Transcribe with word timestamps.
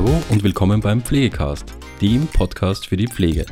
Hallo 0.00 0.22
und 0.30 0.42
willkommen 0.42 0.80
beim 0.80 1.02
Pflegecast, 1.02 1.74
dem 2.00 2.26
Podcast 2.26 2.86
für 2.86 2.96
die 2.96 3.06
Pflege. 3.06 3.44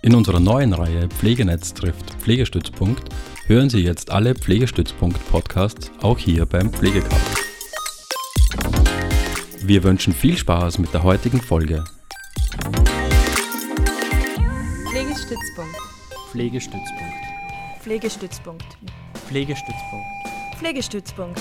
In 0.00 0.14
unserer 0.14 0.40
neuen 0.40 0.72
Reihe 0.72 1.08
Pflegenetz 1.08 1.74
trifft 1.74 2.14
Pflegestützpunkt 2.22 3.10
hören 3.44 3.68
Sie 3.68 3.80
jetzt 3.80 4.10
alle 4.10 4.34
Pflegestützpunkt-Podcasts 4.34 5.92
auch 6.00 6.16
hier 6.16 6.46
beim 6.46 6.72
Pflegecast. 6.72 7.14
Wir 9.60 9.82
wünschen 9.82 10.14
viel 10.14 10.38
Spaß 10.38 10.78
mit 10.78 10.94
der 10.94 11.02
heutigen 11.02 11.42
Folge. 11.42 11.84
Pflegestützpunkt. 14.88 15.76
Pflegestützpunkt. 16.30 17.12
Pflegestützpunkt. 17.82 18.64
Pflegestützpunkt. 18.64 18.64
Pflegestützpunkt. 19.28 20.06
Pflegestützpunkt. 20.56 21.40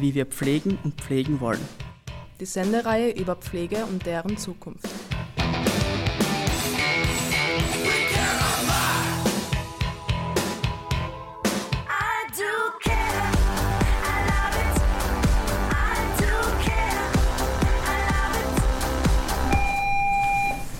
Wie 0.00 0.12
wir 0.12 0.26
pflegen 0.26 0.76
und 0.82 1.00
pflegen 1.00 1.40
wollen. 1.40 1.60
Die 2.40 2.46
Sendereihe 2.46 3.12
über 3.12 3.36
Pflege 3.36 3.84
und 3.86 4.04
deren 4.04 4.36
Zukunft. 4.36 4.88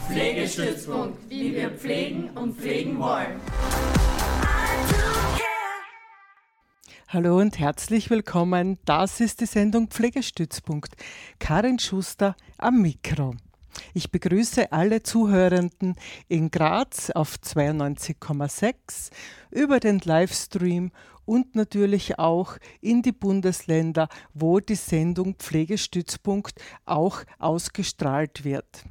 Pflegestützpunkt, 0.08 1.30
wie 1.30 1.54
wir 1.54 1.70
pflegen 1.70 2.30
und 2.30 2.58
pflegen 2.58 2.98
wollen. 2.98 3.40
Hallo 7.12 7.38
und 7.38 7.58
herzlich 7.58 8.08
willkommen. 8.08 8.78
Das 8.84 9.18
ist 9.18 9.40
die 9.40 9.46
Sendung 9.46 9.88
Pflegestützpunkt. 9.88 10.94
Karin 11.40 11.80
Schuster 11.80 12.36
am 12.56 12.82
Mikro. 12.82 13.34
Ich 13.94 14.12
begrüße 14.12 14.70
alle 14.70 15.02
Zuhörenden 15.02 15.96
in 16.28 16.52
Graz 16.52 17.10
auf 17.10 17.34
92,6 17.34 19.10
über 19.50 19.80
den 19.80 19.98
Livestream 19.98 20.92
und 21.24 21.56
natürlich 21.56 22.20
auch 22.20 22.58
in 22.80 23.02
die 23.02 23.10
Bundesländer, 23.10 24.08
wo 24.32 24.60
die 24.60 24.76
Sendung 24.76 25.34
Pflegestützpunkt 25.34 26.60
auch 26.84 27.24
ausgestrahlt 27.40 28.44
wird. 28.44 28.84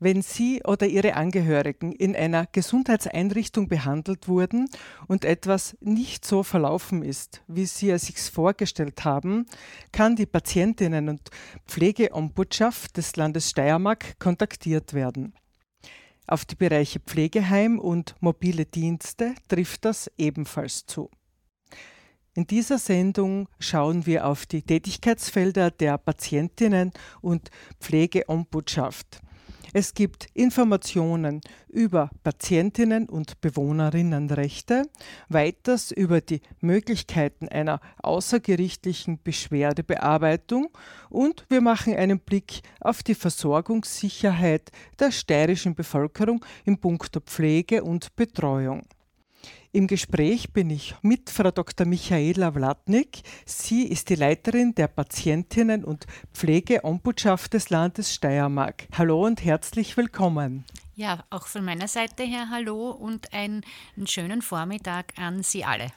Wenn 0.00 0.22
Sie 0.22 0.60
oder 0.64 0.86
Ihre 0.86 1.14
Angehörigen 1.14 1.92
in 1.92 2.16
einer 2.16 2.46
Gesundheitseinrichtung 2.46 3.68
behandelt 3.68 4.26
wurden 4.26 4.68
und 5.06 5.24
etwas 5.24 5.76
nicht 5.80 6.24
so 6.24 6.42
verlaufen 6.42 7.02
ist, 7.02 7.42
wie 7.46 7.64
Sie 7.64 7.90
es 7.90 8.06
sich 8.06 8.18
vorgestellt 8.18 9.04
haben, 9.04 9.46
kann 9.92 10.16
die 10.16 10.26
Patientinnen- 10.26 11.08
und 11.08 11.30
Pflegeombudschaft 11.66 12.96
des 12.96 13.14
Landes 13.16 13.50
Steiermark 13.50 14.18
kontaktiert 14.18 14.94
werden. 14.94 15.32
Auf 16.26 16.44
die 16.44 16.56
Bereiche 16.56 17.00
Pflegeheim 17.00 17.78
und 17.78 18.16
mobile 18.20 18.64
Dienste 18.64 19.34
trifft 19.48 19.84
das 19.84 20.10
ebenfalls 20.16 20.86
zu. 20.86 21.10
In 22.34 22.46
dieser 22.48 22.78
Sendung 22.78 23.48
schauen 23.60 24.06
wir 24.06 24.26
auf 24.26 24.44
die 24.46 24.62
Tätigkeitsfelder 24.62 25.70
der 25.70 25.98
Patientinnen 25.98 26.92
und 27.20 27.50
Pflegeombudschaft. 27.78 29.20
Es 29.76 29.92
gibt 29.92 30.28
Informationen 30.34 31.40
über 31.68 32.08
Patientinnen 32.22 33.08
und 33.08 33.40
Bewohnerinnenrechte, 33.40 34.84
weiters 35.28 35.90
über 35.90 36.20
die 36.20 36.42
Möglichkeiten 36.60 37.48
einer 37.48 37.80
außergerichtlichen 38.00 39.18
Beschwerdebearbeitung 39.24 40.68
und 41.10 41.44
wir 41.48 41.60
machen 41.60 41.96
einen 41.96 42.20
Blick 42.20 42.60
auf 42.80 43.02
die 43.02 43.16
Versorgungssicherheit 43.16 44.70
der 45.00 45.10
steirischen 45.10 45.74
Bevölkerung 45.74 46.44
im 46.64 46.78
Punkto 46.78 47.18
Pflege 47.18 47.82
und 47.82 48.14
Betreuung. 48.14 48.86
Im 49.74 49.88
Gespräch 49.88 50.52
bin 50.52 50.70
ich 50.70 50.94
mit 51.02 51.30
Frau 51.30 51.50
Dr. 51.50 51.84
Michaela 51.84 52.54
Wlatnik. 52.54 53.22
Sie 53.44 53.82
ist 53.82 54.08
die 54.08 54.14
Leiterin 54.14 54.72
der 54.76 54.86
Patientinnen- 54.86 55.84
und 55.84 56.06
Pflegeombudschaft 56.32 57.54
des 57.54 57.70
Landes 57.70 58.14
Steiermark. 58.14 58.86
Hallo 58.96 59.26
und 59.26 59.44
herzlich 59.44 59.96
willkommen. 59.96 60.64
Ja, 60.94 61.24
auch 61.28 61.48
von 61.48 61.64
meiner 61.64 61.88
Seite 61.88 62.22
her 62.22 62.50
hallo 62.50 62.90
und 62.92 63.32
einen, 63.32 63.64
schönen 64.06 64.42
Vormittag 64.42 65.12
an 65.18 65.42
Sie 65.42 65.64
alle. 65.64 65.88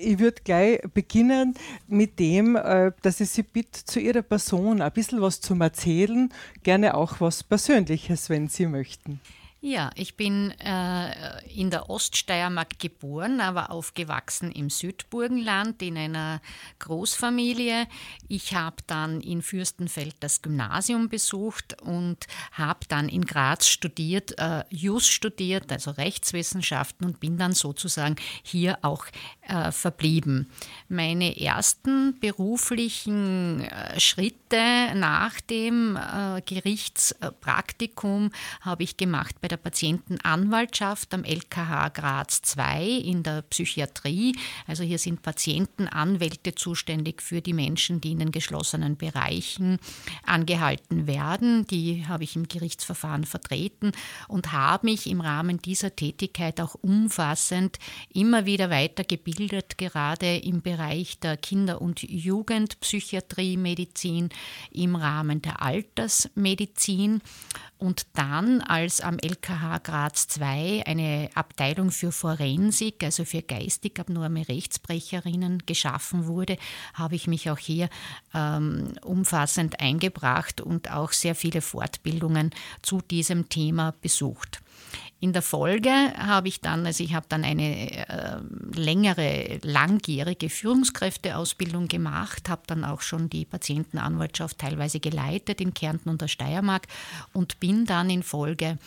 Ich 0.00 0.18
würde 0.18 0.40
gleich 0.42 0.80
beginnen 0.94 1.52
mit 1.88 2.18
dem, 2.18 2.56
äh, 2.56 2.90
dass 3.02 3.20
ich 3.20 3.28
Sie 3.28 3.42
bitte, 3.42 3.84
zu 3.84 4.00
Ihrer 4.00 4.22
Person 4.22 4.80
ein 4.80 4.92
bisschen 4.92 5.20
was 5.20 5.42
zum 5.42 5.60
Erzählen, 5.60 6.32
gerne 6.62 6.94
auch 6.94 7.20
was 7.20 7.44
Persönliches, 7.44 8.30
wenn 8.30 8.48
Sie 8.48 8.64
möchten. 8.64 9.20
Ja, 9.68 9.90
ich 9.96 10.16
bin 10.16 10.52
äh, 10.60 11.44
in 11.52 11.70
der 11.70 11.90
Oststeiermark 11.90 12.78
geboren, 12.78 13.40
aber 13.40 13.72
aufgewachsen 13.72 14.52
im 14.52 14.70
Südburgenland 14.70 15.82
in 15.82 15.98
einer 15.98 16.40
Großfamilie. 16.78 17.88
Ich 18.28 18.54
habe 18.54 18.76
dann 18.86 19.20
in 19.20 19.42
Fürstenfeld 19.42 20.14
das 20.20 20.40
Gymnasium 20.40 21.08
besucht 21.08 21.82
und 21.82 22.28
habe 22.52 22.86
dann 22.86 23.08
in 23.08 23.24
Graz 23.24 23.66
studiert, 23.66 24.38
äh, 24.38 24.62
Jus 24.70 25.08
studiert, 25.08 25.72
also 25.72 25.90
Rechtswissenschaften 25.90 27.04
und 27.04 27.18
bin 27.18 27.36
dann 27.36 27.52
sozusagen 27.52 28.14
hier 28.44 28.78
auch 28.82 29.06
äh, 29.48 29.72
verblieben. 29.72 30.48
Meine 30.88 31.40
ersten 31.40 32.20
beruflichen 32.20 33.62
äh, 33.62 33.98
Schritte 33.98 34.45
nach 34.52 35.40
dem 35.40 35.96
äh, 35.96 36.40
Gerichtspraktikum 36.42 38.30
habe 38.60 38.82
ich 38.82 38.96
gemacht 38.96 39.40
bei 39.40 39.48
der 39.48 39.56
Patientenanwaltschaft 39.56 41.12
am 41.14 41.24
LKH 41.24 41.88
Graz 41.88 42.42
II 42.56 42.98
in 43.00 43.22
der 43.22 43.42
Psychiatrie. 43.42 44.36
Also 44.66 44.84
hier 44.84 44.98
sind 44.98 45.22
Patientenanwälte 45.22 46.54
zuständig 46.54 47.22
für 47.22 47.40
die 47.40 47.52
Menschen, 47.52 48.00
die 48.00 48.12
in 48.12 48.20
den 48.20 48.32
geschlossenen 48.32 48.96
Bereichen 48.96 49.78
angehalten 50.24 51.06
werden. 51.06 51.66
Die 51.66 52.06
habe 52.06 52.24
ich 52.24 52.36
im 52.36 52.48
Gerichtsverfahren 52.48 53.24
vertreten 53.24 53.92
und 54.28 54.52
habe 54.52 54.86
mich 54.86 55.08
im 55.08 55.20
Rahmen 55.20 55.58
dieser 55.58 55.96
Tätigkeit 55.96 56.60
auch 56.60 56.74
umfassend 56.74 57.78
immer 58.12 58.46
wieder 58.46 58.70
weitergebildet, 58.70 59.78
gerade 59.78 60.36
im 60.36 60.62
Bereich 60.62 61.18
der 61.18 61.36
Kinder- 61.36 61.80
und 61.80 62.02
Jugendpsychiatrie, 62.02 63.56
Medizin, 63.56 64.30
im 64.72 64.96
Rahmen 64.96 65.42
der 65.42 65.62
Altersmedizin 65.62 67.22
und 67.78 68.06
dann, 68.14 68.62
als 68.62 69.02
am 69.02 69.18
LKH 69.18 69.78
Graz 69.78 70.28
II 70.40 70.82
eine 70.84 71.28
Abteilung 71.34 71.90
für 71.90 72.10
Forensik, 72.10 73.04
also 73.04 73.24
für 73.24 73.42
geistig 73.42 74.00
abnorme 74.00 74.48
Rechtsbrecherinnen 74.48 75.64
geschaffen 75.66 76.26
wurde, 76.26 76.56
habe 76.94 77.16
ich 77.16 77.26
mich 77.26 77.50
auch 77.50 77.58
hier 77.58 77.90
ähm, 78.32 78.94
umfassend 79.02 79.80
eingebracht 79.80 80.60
und 80.62 80.90
auch 80.90 81.12
sehr 81.12 81.34
viele 81.34 81.60
Fortbildungen 81.60 82.50
zu 82.80 83.02
diesem 83.02 83.50
Thema 83.50 83.94
besucht. 84.00 84.62
In 85.18 85.32
der 85.32 85.40
Folge 85.40 85.90
habe 85.90 86.48
ich 86.48 86.60
dann, 86.60 86.84
also 86.84 87.02
ich 87.02 87.14
habe 87.14 87.24
dann 87.30 87.42
eine 87.42 88.06
äh, 88.08 88.36
längere, 88.74 89.58
langjährige 89.62 90.50
Führungskräfteausbildung 90.50 91.88
gemacht, 91.88 92.50
habe 92.50 92.62
dann 92.66 92.84
auch 92.84 93.00
schon 93.00 93.30
die 93.30 93.46
Patientenanwaltschaft 93.46 94.58
teilweise 94.58 95.00
geleitet 95.00 95.62
in 95.62 95.72
Kärnten 95.72 96.10
und 96.10 96.20
der 96.20 96.28
Steiermark 96.28 96.86
und 97.32 97.60
bin 97.60 97.86
dann 97.86 98.10
in 98.10 98.22
Folge 98.22 98.78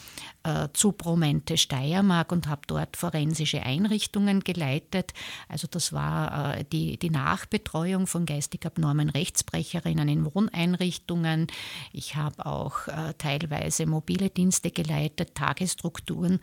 äh, 0.44 0.70
zu 0.74 0.92
Promente 0.92 1.58
Steiermark 1.58 2.32
und 2.32 2.48
habe 2.48 2.62
dort 2.68 2.96
forensische 2.98 3.64
Einrichtungen 3.64 4.42
geleitet. 4.42 5.14
Also 5.48 5.68
das 5.70 5.92
war 5.92 6.58
äh, 6.58 6.64
die, 6.64 6.98
die 6.98 7.10
Nachbetreuung 7.10 8.08
von 8.08 8.26
geistig 8.26 8.66
abnormen 8.66 9.10
Rechtsbrecherinnen 9.10 10.08
in 10.08 10.34
Wohneinrichtungen. 10.34 11.48
Ich 11.92 12.16
habe 12.16 12.46
auch 12.46 12.88
äh, 12.88 13.14
teilweise 13.18 13.86
mobile 13.86 14.30
Dienste 14.30 14.72
geleitet, 14.72 15.36
Tagesstrukturen 15.36 16.40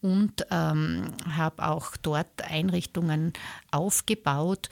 und 0.00 0.46
ähm, 0.50 1.12
habe 1.34 1.66
auch 1.66 1.96
dort 1.96 2.42
Einrichtungen 2.42 3.32
aufgebaut 3.70 4.68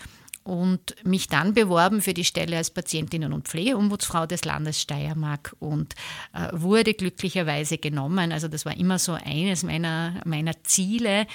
und 0.47 0.95
mich 1.05 1.27
dann 1.27 1.55
beworben 1.55 2.01
für 2.01 2.15
die 2.15 2.25
Stelle 2.25 2.57
als 2.57 2.71
Patientinnen- 2.71 3.33
und 3.33 3.49
Pflegeombudsfrau 3.49 4.27
des 4.27 4.45
Landes 4.45 4.81
Steiermark 4.81 5.57
und 5.59 5.95
äh, 6.33 6.49
wurde 6.53 6.95
glücklicherweise 6.95 7.79
genommen. 7.79 8.31
Also 8.31 8.47
das 8.47 8.65
war 8.65 8.77
immer 8.77 8.99
so 8.99 9.13
eines 9.13 9.65
meiner, 9.65 10.21
meiner 10.25 10.63
Ziele. 10.63 11.27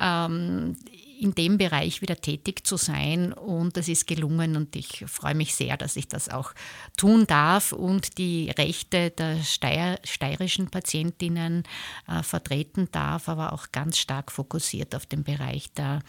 Ähm, 0.00 0.76
in 1.20 1.34
dem 1.34 1.58
Bereich 1.58 2.00
wieder 2.00 2.16
tätig 2.16 2.66
zu 2.66 2.78
sein 2.78 3.34
und 3.34 3.76
das 3.76 3.88
ist 3.88 4.06
gelungen 4.06 4.56
und 4.56 4.74
ich 4.74 5.04
freue 5.06 5.34
mich 5.34 5.54
sehr, 5.54 5.76
dass 5.76 5.96
ich 5.96 6.08
das 6.08 6.30
auch 6.30 6.54
tun 6.96 7.26
darf 7.26 7.72
und 7.72 8.16
die 8.16 8.50
Rechte 8.50 9.10
der 9.10 9.42
Steier, 9.42 9.98
steirischen 10.02 10.70
Patientinnen 10.70 11.64
äh, 12.08 12.22
vertreten 12.22 12.88
darf, 12.90 13.28
aber 13.28 13.52
auch 13.52 13.66
ganz 13.70 13.98
stark 13.98 14.32
fokussiert 14.32 14.94
auf 14.94 15.04
den 15.04 15.22
Bereich 15.22 15.70
der 15.74 16.00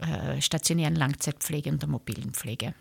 äh, 0.00 0.40
stationären 0.40 0.94
Langzeitpflege 0.94 1.70
und 1.70 1.82
der 1.82 1.88
mobilen 1.88 2.32
Pflege. 2.32 2.74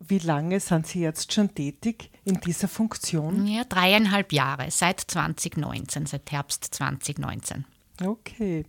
Wie 0.00 0.18
lange 0.18 0.60
sind 0.60 0.86
Sie 0.86 1.00
jetzt 1.00 1.32
schon 1.32 1.52
tätig 1.54 2.10
in 2.24 2.38
dieser 2.40 2.68
Funktion? 2.68 3.48
Ja, 3.48 3.64
dreieinhalb 3.64 4.32
Jahre, 4.32 4.70
seit 4.70 5.00
2019, 5.00 6.06
seit 6.06 6.30
Herbst 6.30 6.72
2019. 6.72 7.64
Okay. 8.04 8.64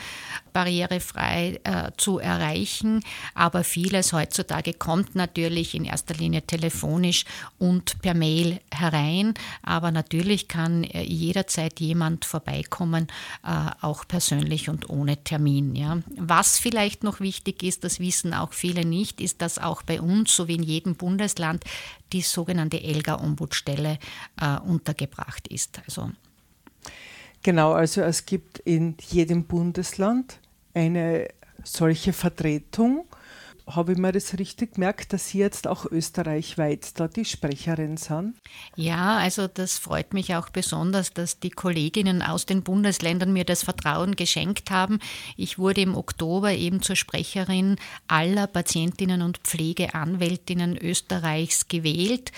barrierefrei 0.52 1.60
äh, 1.64 1.90
zu 1.96 2.20
erreichen, 2.20 3.02
aber 3.34 3.64
vieles 3.64 4.12
heutzutage 4.12 4.74
kommt 4.74 5.16
natürlich 5.16 5.74
in 5.74 5.84
erster 5.84 6.14
Linie 6.14 6.42
telefonisch 6.42 7.24
und 7.58 8.00
per 8.00 8.14
Mail 8.14 8.60
herein. 8.72 9.34
Aber 9.62 9.90
natürlich 9.90 10.46
kann 10.46 10.84
äh, 10.84 11.02
jederzeit 11.02 11.80
jemand 11.80 12.24
vorbeikommen, 12.24 13.08
äh, 13.44 13.70
auch 13.80 14.06
persönlich 14.06 14.68
und 14.68 14.88
ohne 14.88 15.16
Termin. 15.24 15.74
Ja. 15.74 15.98
Was 16.16 16.60
vielleicht 16.60 17.02
noch 17.02 17.18
wichtig 17.18 17.64
ist, 17.64 17.82
das 17.82 17.98
wissen 17.98 18.34
auch 18.34 18.52
viele 18.52 18.84
nicht, 18.84 19.20
ist, 19.20 19.42
dass 19.42 19.58
auch 19.58 19.82
bei 19.82 20.00
uns, 20.00 20.34
so 20.36 20.46
wie 20.46 20.54
in 20.54 20.62
jedem 20.62 20.94
Bundesland, 20.94 21.64
die 22.12 22.22
sogenannte 22.22 22.82
ELGA-Ombudsstelle 22.82 23.98
äh, 24.40 24.58
untergebracht 24.60 25.48
ist. 25.48 25.80
Also 25.86 26.10
Genau, 27.46 27.74
also 27.74 28.00
es 28.00 28.26
gibt 28.26 28.58
in 28.58 28.96
jedem 29.08 29.44
Bundesland 29.44 30.40
eine 30.74 31.28
solche 31.62 32.12
Vertretung. 32.12 33.06
Habe 33.68 33.92
ich 33.92 33.98
mir 33.98 34.12
das 34.12 34.38
richtig 34.38 34.74
gemerkt, 34.74 35.12
dass 35.12 35.30
Sie 35.30 35.38
jetzt 35.38 35.66
auch 35.66 35.86
österreichweit 35.86 37.00
da 37.00 37.08
die 37.08 37.24
Sprecherin 37.24 37.96
sind? 37.96 38.36
Ja, 38.76 39.16
also 39.16 39.48
das 39.48 39.76
freut 39.76 40.14
mich 40.14 40.36
auch 40.36 40.50
besonders, 40.50 41.12
dass 41.12 41.40
die 41.40 41.50
Kolleginnen 41.50 42.22
aus 42.22 42.46
den 42.46 42.62
Bundesländern 42.62 43.32
mir 43.32 43.44
das 43.44 43.64
Vertrauen 43.64 44.14
geschenkt 44.14 44.70
haben. 44.70 45.00
Ich 45.36 45.58
wurde 45.58 45.80
im 45.80 45.96
Oktober 45.96 46.52
eben 46.52 46.80
zur 46.80 46.94
Sprecherin 46.94 47.76
aller 48.06 48.46
Patientinnen 48.46 49.20
und 49.20 49.38
Pflegeanwältinnen 49.38 50.78
Österreichs 50.78 51.66
gewählt 51.66 52.30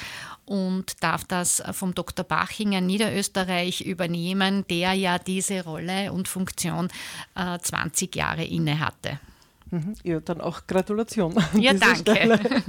und 0.47 1.03
darf 1.03 1.25
das 1.25 1.63
vom 1.73 1.95
Dr. 1.95 2.25
Bachinger 2.25 2.81
Niederösterreich 2.81 3.83
übernehmen, 3.83 4.65
der 4.71 4.95
ja 4.95 5.19
diese 5.19 5.63
Rolle 5.65 6.11
und 6.11 6.27
Funktion 6.27 6.89
äh, 7.35 7.59
20 7.59 8.17
Jahre 8.17 8.45
inne 8.45 8.81
hatte. 8.81 9.21
Mhm. 9.70 9.94
Ja, 10.03 10.20
dann 10.20 10.41
auch 10.41 10.67
Gratulation. 10.67 11.35
Ja, 11.55 11.73
danke. 11.75 12.62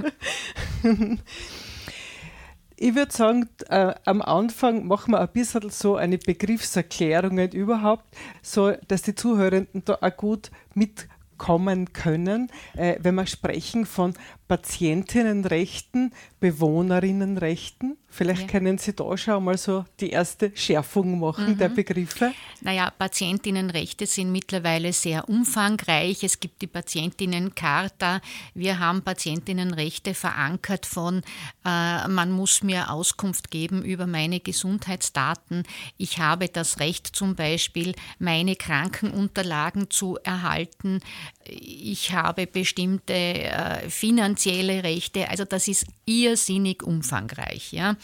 Ich 2.82 2.94
würde 2.94 3.12
sagen, 3.12 3.46
äh, 3.68 3.94
am 4.06 4.22
Anfang 4.22 4.86
machen 4.86 5.12
wir 5.12 5.20
ein 5.20 5.28
bisschen 5.28 5.68
so 5.68 5.96
eine 5.96 6.16
Begriffserklärung 6.16 7.38
überhaupt, 7.50 8.06
so 8.40 8.72
dass 8.88 9.02
die 9.02 9.14
Zuhörenden 9.14 9.84
da 9.84 9.98
auch 10.00 10.16
gut 10.16 10.50
mitkommen 10.72 11.92
können, 11.92 12.50
äh, 12.78 12.96
wenn 13.00 13.16
wir 13.16 13.26
sprechen 13.26 13.84
von 13.84 14.14
Patientinnenrechten, 14.48 16.14
Bewohnerinnenrechten. 16.40 17.98
Vielleicht 18.12 18.42
Ja. 18.42 18.46
können 18.48 18.76
Sie 18.76 18.92
da 18.92 19.16
schon 19.16 19.44
mal 19.44 19.56
so 19.56 19.84
die 20.00 20.10
erste 20.10 20.50
Schärfung 20.54 21.20
machen 21.20 21.56
der 21.56 21.68
Begriffe. 21.68 22.32
Naja, 22.60 22.90
Patientinnenrechte 22.90 24.04
sind 24.06 24.32
mittlerweile 24.32 24.92
sehr 24.92 25.28
umfangreich. 25.28 26.24
Es 26.24 26.40
gibt 26.40 26.60
die 26.60 26.66
Patientинnencharta. 26.66 28.20
Wir 28.54 28.78
haben 28.80 29.02
Patientinnenrechte 29.02 30.14
verankert 30.14 30.86
von, 30.86 31.22
äh, 31.64 32.08
man 32.08 32.32
muss 32.32 32.62
mir 32.62 32.90
Auskunft 32.90 33.50
geben 33.50 33.82
über 33.84 34.06
meine 34.06 34.40
Gesundheitsdaten. 34.40 35.62
Ich 35.96 36.18
habe 36.18 36.48
das 36.48 36.80
Recht 36.80 37.06
zum 37.06 37.36
Beispiel, 37.36 37.94
meine 38.18 38.56
Krankenunterlagen 38.56 39.88
zu 39.90 40.18
erhalten. 40.24 41.00
Ich 41.44 42.12
habe 42.12 42.46
bestimmte 42.46 43.12
äh, 43.14 43.88
finanzielle 43.88 44.82
Rechte. 44.82 45.28
Also 45.30 45.44
das 45.44 45.68
ist 45.68 45.86
irrsinnig 46.06 46.82
umfangreich. 46.82 47.72
Ja. 47.72 47.96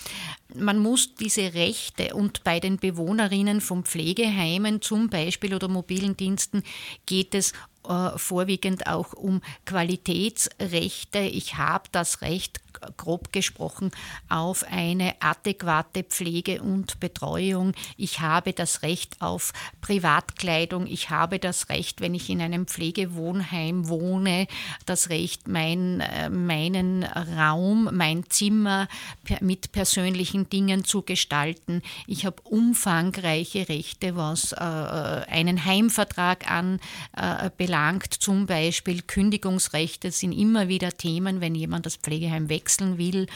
Man 0.54 0.78
muss 0.78 1.14
diese 1.14 1.54
Rechte 1.54 2.14
und 2.14 2.44
bei 2.44 2.60
den 2.60 2.78
Bewohnerinnen 2.78 3.60
von 3.60 3.84
Pflegeheimen 3.84 4.81
zum 4.82 5.08
Beispiel 5.08 5.54
oder 5.54 5.69
mobilen 5.69 6.16
Diensten 6.16 6.62
geht 7.06 7.34
es 7.34 7.52
äh, 7.88 8.19
vorwiegend 8.19 8.87
auch 8.87 9.12
um 9.12 9.43
Qualitätsrechte. 9.64 11.20
Ich 11.20 11.56
habe 11.56 11.88
das 11.93 12.22
Recht, 12.22 12.60
grob 12.96 13.32
gesprochen, 13.32 13.90
auf 14.28 14.64
eine 14.70 15.14
adäquate 15.20 16.02
Pflege 16.02 16.62
und 16.62 17.00
Betreuung. 17.00 17.73
Ich 17.96 18.20
habe 18.20 18.52
das 18.52 18.82
Recht 18.82 19.20
auf 19.20 19.52
Privatkleidung. 19.81 20.87
Ich 20.87 21.11
habe 21.11 21.38
das 21.38 21.69
Recht, 21.69 22.00
wenn 22.00 22.14
ich 22.14 22.31
in 22.31 22.40
einem 22.40 22.67
Pflegewohnheim 22.67 23.88
wohne, 23.88 24.46
das 24.84 25.11
Recht, 25.11 25.49
mein, 25.49 26.00
äh, 26.00 26.28
meinen 26.31 27.05
Raum, 27.05 27.88
mein 27.93 28.28
Zimmer 28.28 28.88
mit 29.40 29.72
persönlichen 29.72 30.49
Dingen 30.49 30.84
zu 30.84 31.02
gestalten. 31.02 31.82
Ich 32.06 32.27
habe 32.27 32.43
umfangreiche 32.43 33.69
Rechte, 33.69 34.17
was 34.17 34.53
äh, 34.53 34.56
einen 34.56 35.65
Heimvertrag 35.65 36.50
anbelangt. 36.50 38.15
Zum 38.15 38.46
Beispiel 38.46 39.03
Kündigungsrechte 39.03 40.10
sind 40.10 40.32
immer 40.32 40.69
wieder 40.69 40.93
Themen, 40.93 41.41
wenn 41.41 41.55
jemand 41.55 41.86
das 41.86 41.96
Pflegeheim 41.96 42.48
wechseln 42.67 42.99
will. 42.99 43.27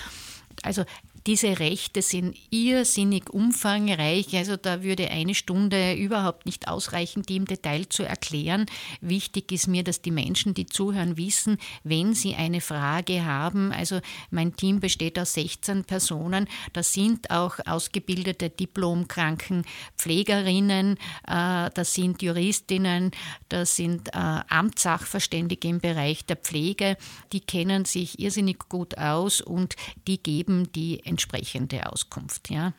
Also 0.65 0.85
diese 1.27 1.59
Rechte 1.59 2.03
sind 2.03 2.37
irrsinnig 2.51 3.31
umfangreich. 3.31 4.37
Also 4.37 4.57
da 4.57 4.83
würde 4.83 5.11
eine 5.11 5.35
Stunde 5.35 5.95
überhaupt 5.95 6.47
nicht 6.47 6.69
ausreichen, 6.69 7.23
die 7.23 7.37
im 7.37 7.45
Detail 7.45 7.89
zu 7.89 8.05
erklären. 8.05 8.67
Wichtig 9.01 9.53
ist 9.53 9.67
mir, 9.67 9.85
dass 9.85 10.03
die 10.03 10.11
Menschen, 10.11 10.55
die 10.55 10.67
zuhören, 10.67 11.17
wissen, 11.17 11.59
wenn 11.85 12.15
sie 12.15 12.35
eine 12.35 12.61
Frage 12.61 13.25
haben. 13.25 13.73
Also 13.73 14.01
mein 14.31 14.57
Team 14.57 14.81
besteht 14.81 15.19
aus 15.19 15.35
16 15.35 15.85
Personen. 15.85 16.49
Da 16.73 16.83
sind 16.83 17.31
auch 17.31 17.59
ausgebildete 17.67 18.51
Diplom-Krankenpflegerinnen, 18.51 20.97
äh, 21.27 21.71
das 21.75 21.95
sind 21.95 22.23
Juristinnen, 22.23 23.11
das 23.49 23.77
sind 23.77 24.09
äh, 24.09 24.41
Amtssachverständige 24.49 25.69
im 25.69 25.81
Bereich 25.81 26.25
der 26.25 26.37
Pflege. 26.37 26.97
Die 27.33 27.41
kennen 27.41 27.85
sich 27.85 28.19
irrsinnig 28.19 28.59
gut 28.69 28.99
aus 28.99 29.41
und 29.41 29.77
die 30.07 30.23
geben 30.23 30.73
die 30.73 31.01
entsprechende 31.11 31.87
Auskunft. 31.91 32.51
Ja. 32.51 32.73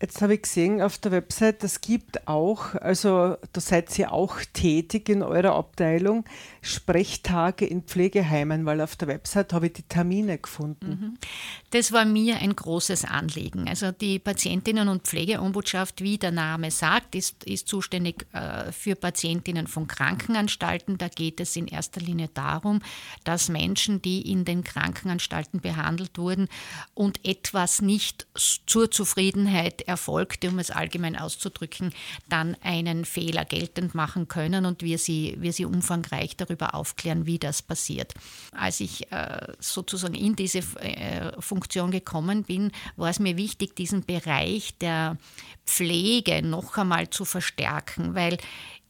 Jetzt 0.00 0.22
habe 0.22 0.34
ich 0.34 0.42
gesehen 0.42 0.80
auf 0.80 0.98
der 0.98 1.10
Website, 1.10 1.64
es 1.64 1.80
gibt 1.80 2.28
auch, 2.28 2.76
also 2.76 3.36
da 3.52 3.60
seid 3.60 3.98
ihr 3.98 4.12
auch 4.12 4.36
tätig 4.52 5.08
in 5.08 5.24
eurer 5.24 5.56
Abteilung, 5.56 6.24
Sprechtage 6.62 7.64
in 7.64 7.82
Pflegeheimen, 7.82 8.64
weil 8.64 8.80
auf 8.80 8.94
der 8.94 9.08
Website 9.08 9.52
habe 9.52 9.66
ich 9.66 9.72
die 9.72 9.82
Termine 9.82 10.38
gefunden. 10.38 11.18
Das 11.70 11.90
war 11.90 12.04
mir 12.04 12.36
ein 12.36 12.54
großes 12.54 13.06
Anliegen. 13.06 13.68
Also 13.68 13.90
die 13.90 14.20
Patientinnen- 14.20 14.88
und 14.88 15.02
Pflegeombudschaft, 15.02 16.00
wie 16.00 16.16
der 16.16 16.30
Name 16.30 16.70
sagt, 16.70 17.16
ist, 17.16 17.42
ist 17.42 17.66
zuständig 17.66 18.24
äh, 18.32 18.70
für 18.70 18.94
Patientinnen 18.94 19.66
von 19.66 19.88
Krankenanstalten. 19.88 20.98
Da 20.98 21.08
geht 21.08 21.40
es 21.40 21.56
in 21.56 21.66
erster 21.66 22.00
Linie 22.00 22.28
darum, 22.32 22.82
dass 23.24 23.48
Menschen, 23.48 24.00
die 24.00 24.30
in 24.30 24.44
den 24.44 24.62
Krankenanstalten 24.62 25.60
behandelt 25.60 26.18
wurden 26.18 26.48
und 26.94 27.26
etwas 27.26 27.82
nicht 27.82 28.28
zur 28.34 28.92
Zufriedenheit 28.92 29.87
erfolgte, 29.88 30.48
um 30.50 30.58
es 30.58 30.70
allgemein 30.70 31.16
auszudrücken, 31.16 31.92
dann 32.28 32.56
einen 32.62 33.04
Fehler 33.04 33.44
geltend 33.44 33.94
machen 33.94 34.28
können 34.28 34.66
und 34.66 34.82
wir 34.82 34.98
sie, 34.98 35.36
wir 35.38 35.52
sie 35.52 35.64
umfangreich 35.64 36.36
darüber 36.36 36.74
aufklären, 36.74 37.26
wie 37.26 37.38
das 37.38 37.62
passiert. 37.62 38.14
Als 38.52 38.80
ich 38.80 39.10
äh, 39.10 39.54
sozusagen 39.58 40.14
in 40.14 40.36
diese 40.36 40.58
äh, 40.58 41.40
Funktion 41.40 41.90
gekommen 41.90 42.44
bin, 42.44 42.70
war 42.96 43.10
es 43.10 43.18
mir 43.18 43.36
wichtig, 43.36 43.74
diesen 43.74 44.04
Bereich 44.04 44.76
der 44.78 45.16
Pflege 45.66 46.42
noch 46.42 46.76
einmal 46.76 47.10
zu 47.10 47.24
verstärken, 47.24 48.14
weil 48.14 48.38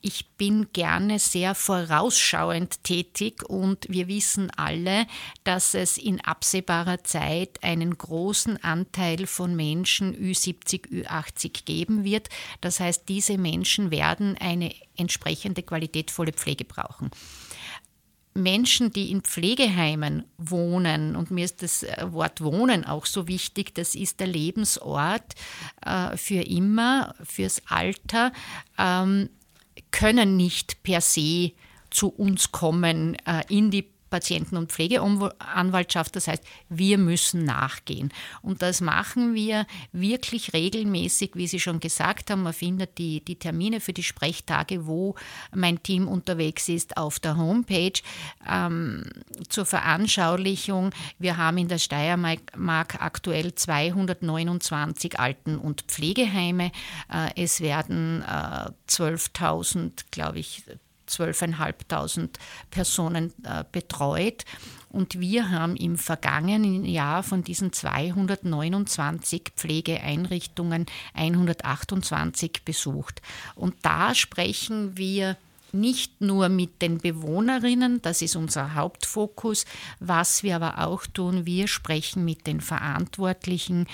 ich 0.00 0.28
bin 0.36 0.68
gerne 0.72 1.18
sehr 1.18 1.54
vorausschauend 1.54 2.84
tätig 2.84 3.42
und 3.48 3.86
wir 3.88 4.06
wissen 4.06 4.50
alle, 4.56 5.06
dass 5.44 5.74
es 5.74 5.98
in 5.98 6.20
absehbarer 6.20 7.02
Zeit 7.04 7.62
einen 7.62 7.98
großen 7.98 8.62
Anteil 8.62 9.26
von 9.26 9.56
Menschen 9.56 10.14
Ü70, 10.14 10.88
Ü80 10.88 11.64
geben 11.64 12.04
wird. 12.04 12.28
Das 12.60 12.80
heißt, 12.80 13.08
diese 13.08 13.38
Menschen 13.38 13.90
werden 13.90 14.36
eine 14.38 14.72
entsprechende 14.96 15.62
qualitätvolle 15.62 16.32
Pflege 16.32 16.64
brauchen. 16.64 17.10
Menschen, 18.34 18.92
die 18.92 19.10
in 19.10 19.22
Pflegeheimen 19.22 20.24
wohnen, 20.38 21.16
und 21.16 21.30
mir 21.30 21.44
ist 21.44 21.62
das 21.62 21.84
Wort 22.02 22.40
Wohnen 22.40 22.84
auch 22.84 23.04
so 23.04 23.26
wichtig, 23.26 23.74
das 23.74 23.94
ist 23.94 24.20
der 24.20 24.28
Lebensort 24.28 25.34
äh, 25.84 26.16
für 26.16 26.42
immer, 26.42 27.14
fürs 27.24 27.62
Alter. 27.66 28.32
Ähm, 28.78 29.28
können 29.90 30.36
nicht 30.36 30.82
per 30.82 31.00
se 31.00 31.52
zu 31.90 32.08
uns 32.08 32.52
kommen 32.52 33.16
äh, 33.26 33.42
in 33.48 33.70
die 33.70 33.88
Patienten- 34.10 34.56
und 34.56 34.72
Pflegeanwaltschaft. 34.72 36.16
Das 36.16 36.28
heißt, 36.28 36.44
wir 36.68 36.98
müssen 36.98 37.44
nachgehen. 37.44 38.12
Und 38.42 38.62
das 38.62 38.80
machen 38.80 39.34
wir 39.34 39.66
wirklich 39.92 40.52
regelmäßig, 40.52 41.32
wie 41.34 41.46
Sie 41.46 41.60
schon 41.60 41.80
gesagt 41.80 42.30
haben. 42.30 42.42
Man 42.42 42.52
findet 42.52 42.98
die, 42.98 43.24
die 43.24 43.36
Termine 43.36 43.80
für 43.80 43.92
die 43.92 44.02
Sprechtage, 44.02 44.86
wo 44.86 45.14
mein 45.54 45.82
Team 45.82 46.08
unterwegs 46.08 46.68
ist, 46.68 46.96
auf 46.96 47.18
der 47.20 47.36
Homepage. 47.36 48.00
Ähm, 48.48 49.04
zur 49.48 49.66
Veranschaulichung, 49.66 50.90
wir 51.18 51.36
haben 51.36 51.58
in 51.58 51.68
der 51.68 51.78
Steiermark 51.78 53.00
aktuell 53.00 53.54
229 53.54 55.18
Alten- 55.18 55.58
und 55.58 55.82
Pflegeheime. 55.82 56.72
Äh, 57.12 57.42
es 57.42 57.60
werden 57.60 58.22
äh, 58.22 58.70
12.000, 58.88 60.04
glaube 60.10 60.38
ich, 60.38 60.64
12.500 61.08 62.28
Personen 62.70 63.32
äh, 63.44 63.64
betreut. 63.70 64.44
Und 64.90 65.20
wir 65.20 65.50
haben 65.50 65.76
im 65.76 65.98
vergangenen 65.98 66.84
Jahr 66.84 67.22
von 67.22 67.42
diesen 67.42 67.72
229 67.72 69.52
Pflegeeinrichtungen 69.56 70.86
128 71.14 72.64
besucht. 72.64 73.20
Und 73.54 73.74
da 73.82 74.14
sprechen 74.14 74.96
wir 74.96 75.36
nicht 75.72 76.20
nur 76.22 76.48
mit 76.48 76.80
den 76.80 76.98
Bewohnerinnen, 76.98 78.00
das 78.00 78.22
ist 78.22 78.36
unser 78.36 78.74
Hauptfokus, 78.74 79.66
was 80.00 80.42
wir 80.42 80.56
aber 80.56 80.86
auch 80.86 81.06
tun, 81.06 81.44
wir 81.44 81.68
sprechen 81.68 82.24
mit 82.24 82.46
den 82.46 82.62
Verantwortlichen, 82.62 83.86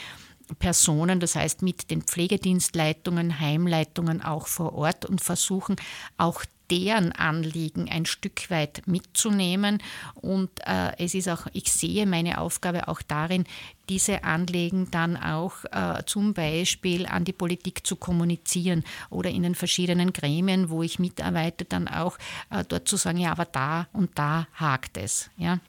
Personen, 0.58 1.20
das 1.20 1.36
heißt 1.36 1.62
mit 1.62 1.90
den 1.90 2.02
Pflegedienstleitungen, 2.02 3.40
Heimleitungen 3.40 4.22
auch 4.22 4.46
vor 4.46 4.74
Ort 4.74 5.06
und 5.06 5.22
versuchen 5.22 5.76
auch 6.18 6.44
deren 6.74 7.12
Anliegen 7.12 7.88
ein 7.88 8.04
Stück 8.04 8.50
weit 8.50 8.82
mitzunehmen. 8.86 9.78
Und 10.14 10.50
äh, 10.66 10.92
es 10.98 11.14
ist 11.14 11.28
auch, 11.28 11.46
ich 11.52 11.72
sehe 11.72 12.04
meine 12.06 12.38
Aufgabe 12.38 12.88
auch 12.88 13.00
darin, 13.02 13.44
diese 13.88 14.24
Anliegen 14.24 14.90
dann 14.90 15.16
auch 15.16 15.64
äh, 15.70 16.02
zum 16.06 16.34
Beispiel 16.34 17.06
an 17.06 17.24
die 17.24 17.32
Politik 17.32 17.86
zu 17.86 17.96
kommunizieren 17.96 18.82
oder 19.10 19.30
in 19.30 19.44
den 19.44 19.54
verschiedenen 19.54 20.12
Gremien, 20.12 20.68
wo 20.70 20.82
ich 20.82 20.98
mitarbeite, 20.98 21.64
dann 21.64 21.86
auch 21.86 22.18
äh, 22.50 22.64
dort 22.66 22.88
zu 22.88 22.96
sagen, 22.96 23.18
ja, 23.18 23.30
aber 23.30 23.44
da 23.44 23.86
und 23.92 24.18
da 24.18 24.48
hakt 24.54 24.96
es. 24.96 25.30
Ja. 25.36 25.60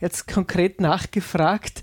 Jetzt 0.00 0.26
konkret 0.26 0.80
nachgefragt, 0.80 1.82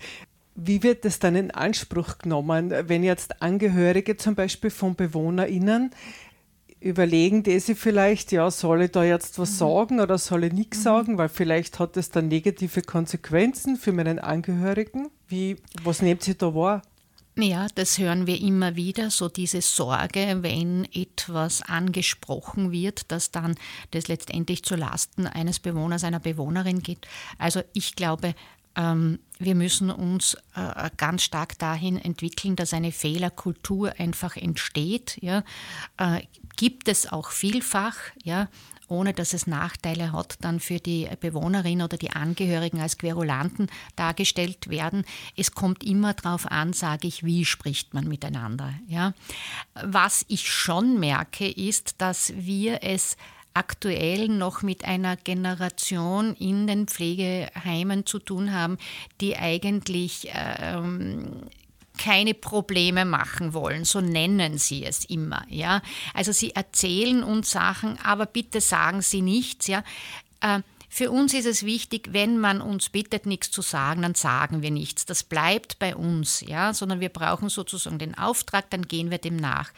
wie 0.55 0.83
wird 0.83 1.05
es 1.05 1.19
dann 1.19 1.35
in 1.35 1.51
Anspruch 1.51 2.17
genommen, 2.17 2.73
wenn 2.87 3.03
jetzt 3.03 3.41
Angehörige 3.41 4.17
zum 4.17 4.35
Beispiel 4.35 4.69
von 4.69 4.95
BewohnerInnen 4.95 5.91
überlegen 6.83 7.43
die 7.43 7.59
sich 7.59 7.77
vielleicht, 7.77 8.31
ja, 8.31 8.51
soll 8.51 8.83
ich 8.83 8.91
da 8.91 9.03
jetzt 9.03 9.39
was 9.39 9.51
mhm. 9.53 9.55
sagen 9.55 9.99
oder 10.01 10.17
soll 10.17 10.43
ich 10.43 10.53
nichts 10.53 10.79
mhm. 10.79 10.83
sagen, 10.83 11.17
weil 11.17 11.29
vielleicht 11.29 11.79
hat 11.79 11.97
es 11.97 12.09
dann 12.09 12.27
negative 12.27 12.81
Konsequenzen 12.81 13.77
für 13.77 13.93
meinen 13.93 14.19
Angehörigen. 14.19 15.09
Wie, 15.27 15.57
was 15.83 16.01
nehmt 16.01 16.27
ihr 16.27 16.35
da 16.35 16.53
wahr? 16.53 16.81
Ja, 17.35 17.65
das 17.73 17.97
hören 17.97 18.27
wir 18.27 18.39
immer 18.39 18.75
wieder, 18.75 19.09
so 19.09 19.27
diese 19.27 19.61
Sorge, 19.61 20.37
wenn 20.41 20.85
etwas 20.93 21.63
angesprochen 21.63 22.71
wird, 22.71 23.11
dass 23.11 23.31
dann 23.31 23.55
das 23.89 24.07
letztendlich 24.07 24.61
zu 24.63 24.75
Lasten 24.75 25.25
eines 25.25 25.59
Bewohners, 25.59 26.03
einer 26.03 26.19
Bewohnerin 26.19 26.83
geht. 26.83 27.07
Also 27.39 27.61
ich 27.73 27.95
glaube, 27.95 28.35
wir 28.75 29.55
müssen 29.55 29.91
uns 29.91 30.35
äh, 30.55 30.89
ganz 30.97 31.23
stark 31.23 31.59
dahin 31.59 31.97
entwickeln, 31.97 32.55
dass 32.55 32.73
eine 32.73 32.91
Fehlerkultur 32.91 33.93
einfach 33.99 34.35
entsteht. 34.35 35.17
Ja. 35.21 35.43
Äh, 35.97 36.21
gibt 36.55 36.87
es 36.87 37.11
auch 37.11 37.29
vielfach, 37.29 37.95
ja, 38.23 38.47
ohne 38.87 39.13
dass 39.13 39.33
es 39.33 39.47
Nachteile 39.47 40.11
hat, 40.11 40.37
dann 40.41 40.59
für 40.59 40.79
die 40.79 41.09
Bewohnerin 41.19 41.81
oder 41.81 41.97
die 41.97 42.11
Angehörigen 42.11 42.79
als 42.79 42.97
Querulanten 42.97 43.67
dargestellt 43.95 44.69
werden. 44.69 45.03
Es 45.35 45.53
kommt 45.53 45.83
immer 45.83 46.13
darauf 46.13 46.49
an, 46.51 46.73
sage 46.73 47.07
ich, 47.07 47.23
wie 47.23 47.45
spricht 47.45 47.93
man 47.93 48.07
miteinander. 48.07 48.73
Ja. 48.87 49.13
Was 49.73 50.25
ich 50.27 50.51
schon 50.51 50.99
merke, 50.99 51.49
ist, 51.49 51.95
dass 51.99 52.33
wir 52.35 52.83
es 52.83 53.17
aktuell 53.53 54.27
noch 54.27 54.61
mit 54.61 54.85
einer 54.85 55.15
Generation 55.15 56.35
in 56.35 56.67
den 56.67 56.87
Pflegeheimen 56.87 58.05
zu 58.05 58.19
tun 58.19 58.51
haben, 58.51 58.77
die 59.21 59.37
eigentlich 59.37 60.29
ähm, 60.33 61.43
keine 61.97 62.33
Probleme 62.33 63.05
machen 63.05 63.53
wollen, 63.53 63.85
so 63.85 64.01
nennen 64.01 64.57
sie 64.57 64.83
es 64.83 65.05
immer, 65.05 65.45
ja. 65.49 65.81
Also 66.13 66.31
sie 66.31 66.51
erzählen 66.51 67.23
uns 67.23 67.51
Sachen, 67.51 67.99
aber 68.03 68.25
bitte 68.25 68.61
sagen 68.61 69.01
sie 69.01 69.21
nichts, 69.21 69.67
ja. 69.67 69.83
Äh, 70.41 70.61
für 70.93 71.09
uns 71.09 71.33
ist 71.33 71.47
es 71.47 71.65
wichtig, 71.65 72.09
wenn 72.11 72.37
man 72.37 72.61
uns 72.61 72.89
bittet, 72.89 73.25
nichts 73.25 73.49
zu 73.49 73.63
sagen, 73.63 74.03
dann 74.03 74.13
sagen 74.13 74.61
wir 74.61 74.69
nichts. 74.69 75.07
Das 75.07 75.23
bleibt 75.23 75.79
bei 75.79 75.95
uns, 75.95 76.41
ja, 76.41 76.71
sondern 76.71 76.99
wir 76.99 77.09
brauchen 77.09 77.49
sozusagen 77.49 77.97
den 77.97 78.15
Auftrag, 78.15 78.69
dann 78.69 78.87
gehen 78.87 79.09
wir 79.09 79.17
dem 79.17 79.35
nach. 79.35 79.71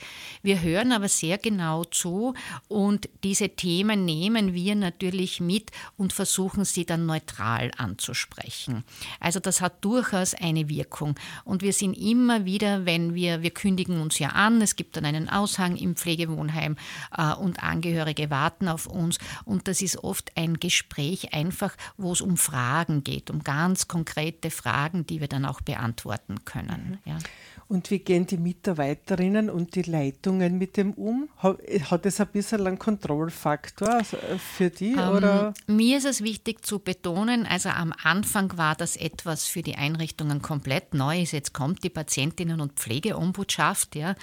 Wir 0.43 0.61
hören 0.61 0.91
aber 0.91 1.07
sehr 1.07 1.37
genau 1.37 1.85
zu 1.85 2.33
und 2.67 3.07
diese 3.23 3.47
Themen 3.47 4.03
nehmen 4.03 4.53
wir 4.53 4.75
natürlich 4.75 5.39
mit 5.39 5.71
und 5.95 6.11
versuchen 6.11 6.65
sie 6.65 6.85
dann 6.85 7.05
neutral 7.05 7.71
anzusprechen. 7.77 8.83
Also 9.21 9.39
das 9.39 9.61
hat 9.61 9.85
durchaus 9.85 10.33
eine 10.33 10.67
Wirkung 10.67 11.15
und 11.45 11.61
wir 11.61 11.71
sind 11.71 11.93
immer 11.93 12.43
wieder, 12.43 12.85
wenn 12.85 13.15
wir, 13.15 13.41
wir 13.41 13.51
kündigen 13.51 14.01
uns 14.01 14.19
ja 14.19 14.31
an, 14.31 14.61
es 14.61 14.75
gibt 14.75 14.97
dann 14.97 15.05
einen 15.05 15.29
Aushang 15.29 15.77
im 15.77 15.95
Pflegewohnheim 15.95 16.75
äh, 17.17 17.33
und 17.35 17.63
Angehörige 17.63 18.29
warten 18.29 18.67
auf 18.67 18.85
uns 18.85 19.17
und 19.45 19.69
das 19.69 19.81
ist 19.81 20.03
oft 20.03 20.33
ein 20.35 20.59
Gespräch 20.59 21.04
Gespräch 21.05 21.33
einfach, 21.33 21.75
wo 21.97 22.11
es 22.11 22.21
um 22.21 22.37
Fragen 22.37 23.03
geht, 23.03 23.29
um 23.29 23.43
ganz 23.43 23.87
konkrete 23.87 24.49
Fragen, 24.49 25.05
die 25.05 25.21
wir 25.21 25.27
dann 25.27 25.45
auch 25.45 25.61
beantworten 25.61 26.45
können. 26.45 26.99
Ja. 27.05 27.17
Und 27.67 27.89
wie 27.89 27.97
gehen 27.97 28.27
die 28.27 28.37
Mitarbeiterinnen 28.37 29.49
und 29.49 29.73
die 29.73 29.81
Leitungen 29.81 30.59
mit 30.59 30.77
dem 30.77 30.93
um? 30.93 31.29
Hat 31.41 32.05
es 32.05 32.21
ein 32.21 32.27
bisschen 32.27 32.67
einen 32.67 32.77
Kontrollfaktor 32.77 33.89
also, 33.89 34.17
äh, 34.17 34.37
für 34.37 34.69
die? 34.69 34.93
Ähm, 34.93 35.09
oder? 35.09 35.53
Mir 35.65 35.97
ist 35.97 36.05
es 36.05 36.21
wichtig 36.21 36.63
zu 36.63 36.77
betonen, 36.77 37.47
also 37.47 37.69
am 37.69 37.91
Anfang 38.03 38.55
war 38.57 38.75
das 38.75 38.95
etwas 38.95 39.47
für 39.47 39.63
die 39.63 39.75
Einrichtungen 39.75 40.43
komplett 40.43 40.93
neu. 40.93 41.15
Jetzt 41.17 41.53
kommt 41.53 41.83
die 41.83 41.89
Patientinnen- 41.89 42.61
und 42.61 42.73
Pflegeombudschaft, 42.73 43.95
ja, 43.95 44.15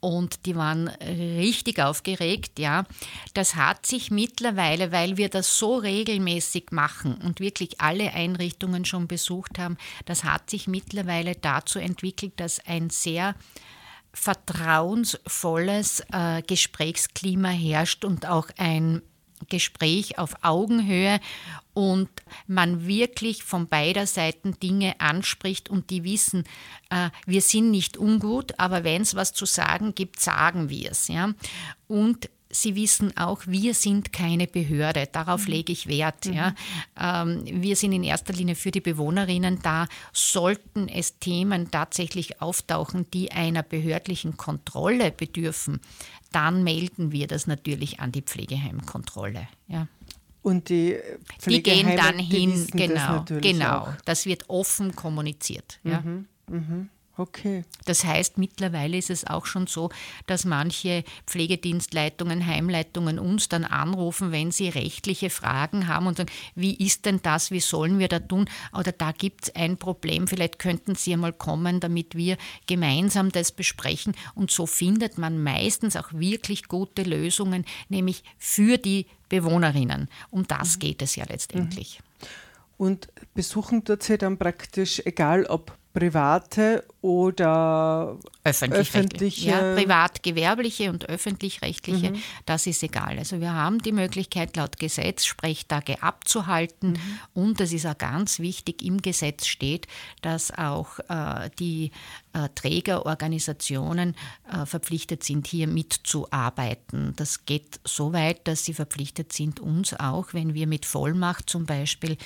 und 0.00 0.44
die 0.46 0.56
waren 0.56 0.88
richtig 0.88 1.80
aufgeregt, 1.80 2.58
ja. 2.58 2.84
Das 3.32 3.54
hat 3.54 3.86
sich 3.86 4.10
mittlerweile, 4.10 4.90
weil 4.90 5.16
wir 5.16 5.28
das 5.28 5.56
so 5.56 5.76
regelmäßig 5.76 6.72
machen 6.72 7.14
und 7.24 7.38
wirklich 7.38 7.80
alle 7.80 8.12
Einrichtungen 8.12 8.84
schon 8.84 9.06
besucht 9.06 9.60
haben, 9.60 9.76
das 10.04 10.24
hat 10.24 10.50
sich 10.50 10.66
mittlerweile 10.66 11.36
dazu 11.36 11.78
entwickelt, 11.78 12.32
dass 12.40 12.58
ein 12.66 12.87
sehr 12.90 13.34
vertrauensvolles 14.12 16.02
äh, 16.12 16.42
Gesprächsklima 16.42 17.50
herrscht 17.50 18.04
und 18.04 18.26
auch 18.26 18.48
ein 18.56 19.02
Gespräch 19.48 20.18
auf 20.18 20.34
Augenhöhe 20.42 21.20
und 21.74 22.08
man 22.46 22.86
wirklich 22.86 23.44
von 23.44 23.68
beider 23.68 24.06
Seiten 24.06 24.58
Dinge 24.58 25.00
anspricht 25.00 25.68
und 25.68 25.90
die 25.90 26.02
wissen, 26.02 26.44
äh, 26.90 27.10
wir 27.24 27.40
sind 27.40 27.70
nicht 27.70 27.96
ungut, 27.96 28.58
aber 28.58 28.82
wenn 28.82 29.02
es 29.02 29.14
was 29.14 29.32
zu 29.32 29.46
sagen 29.46 29.94
gibt, 29.94 30.20
sagen 30.20 30.70
wir 30.70 30.90
es. 30.90 31.06
Ja? 31.08 31.34
Und 31.86 32.28
Sie 32.50 32.74
wissen 32.76 33.16
auch, 33.16 33.42
wir 33.46 33.74
sind 33.74 34.12
keine 34.12 34.46
Behörde. 34.46 35.08
Darauf 35.10 35.46
mhm. 35.46 35.52
lege 35.52 35.72
ich 35.72 35.86
Wert. 35.86 36.26
Mhm. 36.26 36.32
Ja. 36.32 36.54
Ähm, 36.98 37.44
wir 37.62 37.76
sind 37.76 37.92
in 37.92 38.02
erster 38.04 38.32
Linie 38.32 38.54
für 38.54 38.70
die 38.70 38.80
Bewohnerinnen 38.80 39.60
da. 39.62 39.86
Sollten 40.12 40.88
es 40.88 41.18
Themen 41.18 41.70
tatsächlich 41.70 42.40
auftauchen, 42.40 43.10
die 43.12 43.32
einer 43.32 43.62
behördlichen 43.62 44.36
Kontrolle 44.36 45.10
bedürfen, 45.10 45.80
dann 46.32 46.62
melden 46.64 47.12
wir 47.12 47.26
das 47.26 47.46
natürlich 47.46 48.00
an 48.00 48.12
die 48.12 48.22
Pflegeheimkontrolle. 48.22 49.48
Ja. 49.66 49.88
Und 50.42 50.68
die 50.68 50.96
die 51.44 51.62
gehen 51.62 51.96
dann 51.96 52.18
hin, 52.18 52.66
genau, 52.72 53.24
das 53.26 53.40
genau. 53.42 53.78
Auch. 53.78 53.88
Das 54.04 54.24
wird 54.24 54.48
offen 54.48 54.94
kommuniziert. 54.96 55.80
Ja. 55.84 56.00
Mhm, 56.00 56.26
mh. 56.48 56.86
Okay. 57.18 57.64
Das 57.84 58.04
heißt, 58.04 58.38
mittlerweile 58.38 58.96
ist 58.96 59.10
es 59.10 59.26
auch 59.26 59.44
schon 59.44 59.66
so, 59.66 59.90
dass 60.28 60.44
manche 60.44 61.02
Pflegedienstleitungen, 61.26 62.46
Heimleitungen 62.46 63.18
uns 63.18 63.48
dann 63.48 63.64
anrufen, 63.64 64.30
wenn 64.30 64.52
sie 64.52 64.68
rechtliche 64.68 65.28
Fragen 65.28 65.88
haben 65.88 66.06
und 66.06 66.16
sagen, 66.16 66.30
wie 66.54 66.76
ist 66.76 67.06
denn 67.06 67.18
das, 67.20 67.50
wie 67.50 67.58
sollen 67.58 67.98
wir 67.98 68.06
da 68.06 68.20
tun? 68.20 68.48
Oder 68.72 68.92
da 68.92 69.10
gibt 69.10 69.44
es 69.44 69.56
ein 69.56 69.78
Problem, 69.78 70.28
vielleicht 70.28 70.60
könnten 70.60 70.94
Sie 70.94 71.12
einmal 71.12 71.32
kommen, 71.32 71.80
damit 71.80 72.14
wir 72.14 72.36
gemeinsam 72.68 73.32
das 73.32 73.50
besprechen. 73.50 74.14
Und 74.36 74.52
so 74.52 74.66
findet 74.66 75.18
man 75.18 75.42
meistens 75.42 75.96
auch 75.96 76.12
wirklich 76.12 76.68
gute 76.68 77.02
Lösungen, 77.02 77.64
nämlich 77.88 78.22
für 78.38 78.78
die 78.78 79.06
Bewohnerinnen. 79.28 80.08
Um 80.30 80.46
das 80.46 80.76
mhm. 80.76 80.80
geht 80.80 81.02
es 81.02 81.16
ja 81.16 81.24
letztendlich. 81.28 81.98
Mhm. 81.98 82.26
Und 82.78 83.08
besuchen 83.34 83.82
dort 83.82 84.04
Sie 84.04 84.18
dann 84.18 84.38
praktisch, 84.38 85.02
egal 85.04 85.46
ob 85.46 85.76
private 85.98 86.84
oder 87.00 88.18
öffentlich 88.44 88.80
öffentliche? 88.80 89.50
Ja, 89.50 89.74
privat-gewerbliche 89.74 90.90
und 90.90 91.08
öffentlich-rechtliche, 91.08 92.12
mhm. 92.12 92.22
das 92.46 92.66
ist 92.66 92.82
egal. 92.82 93.18
Also 93.18 93.40
wir 93.40 93.52
haben 93.52 93.80
die 93.80 93.92
Möglichkeit, 93.92 94.56
laut 94.56 94.78
Gesetz 94.78 95.24
Sprechtage 95.24 96.02
abzuhalten 96.02 96.92
mhm. 96.92 97.18
und 97.34 97.60
es 97.60 97.72
ist 97.72 97.86
auch 97.86 97.98
ganz 97.98 98.38
wichtig, 98.38 98.82
im 98.82 99.02
Gesetz 99.02 99.46
steht, 99.46 99.86
dass 100.22 100.56
auch 100.56 100.98
äh, 101.08 101.50
die 101.58 101.90
äh, 102.32 102.48
Trägerorganisationen 102.54 104.14
äh, 104.52 104.66
verpflichtet 104.66 105.24
sind, 105.24 105.46
hier 105.46 105.66
mitzuarbeiten. 105.66 107.14
Das 107.16 107.44
geht 107.44 107.80
so 107.84 108.12
weit, 108.12 108.46
dass 108.46 108.64
sie 108.64 108.74
verpflichtet 108.74 109.32
sind, 109.32 109.60
uns 109.60 109.94
auch, 109.94 110.32
wenn 110.32 110.54
wir 110.54 110.66
mit 110.66 110.86
Vollmacht 110.86 111.50
zum 111.50 111.66
Beispiel 111.66 112.16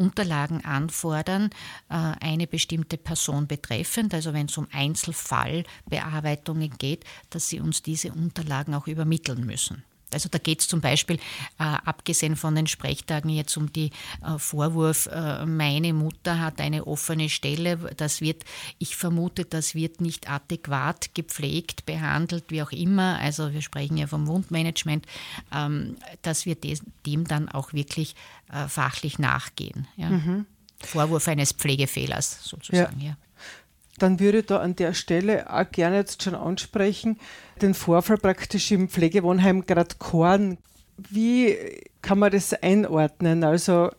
Unterlagen 0.00 0.64
anfordern, 0.64 1.50
äh, 1.90 1.94
eine 1.94 2.46
bestimmte 2.46 2.96
Person 2.96 3.46
betreffend, 3.46 4.14
also 4.14 4.32
wenn 4.32 4.46
es 4.46 4.56
um 4.56 4.66
Einzelfallbearbeitungen 4.72 6.70
geht, 6.78 7.04
dass 7.28 7.50
sie 7.50 7.60
uns 7.60 7.82
diese 7.82 8.10
Unterlagen 8.12 8.74
auch 8.74 8.86
übermitteln 8.86 9.44
müssen. 9.44 9.84
Also 10.14 10.28
da 10.28 10.38
geht 10.38 10.60
es 10.60 10.68
zum 10.68 10.80
Beispiel, 10.80 11.16
äh, 11.58 11.62
abgesehen 11.62 12.36
von 12.36 12.54
den 12.54 12.66
Sprechtagen, 12.66 13.30
jetzt 13.30 13.56
um 13.56 13.72
die 13.72 13.90
äh, 14.24 14.38
Vorwurf, 14.38 15.06
äh, 15.06 15.46
meine 15.46 15.92
Mutter 15.92 16.40
hat 16.40 16.60
eine 16.60 16.86
offene 16.86 17.28
Stelle. 17.28 17.76
Das 17.96 18.20
wird, 18.20 18.44
ich 18.78 18.96
vermute, 18.96 19.44
das 19.44 19.74
wird 19.74 20.00
nicht 20.00 20.30
adäquat 20.30 21.14
gepflegt, 21.14 21.86
behandelt, 21.86 22.44
wie 22.48 22.62
auch 22.62 22.72
immer. 22.72 23.18
Also 23.18 23.52
wir 23.52 23.62
sprechen 23.62 23.96
ja 23.96 24.06
vom 24.06 24.26
Wundmanagement, 24.26 25.06
ähm, 25.52 25.96
dass 26.22 26.46
wir 26.46 26.54
des, 26.54 26.82
dem 27.06 27.26
dann 27.26 27.48
auch 27.48 27.72
wirklich 27.72 28.14
äh, 28.52 28.68
fachlich 28.68 29.18
nachgehen. 29.18 29.86
Ja. 29.96 30.10
Mhm. 30.10 30.46
Vorwurf 30.82 31.28
eines 31.28 31.52
Pflegefehlers 31.52 32.42
sozusagen. 32.42 33.00
Ja. 33.00 33.08
ja 33.08 33.16
dann 34.02 34.20
würde 34.20 34.38
ich 34.38 34.46
da 34.46 34.58
an 34.58 34.76
der 34.76 34.94
Stelle 34.94 35.52
auch 35.52 35.70
gerne 35.70 35.96
jetzt 35.96 36.22
schon 36.22 36.34
ansprechen, 36.34 37.18
den 37.60 37.74
Vorfall 37.74 38.18
praktisch 38.18 38.70
im 38.72 38.88
Pflegewohnheim 38.88 39.66
Grad 39.66 39.98
Korn. 39.98 40.58
Wie 40.96 41.56
kann 42.02 42.18
man 42.18 42.32
das 42.32 42.52
einordnen? 42.54 43.44
Also, 43.44 43.90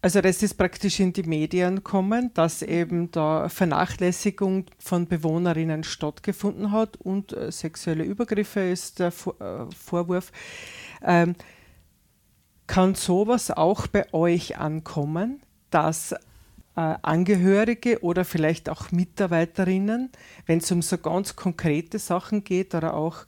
also 0.00 0.20
das 0.20 0.42
ist 0.42 0.54
praktisch 0.54 1.00
in 1.00 1.12
die 1.12 1.24
Medien 1.24 1.82
kommen, 1.82 2.32
dass 2.34 2.62
eben 2.62 3.10
da 3.10 3.48
Vernachlässigung 3.48 4.66
von 4.78 5.06
Bewohnerinnen 5.06 5.84
stattgefunden 5.84 6.72
hat 6.72 6.96
und 6.96 7.32
äh, 7.32 7.50
sexuelle 7.50 8.04
Übergriffe 8.04 8.60
ist 8.60 9.00
der 9.00 9.08
äh, 9.08 9.66
Vorwurf. 9.76 10.32
Ähm, 11.02 11.34
kann 12.68 12.94
sowas 12.94 13.50
auch 13.50 13.86
bei 13.86 14.12
euch 14.12 14.58
ankommen, 14.58 15.40
dass 15.70 16.14
Angehörige 16.80 18.02
oder 18.02 18.24
vielleicht 18.24 18.68
auch 18.68 18.90
Mitarbeiterinnen, 18.92 20.10
wenn 20.46 20.58
es 20.58 20.70
um 20.70 20.82
so 20.82 20.98
ganz 20.98 21.36
konkrete 21.36 21.98
Sachen 21.98 22.44
geht 22.44 22.74
oder 22.74 22.94
auch 22.94 23.26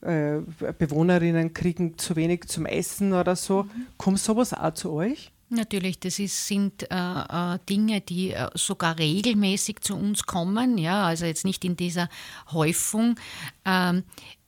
äh, 0.00 0.40
Bewohnerinnen 0.78 1.52
kriegen 1.52 1.98
zu 1.98 2.16
wenig 2.16 2.48
zum 2.48 2.66
Essen 2.66 3.12
oder 3.12 3.36
so. 3.36 3.64
Mhm. 3.64 3.86
Kommt 3.96 4.18
sowas 4.18 4.54
auch 4.54 4.74
zu 4.74 4.92
euch? 4.92 5.30
Natürlich, 5.50 5.98
das 5.98 6.18
ist, 6.18 6.46
sind 6.46 6.90
äh, 6.90 6.94
äh 6.94 7.58
Dinge, 7.68 8.00
die 8.00 8.30
äh, 8.30 8.48
sogar 8.54 8.98
regelmäßig 8.98 9.80
zu 9.80 9.96
uns 9.96 10.22
kommen, 10.24 10.78
ja, 10.78 11.04
also 11.04 11.26
jetzt 11.26 11.44
nicht 11.44 11.64
in 11.64 11.76
dieser 11.76 12.08
Häufung. 12.52 13.16
Ähm, 13.64 14.04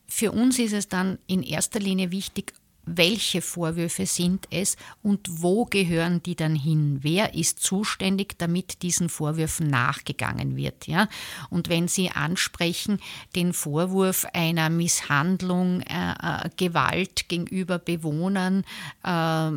für 0.06 0.30
uns 0.30 0.58
ist 0.58 0.72
es 0.72 0.88
dann 0.88 1.18
in 1.26 1.42
erster 1.42 1.80
Linie 1.80 2.12
wichtig, 2.12 2.54
welche 2.84 3.42
Vorwürfe 3.42 4.06
sind 4.06 4.48
es 4.50 4.76
und 5.02 5.28
wo 5.30 5.64
gehören 5.64 6.22
die 6.22 6.34
dann 6.34 6.56
hin? 6.56 6.98
Wer 7.02 7.34
ist 7.34 7.60
zuständig, 7.60 8.38
damit 8.38 8.82
diesen 8.82 9.08
Vorwürfen 9.08 9.68
nachgegangen 9.68 10.56
wird? 10.56 10.86
Ja? 10.86 11.08
Und 11.48 11.68
wenn 11.68 11.86
Sie 11.88 12.10
ansprechen 12.10 12.98
den 13.36 13.52
Vorwurf 13.52 14.26
einer 14.32 14.68
Misshandlung, 14.68 15.82
äh, 15.82 16.12
äh 16.12 16.50
Gewalt 16.56 17.28
gegenüber 17.28 17.78
Bewohnern 17.78 18.64
äh, 19.04 19.50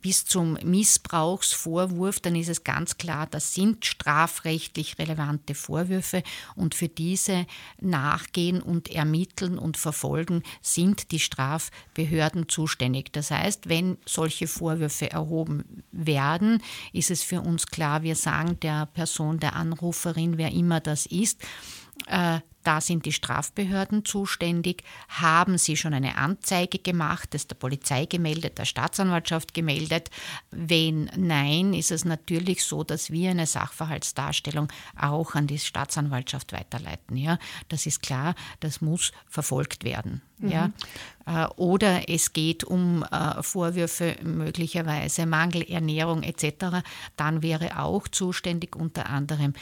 bis 0.00 0.24
zum 0.24 0.58
Missbrauchsvorwurf, 0.64 2.20
dann 2.20 2.34
ist 2.34 2.48
es 2.48 2.64
ganz 2.64 2.98
klar, 2.98 3.26
das 3.30 3.54
sind 3.54 3.84
strafrechtlich 3.84 4.98
relevante 4.98 5.54
Vorwürfe 5.54 6.22
und 6.56 6.74
für 6.74 6.88
diese 6.88 7.46
nachgehen 7.80 8.60
und 8.60 8.90
ermitteln 8.90 9.58
und 9.58 9.76
verfolgen 9.76 10.42
sind 10.60 11.12
die 11.12 11.20
Strafbehörden 11.20 12.47
zuständig. 12.48 13.12
Das 13.12 13.30
heißt, 13.30 13.68
wenn 13.68 13.98
solche 14.04 14.46
Vorwürfe 14.46 15.10
erhoben 15.10 15.84
werden, 15.92 16.62
ist 16.92 17.10
es 17.10 17.22
für 17.22 17.40
uns 17.40 17.66
klar, 17.66 18.02
wir 18.02 18.16
sagen 18.16 18.58
der 18.60 18.86
Person, 18.86 19.38
der 19.38 19.54
Anruferin, 19.56 20.38
wer 20.38 20.52
immer 20.52 20.80
das 20.80 21.06
ist, 21.06 21.40
äh, 22.06 22.40
da 22.68 22.82
sind 22.82 23.06
die 23.06 23.12
Strafbehörden 23.12 24.04
zuständig. 24.04 24.84
Haben 25.08 25.56
sie 25.56 25.74
schon 25.74 25.94
eine 25.94 26.18
Anzeige 26.18 26.78
gemacht, 26.78 27.32
das 27.32 27.46
der 27.46 27.54
Polizei 27.54 28.04
gemeldet, 28.04 28.58
der 28.58 28.66
Staatsanwaltschaft 28.66 29.54
gemeldet? 29.54 30.10
Wenn 30.50 31.10
nein, 31.16 31.72
ist 31.72 31.90
es 31.90 32.04
natürlich 32.04 32.62
so, 32.62 32.84
dass 32.84 33.10
wir 33.10 33.30
eine 33.30 33.46
Sachverhaltsdarstellung 33.46 34.68
auch 35.00 35.34
an 35.34 35.46
die 35.46 35.58
Staatsanwaltschaft 35.58 36.52
weiterleiten. 36.52 37.16
Ja, 37.16 37.38
das 37.70 37.86
ist 37.86 38.02
klar, 38.02 38.34
das 38.60 38.82
muss 38.82 39.12
verfolgt 39.26 39.82
werden. 39.84 40.20
Mhm. 40.36 40.50
Ja, 40.50 40.70
äh, 41.24 41.46
oder 41.56 42.10
es 42.10 42.34
geht 42.34 42.64
um 42.64 43.02
äh, 43.02 43.42
Vorwürfe 43.42 44.16
möglicherweise 44.22 45.24
Mangelernährung 45.24 46.22
etc. 46.22 46.84
Dann 47.16 47.42
wäre 47.42 47.78
auch 47.78 48.08
zuständig 48.08 48.76
unter 48.76 49.08
anderem 49.08 49.54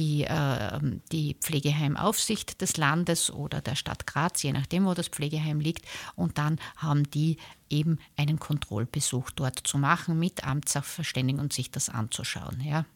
die, 0.00 0.24
äh, 0.24 0.80
die 1.12 1.34
Pflegeheimaufsicht 1.34 2.62
des 2.62 2.78
Landes 2.78 3.30
oder 3.30 3.60
der 3.60 3.74
Stadt 3.74 4.06
Graz, 4.06 4.42
je 4.42 4.52
nachdem, 4.52 4.86
wo 4.86 4.94
das 4.94 5.08
Pflegeheim 5.08 5.60
liegt. 5.60 5.84
Und 6.16 6.38
dann 6.38 6.58
haben 6.78 7.10
die 7.10 7.36
eben 7.68 7.98
einen 8.16 8.38
Kontrollbesuch 8.38 9.30
dort 9.30 9.58
zu 9.58 9.76
machen 9.76 10.18
mit 10.18 10.44
Amtssachverständigen 10.44 11.40
und 11.40 11.52
sich 11.52 11.70
das 11.70 11.90
anzuschauen. 11.90 12.62
Ja. 12.64 12.86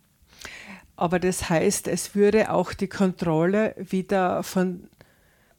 Aber 0.96 1.18
das 1.18 1.50
heißt, 1.50 1.88
es 1.88 2.14
würde 2.14 2.50
auch 2.50 2.72
die 2.72 2.88
Kontrolle 2.88 3.74
wieder 3.76 4.42
von 4.42 4.88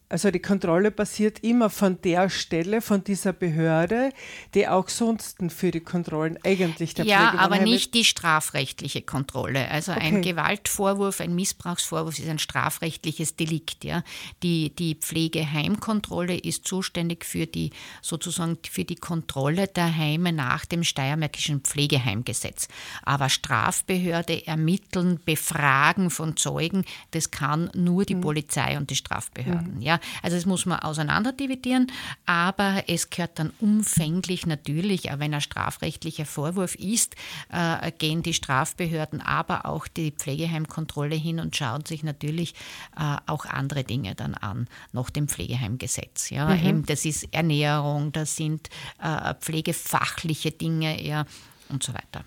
also 0.07 0.29
die 0.29 0.39
Kontrolle 0.39 0.91
passiert 0.91 1.39
immer 1.39 1.71
von 1.71 1.99
der 2.03 2.29
Stelle, 2.29 2.81
von 2.81 3.03
dieser 3.03 3.33
Behörde, 3.33 4.11
die 4.53 4.67
auch 4.67 4.87
sonst 4.87 5.37
für 5.49 5.71
die 5.71 5.79
Kontrollen 5.79 6.37
eigentlich 6.43 6.93
der 6.93 7.05
Ja, 7.05 7.33
aber 7.39 7.59
nicht 7.59 7.95
die 7.95 8.05
strafrechtliche 8.05 9.01
Kontrolle. 9.01 9.69
Also 9.71 9.93
okay. 9.93 10.01
ein 10.01 10.21
Gewaltvorwurf, 10.21 11.21
ein 11.21 11.33
Missbrauchsvorwurf 11.33 12.19
ist 12.19 12.29
ein 12.29 12.37
strafrechtliches 12.37 13.35
Delikt. 13.35 13.83
Ja. 13.83 14.03
Die, 14.43 14.75
die 14.75 14.93
Pflegeheimkontrolle 14.95 16.37
ist 16.37 16.67
zuständig 16.67 17.25
für 17.25 17.47
die 17.47 17.71
sozusagen 18.01 18.59
für 18.69 18.85
die 18.85 18.95
Kontrolle 18.95 19.67
der 19.67 19.97
Heime 19.97 20.31
nach 20.33 20.65
dem 20.65 20.83
Steiermärkischen 20.83 21.61
Pflegeheimgesetz. 21.61 22.67
Aber 23.01 23.29
Strafbehörde 23.29 24.45
ermitteln, 24.45 25.19
befragen 25.25 26.11
von 26.11 26.37
Zeugen, 26.37 26.85
das 27.11 27.31
kann 27.31 27.71
nur 27.73 28.05
die 28.05 28.13
hm. 28.13 28.21
Polizei 28.21 28.77
und 28.77 28.91
die 28.91 28.95
Strafbehörden. 28.95 29.75
Hm. 29.75 29.81
Ja. 29.81 29.94
Ja, 29.95 30.01
also 30.21 30.35
das 30.35 30.45
muss 30.45 30.65
man 30.65 30.79
auseinanderdividieren, 30.79 31.91
aber 32.25 32.83
es 32.87 33.09
gehört 33.09 33.39
dann 33.39 33.51
umfänglich 33.59 34.45
natürlich, 34.45 35.09
wenn 35.17 35.33
ein 35.33 35.41
strafrechtlicher 35.41 36.25
Vorwurf 36.25 36.75
ist, 36.75 37.15
äh, 37.51 37.91
gehen 37.91 38.23
die 38.23 38.33
Strafbehörden, 38.33 39.21
aber 39.21 39.65
auch 39.65 39.87
die 39.87 40.11
Pflegeheimkontrolle 40.11 41.15
hin 41.15 41.39
und 41.39 41.55
schauen 41.55 41.85
sich 41.85 42.03
natürlich 42.03 42.55
äh, 42.97 43.17
auch 43.25 43.45
andere 43.45 43.83
Dinge 43.83 44.15
dann 44.15 44.35
an, 44.35 44.67
nach 44.91 45.09
dem 45.09 45.27
Pflegeheimgesetz. 45.27 46.29
Ja, 46.29 46.49
mhm. 46.49 46.65
Eben, 46.65 46.85
das 46.85 47.05
ist 47.05 47.33
Ernährung, 47.33 48.11
das 48.11 48.35
sind 48.35 48.69
äh, 49.01 49.33
pflegefachliche 49.35 50.51
Dinge 50.51 51.01
ja, 51.01 51.25
und 51.69 51.83
so 51.83 51.93
weiter. 51.93 52.25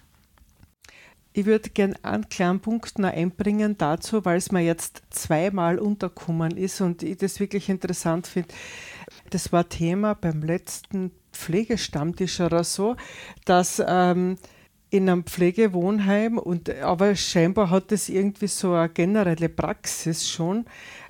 Ich 1.32 1.46
würde 1.46 1.70
gerne 1.70 1.94
einen 2.02 2.28
kleinen 2.28 2.60
Punkt 2.60 2.98
noch 2.98 3.12
einbringen 3.12 3.76
dazu, 3.78 4.24
weil 4.24 4.38
es 4.38 4.50
mir 4.50 4.62
jetzt 4.62 5.02
zweimal 5.10 5.78
unterkommen 5.78 6.56
ist 6.56 6.80
und 6.80 7.02
ich 7.02 7.18
das 7.18 7.38
wirklich 7.38 7.68
interessant 7.68 8.26
finde. 8.26 8.48
Das 9.30 9.52
war 9.52 9.68
Thema 9.68 10.14
beim 10.14 10.42
letzten 10.42 11.12
Pflegestammtisch 11.32 12.40
oder 12.40 12.64
so, 12.64 12.96
dass 13.44 13.82
ähm, 13.86 14.36
in 14.90 15.08
einem 15.08 15.24
Pflegewohnheim 15.24 16.38
und 16.38 16.70
aber 16.80 17.14
scheinbar 17.14 17.70
hat 17.70 17.92
es 17.92 18.08
irgendwie 18.08 18.46
so 18.46 18.72
eine 18.72 18.88
generelle 18.88 19.48
Praxis 19.48 20.28
schon, 20.28 20.64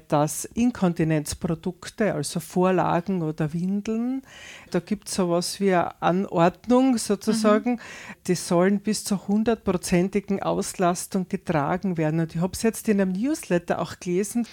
dass 0.09 0.45
Inkontinenzprodukte, 0.45 2.15
also 2.15 2.41
Vorlagen 2.41 3.23
oder 3.23 3.53
Windeln, 3.53 4.23
da 4.71 4.81
gibt 4.81 5.09
es 5.09 5.15
sowas 5.15 5.61
wie 5.61 5.75
eine 5.75 6.03
Anordnung 6.03 6.99
sozusagen, 6.99 7.73
mhm. 7.73 7.81
die 8.27 8.35
sollen 8.35 8.81
bis 8.81 9.05
zur 9.05 9.29
hundertprozentigen 9.29 10.43
Auslastung 10.43 11.29
getragen 11.29 11.97
werden. 11.97 12.21
Und 12.21 12.35
ich 12.35 12.41
habe 12.41 12.53
es 12.55 12.63
jetzt 12.63 12.89
in 12.89 13.01
einem 13.01 13.13
Newsletter 13.13 13.81
auch 13.81 14.01
gelesen, 14.01 14.47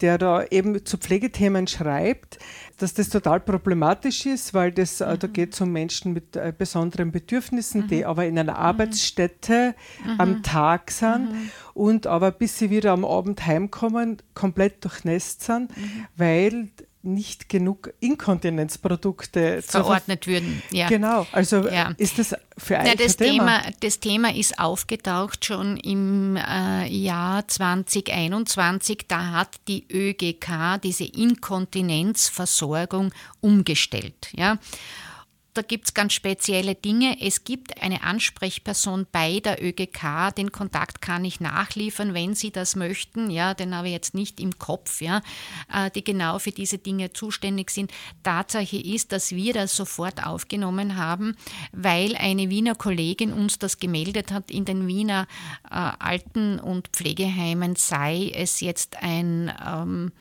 der 0.00 0.18
da 0.18 0.44
eben 0.44 0.84
zu 0.84 0.96
Pflegethemen 0.96 1.66
schreibt, 1.66 2.38
dass 2.78 2.94
das 2.94 3.08
total 3.08 3.40
problematisch 3.40 4.26
ist, 4.26 4.54
weil 4.54 4.72
das, 4.72 5.00
mhm. 5.00 5.18
da 5.18 5.26
geht 5.26 5.54
es 5.54 5.60
um 5.60 5.70
Menschen 5.72 6.12
mit 6.12 6.36
äh, 6.36 6.52
besonderen 6.56 7.12
Bedürfnissen, 7.12 7.82
mhm. 7.82 7.88
die 7.88 8.04
aber 8.04 8.26
in 8.26 8.38
einer 8.38 8.56
Arbeitsstätte 8.56 9.74
mhm. 10.04 10.20
am 10.20 10.42
Tag 10.42 10.90
sind 10.90 11.32
mhm. 11.32 11.50
und 11.74 12.06
aber 12.06 12.30
bis 12.30 12.58
sie 12.58 12.70
wieder 12.70 12.92
am 12.92 13.04
Abend 13.04 13.46
heimkommen, 13.46 14.18
komplett 14.34 14.84
durchnässt 14.84 15.42
sind, 15.42 15.76
mhm. 15.76 16.06
weil 16.16 16.68
nicht 17.02 17.48
genug 17.48 17.94
Inkontinenzprodukte 18.00 19.62
verordnet 19.62 20.26
würden. 20.26 20.62
Ja. 20.70 20.86
Genau, 20.88 21.26
also 21.32 21.66
ja. 21.68 21.94
ist 21.96 22.18
das 22.18 22.36
für 22.58 22.78
ein 22.78 22.94
das 22.98 23.16
Thema? 23.16 23.62
Thema? 23.62 23.74
Das 23.80 24.00
Thema 24.00 24.34
ist 24.34 24.58
aufgetaucht 24.58 25.46
schon 25.46 25.78
im 25.78 26.36
äh, 26.36 26.86
Jahr 26.88 27.48
2021. 27.48 29.06
Da 29.08 29.30
hat 29.30 29.60
die 29.66 29.86
ÖGK 29.90 30.78
diese 30.82 31.04
Inkontinenzversorgung 31.04 33.12
umgestellt. 33.40 34.28
Ja 34.32 34.58
da 35.54 35.62
gibt 35.62 35.86
es 35.86 35.94
ganz 35.94 36.12
spezielle 36.12 36.74
Dinge. 36.74 37.16
Es 37.20 37.44
gibt 37.44 37.82
eine 37.82 38.02
Ansprechperson 38.02 39.06
bei 39.10 39.40
der 39.40 39.62
ÖGK, 39.62 40.34
den 40.36 40.52
Kontakt 40.52 41.02
kann 41.02 41.24
ich 41.24 41.40
nachliefern, 41.40 42.14
wenn 42.14 42.34
Sie 42.34 42.50
das 42.50 42.76
möchten. 42.76 43.30
Ja, 43.30 43.54
den 43.54 43.74
habe 43.74 43.88
ich 43.88 43.92
jetzt 43.92 44.14
nicht 44.14 44.40
im 44.40 44.58
Kopf, 44.58 45.00
ja, 45.00 45.22
äh, 45.72 45.90
die 45.90 46.04
genau 46.04 46.38
für 46.38 46.52
diese 46.52 46.78
Dinge 46.78 47.12
zuständig 47.12 47.70
sind. 47.70 47.92
Tatsache 48.22 48.76
ist, 48.76 49.12
dass 49.12 49.32
wir 49.32 49.52
das 49.52 49.74
sofort 49.74 50.24
aufgenommen 50.24 50.96
haben, 50.96 51.36
weil 51.72 52.16
eine 52.16 52.48
Wiener 52.50 52.74
Kollegin 52.74 53.32
uns 53.32 53.58
das 53.58 53.78
gemeldet 53.78 54.32
hat. 54.32 54.50
In 54.50 54.64
den 54.64 54.86
Wiener 54.86 55.26
äh, 55.68 55.74
Alten- 55.74 56.60
und 56.60 56.88
Pflegeheimen 56.88 57.76
sei 57.76 58.30
es 58.34 58.60
jetzt 58.60 59.02
ein 59.02 59.52
ähm, 59.66 60.12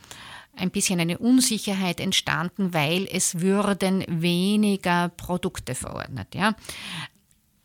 ein 0.60 0.72
bisschen 0.72 1.00
eine 1.00 1.18
Unsicherheit 1.18 2.00
entstanden, 2.00 2.74
weil 2.74 3.08
es 3.12 3.40
würden 3.40 4.04
weniger 4.08 5.10
Produkte 5.10 5.76
verordnet. 5.76 6.34
Ja. 6.36 6.56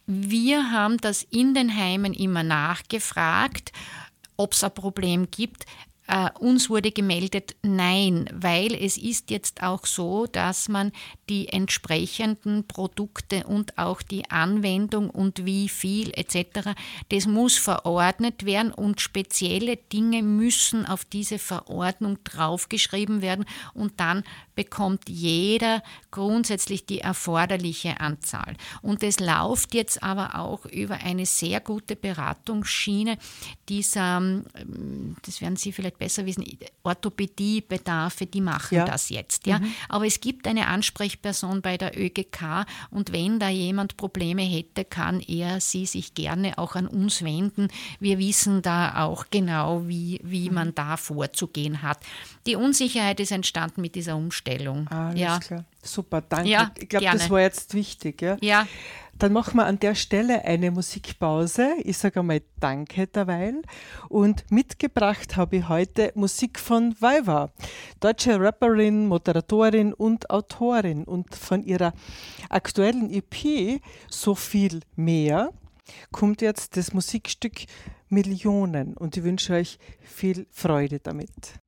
Wir 0.07 0.71
haben 0.71 0.99
das 0.99 1.23
in 1.23 1.55
den 1.55 1.75
Heimen 1.75 2.13
immer 2.13 2.43
nachgefragt, 2.43 3.73
ob 4.37 4.53
es 4.53 4.65
ein 4.65 4.75
Problem 4.75 5.31
gibt. 5.31 5.65
Uh, 6.07 6.29
uns 6.39 6.69
wurde 6.69 6.93
gemeldet, 6.93 7.57
nein, 7.63 8.29
weil 8.31 8.75
es 8.75 8.99
ist 8.99 9.31
jetzt 9.31 9.63
auch 9.63 9.87
so, 9.87 10.27
dass 10.27 10.69
man 10.69 10.93
die 11.31 11.49
entsprechenden 11.49 12.67
Produkte 12.69 13.47
und 13.47 13.79
auch 13.79 14.03
die 14.03 14.31
Anwendung 14.31 15.09
und 15.09 15.47
wie 15.47 15.67
viel 15.71 16.11
etc., 16.13 16.75
das 17.09 17.27
muss 17.27 17.57
verordnet 17.57 18.45
werden 18.45 18.71
und 18.71 19.01
spezielle 19.01 19.79
Dinge 19.79 20.23
müssen 20.23 20.85
auf 20.85 21.07
diese 21.07 21.39
Verordnung 21.39 22.19
draufgeschrieben 22.23 23.23
werden 23.23 23.47
und 23.73 23.99
dann 23.99 24.25
bekommt 24.55 25.09
jeder 25.09 25.83
grundsätzlich 26.11 26.87
die 26.87 27.01
erforderliche 27.01 28.01
Anzahl. 28.01 28.57
Und 28.83 29.03
es 29.03 29.19
läuft 29.21 29.75
jetzt 29.75 30.03
aber 30.03 30.39
auch 30.39 30.65
über 30.67 30.95
eine 30.95 31.27
sehr 31.27 31.61
gute 31.61 31.97
Beratungsschiene 31.97 33.19
dieser, 33.69 34.19
ähm, 34.19 35.17
das 35.25 35.41
werden 35.41 35.57
Sie 35.57 35.73
vielleicht 35.73 35.99
besser 35.99 36.25
wissen, 36.27 36.45
Orthopädiebedarfe, 36.83 38.27
die 38.27 38.41
machen 38.41 38.77
ja. 38.77 38.85
das 38.85 39.09
jetzt. 39.09 39.47
Ja? 39.47 39.59
Mhm. 39.59 39.73
Aber 39.89 40.07
es 40.07 40.21
gibt 40.21 40.47
eine 40.47 40.69
Ansprechperson 40.69 41.63
bei 41.63 41.77
der 41.77 41.99
ÖGK 41.99 42.67
und 42.91 43.13
wenn 43.13 43.39
da 43.39 43.49
jemand 43.49 43.97
Probleme 43.97 44.43
hätte, 44.43 44.85
kann 44.85 45.21
er 45.21 45.61
sie 45.61 45.87
sich 45.87 46.15
gerne 46.15 46.59
auch 46.59 46.77
an 46.77 46.87
uns 46.87 47.23
wenden. 47.23 47.69
Wir 47.99 48.19
wissen 48.19 48.63
da 48.63 49.05
auch 49.05 49.27
genau, 49.31 49.89
wie, 49.89 50.21
wie 50.23 50.49
mhm. 50.49 50.55
man 50.55 50.75
da 50.75 50.97
vorzugehen 50.97 51.83
hat. 51.83 51.99
Die 52.47 52.57
Unsicherheit 52.57 53.19
ist 53.19 53.33
entstanden 53.33 53.81
mit 53.81 53.95
dieser 53.95 54.17
Umstellung. 54.17 54.44
Alles 54.91 55.21
ja. 55.21 55.39
klar. 55.39 55.65
Super, 55.83 56.21
danke. 56.21 56.51
Ja, 56.51 56.71
ich 56.79 56.89
glaube, 56.89 57.07
das 57.07 57.31
war 57.31 57.41
jetzt 57.41 57.75
wichtig. 57.75 58.23
Ja? 58.23 58.37
ja. 58.41 58.67
Dann 59.19 59.33
machen 59.33 59.57
wir 59.57 59.67
an 59.67 59.79
der 59.79 59.95
Stelle 59.95 60.45
eine 60.45 60.71
Musikpause. 60.71 61.75
Ich 61.85 61.99
sage 61.99 62.21
einmal 62.21 62.43
Danke 62.59 63.07
derweil. 63.07 63.63
Und 64.09 64.45
mitgebracht 64.51 65.37
habe 65.37 65.57
ich 65.57 65.69
heute 65.69 66.11
Musik 66.15 66.59
von 66.59 66.95
Viva, 67.01 67.53
deutsche 68.01 68.41
Rapperin, 68.41 69.07
Moderatorin 69.07 69.93
und 69.93 70.31
Autorin. 70.31 71.05
Und 71.05 71.35
von 71.35 71.63
ihrer 71.63 71.93
aktuellen 72.49 73.11
EP 73.11 73.81
So 74.09 74.35
viel 74.35 74.81
mehr 74.97 75.53
kommt 76.11 76.43
jetzt 76.43 76.77
das 76.77 76.93
Musikstück 76.93 77.67
Millionen. 78.09 78.95
Und 78.95 79.17
ich 79.17 79.23
wünsche 79.23 79.55
euch 79.55 79.79
viel 80.03 80.47
Freude 80.51 80.99
damit. 80.99 81.61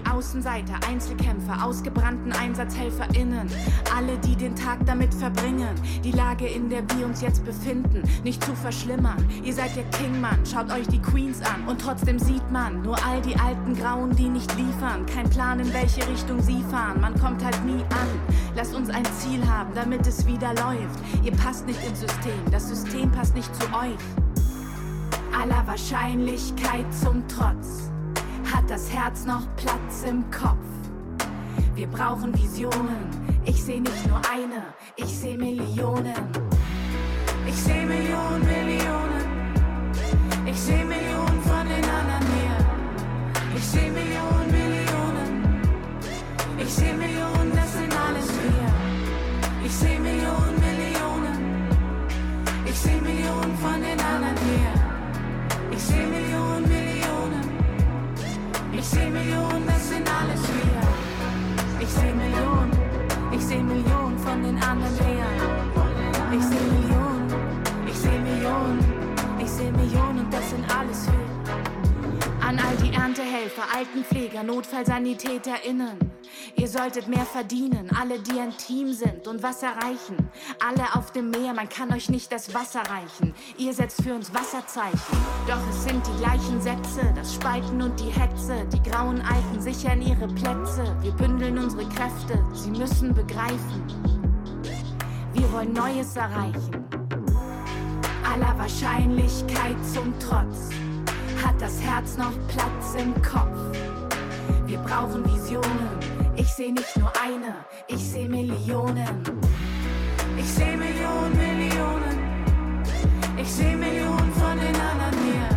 Die 0.00 0.10
Außenseiter, 0.10 0.74
Einzelkämpfer, 0.88 1.64
ausgebrannten 1.64 2.32
EinsatzhelferInnen, 2.32 3.48
alle, 3.96 4.18
die 4.18 4.36
den 4.36 4.54
Tag 4.54 4.78
damit 4.86 5.12
verbringen, 5.14 5.74
die 6.04 6.12
Lage, 6.12 6.46
in 6.46 6.68
der 6.68 6.82
wir 6.96 7.06
uns 7.06 7.20
jetzt 7.20 7.44
befinden, 7.44 8.02
nicht 8.24 8.42
zu 8.44 8.54
verschlimmern. 8.54 9.26
Ihr 9.44 9.52
seid 9.52 9.76
der 9.76 9.84
Kingmann, 9.90 10.44
schaut 10.46 10.70
euch 10.72 10.86
die 10.88 11.00
Queens 11.00 11.40
an 11.42 11.66
und 11.68 11.80
trotzdem 11.80 12.18
sieht 12.18 12.50
man 12.50 12.82
nur 12.82 12.96
all 13.04 13.20
die 13.22 13.36
alten 13.36 13.74
Grauen, 13.74 14.14
die 14.16 14.28
nicht 14.28 14.54
liefern. 14.56 15.06
Kein 15.06 15.28
Plan, 15.30 15.60
in 15.60 15.72
welche 15.72 16.06
Richtung 16.08 16.40
sie 16.40 16.62
fahren, 16.70 17.00
man 17.00 17.18
kommt 17.18 17.44
halt 17.44 17.64
nie 17.64 17.82
an. 17.90 18.08
Lasst 18.54 18.74
uns 18.74 18.90
ein 18.90 19.04
Ziel 19.18 19.46
haben, 19.48 19.70
damit 19.74 20.06
es 20.06 20.26
wieder 20.26 20.50
läuft. 20.54 21.00
Ihr 21.22 21.32
passt 21.32 21.66
nicht 21.66 21.82
ins 21.84 22.00
System, 22.00 22.40
das 22.50 22.68
System 22.68 23.10
passt 23.10 23.34
nicht 23.34 23.54
zu 23.56 23.66
euch. 23.68 23.98
Aller 25.40 25.66
Wahrscheinlichkeit 25.66 26.86
zum 26.92 27.22
Trotz 27.28 27.89
hat 28.52 28.68
das 28.68 28.90
Herz 28.90 29.24
noch 29.24 29.46
Platz 29.56 30.04
im 30.08 30.28
Kopf. 30.30 30.56
Wir 31.74 31.86
brauchen 31.86 32.34
Visionen. 32.34 33.08
Ich 33.44 33.62
sehe 33.62 33.80
nicht 33.80 34.06
nur 34.06 34.20
eine, 34.30 34.62
ich 34.96 35.06
sehe 35.06 35.36
Millionen. 35.36 36.14
Ich 37.46 37.54
sehe 37.54 37.86
Millionen, 37.86 38.44
Millionen. 38.44 39.24
Ich 40.46 40.60
sehe 40.60 40.84
Millionen 40.84 41.40
von 41.42 41.66
den 41.66 41.84
anderen 41.84 42.26
hier. 42.36 43.56
Ich 43.56 43.64
sehe 43.64 43.90
Millionen, 43.90 44.50
Millionen. 44.50 45.62
Ich 46.58 46.72
sehe 46.72 46.94
Millionen, 46.94 47.39
Millionen, 59.20 59.66
das 59.66 59.88
sind 59.88 60.08
alles 60.08 60.40
wir. 60.40 61.82
Ich 61.82 61.88
seh 61.88 62.12
Millionen, 62.12 62.72
ich 63.32 63.44
seh 63.44 63.62
Millionen 63.62 64.18
von 64.18 64.42
den 64.42 64.56
anderen 64.62 65.09
Erntehelfer, 73.10 73.64
Altenpfleger, 73.76 74.44
NotfallsanitäterInnen. 74.44 75.98
Ihr 76.54 76.68
solltet 76.68 77.08
mehr 77.08 77.26
verdienen, 77.26 77.90
alle, 78.00 78.20
die 78.20 78.38
ein 78.38 78.56
Team 78.56 78.92
sind 78.92 79.26
und 79.26 79.42
was 79.42 79.64
erreichen. 79.64 80.30
Alle 80.64 80.94
auf 80.94 81.10
dem 81.10 81.28
Meer, 81.30 81.52
man 81.52 81.68
kann 81.68 81.92
euch 81.92 82.08
nicht 82.08 82.30
das 82.30 82.54
Wasser 82.54 82.82
reichen. 82.82 83.34
Ihr 83.58 83.74
setzt 83.74 84.00
für 84.04 84.14
uns 84.14 84.32
Wasserzeichen. 84.32 85.18
Doch 85.48 85.58
es 85.68 85.82
sind 85.82 86.06
die 86.06 86.22
gleichen 86.22 86.62
Sätze, 86.62 87.12
das 87.16 87.34
Spalten 87.34 87.82
und 87.82 87.98
die 87.98 88.12
Hetze. 88.12 88.64
Die 88.72 88.88
grauen 88.88 89.20
Alten 89.22 89.60
sichern 89.60 90.00
ihre 90.02 90.28
Plätze. 90.28 90.96
Wir 91.02 91.10
bündeln 91.10 91.58
unsere 91.58 91.88
Kräfte, 91.88 92.44
sie 92.52 92.70
müssen 92.70 93.12
begreifen. 93.12 93.82
Wir 95.32 95.52
wollen 95.52 95.72
Neues 95.72 96.14
erreichen. 96.14 96.86
Aller 98.22 98.56
Wahrscheinlichkeit 98.56 99.84
zum 99.92 100.14
Trotz 100.20 100.70
hat 101.42 101.60
das 101.60 101.80
Herz 101.80 102.16
noch 102.16 102.32
Platz 102.48 102.94
im 102.98 103.14
Kopf. 103.22 103.76
Wir 104.66 104.78
brauchen 104.78 105.24
Visionen. 105.24 105.88
Ich 106.36 106.48
sehe 106.48 106.72
nicht 106.72 106.96
nur 106.96 107.12
eine, 107.20 107.64
ich 107.88 107.98
sehe 107.98 108.28
Millionen. 108.28 109.22
Ich 110.38 110.46
sehe 110.46 110.76
Millionen, 110.76 111.36
Millionen. 111.36 112.18
Ich 113.36 113.48
sehe 113.48 113.76
Millionen 113.76 114.32
von 114.32 114.58
den 114.58 114.76
anderen 114.76 115.16
hier. 115.24 115.48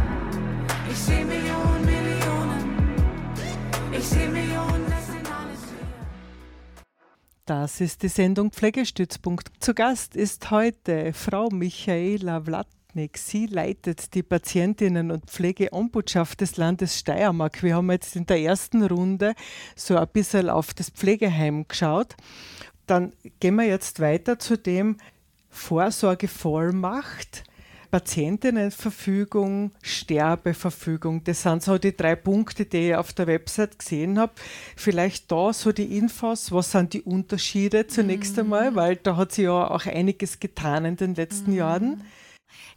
Ich 0.91 0.97
sehe 0.97 1.25
Millionen, 1.25 1.85
Millionen. 1.85 2.63
Ich 3.91 4.05
sehe 4.05 4.29
Millionen, 4.29 4.85
das 4.89 5.05
sind 5.07 5.27
alles 5.27 5.61
wir. 5.71 6.85
Das 7.45 7.81
ist 7.81 8.03
die 8.03 8.07
Sendung 8.07 8.51
Pflegestützpunkt. 8.51 9.51
Zu 9.59 9.73
Gast 9.73 10.15
ist 10.15 10.49
heute 10.51 11.13
Frau 11.13 11.49
Michaela 11.49 12.47
Vlatt. 12.93 13.17
Sie 13.17 13.45
leitet 13.47 14.13
die 14.13 14.23
Patientinnen- 14.23 15.11
und 15.11 15.25
Pflegeombudschaft 15.25 16.41
des 16.41 16.57
Landes 16.57 16.99
Steiermark. 16.99 17.63
Wir 17.63 17.75
haben 17.75 17.91
jetzt 17.91 18.15
in 18.15 18.25
der 18.25 18.39
ersten 18.39 18.83
Runde 18.83 19.33
so 19.75 19.97
ein 19.97 20.07
bisschen 20.11 20.49
auf 20.49 20.73
das 20.73 20.89
Pflegeheim 20.89 21.67
geschaut. 21.67 22.15
Dann 22.85 23.13
gehen 23.39 23.55
wir 23.55 23.65
jetzt 23.65 23.99
weiter 23.99 24.39
zu 24.39 24.57
dem 24.57 24.97
Vorsorgevollmacht. 25.49 27.43
Patientinnenverfügung, 27.91 29.71
Sterbeverfügung. 29.83 31.23
Das 31.25 31.43
sind 31.43 31.61
so 31.61 31.77
die 31.77 31.95
drei 31.95 32.15
Punkte, 32.15 32.65
die 32.65 32.89
ich 32.89 32.95
auf 32.95 33.13
der 33.13 33.27
Website 33.27 33.77
gesehen 33.77 34.17
habe. 34.17 34.33
Vielleicht 34.75 35.31
da 35.31 35.53
so 35.53 35.71
die 35.71 35.95
Infos, 35.95 36.51
was 36.51 36.71
sind 36.71 36.93
die 36.93 37.03
Unterschiede 37.03 37.85
zunächst 37.85 38.37
mhm. 38.37 38.43
einmal, 38.43 38.75
weil 38.75 38.95
da 38.95 39.15
hat 39.15 39.31
sich 39.31 39.45
ja 39.45 39.69
auch 39.69 39.85
einiges 39.85 40.39
getan 40.39 40.85
in 40.85 40.95
den 40.95 41.13
letzten 41.13 41.51
mhm. 41.51 41.57
Jahren. 41.57 42.03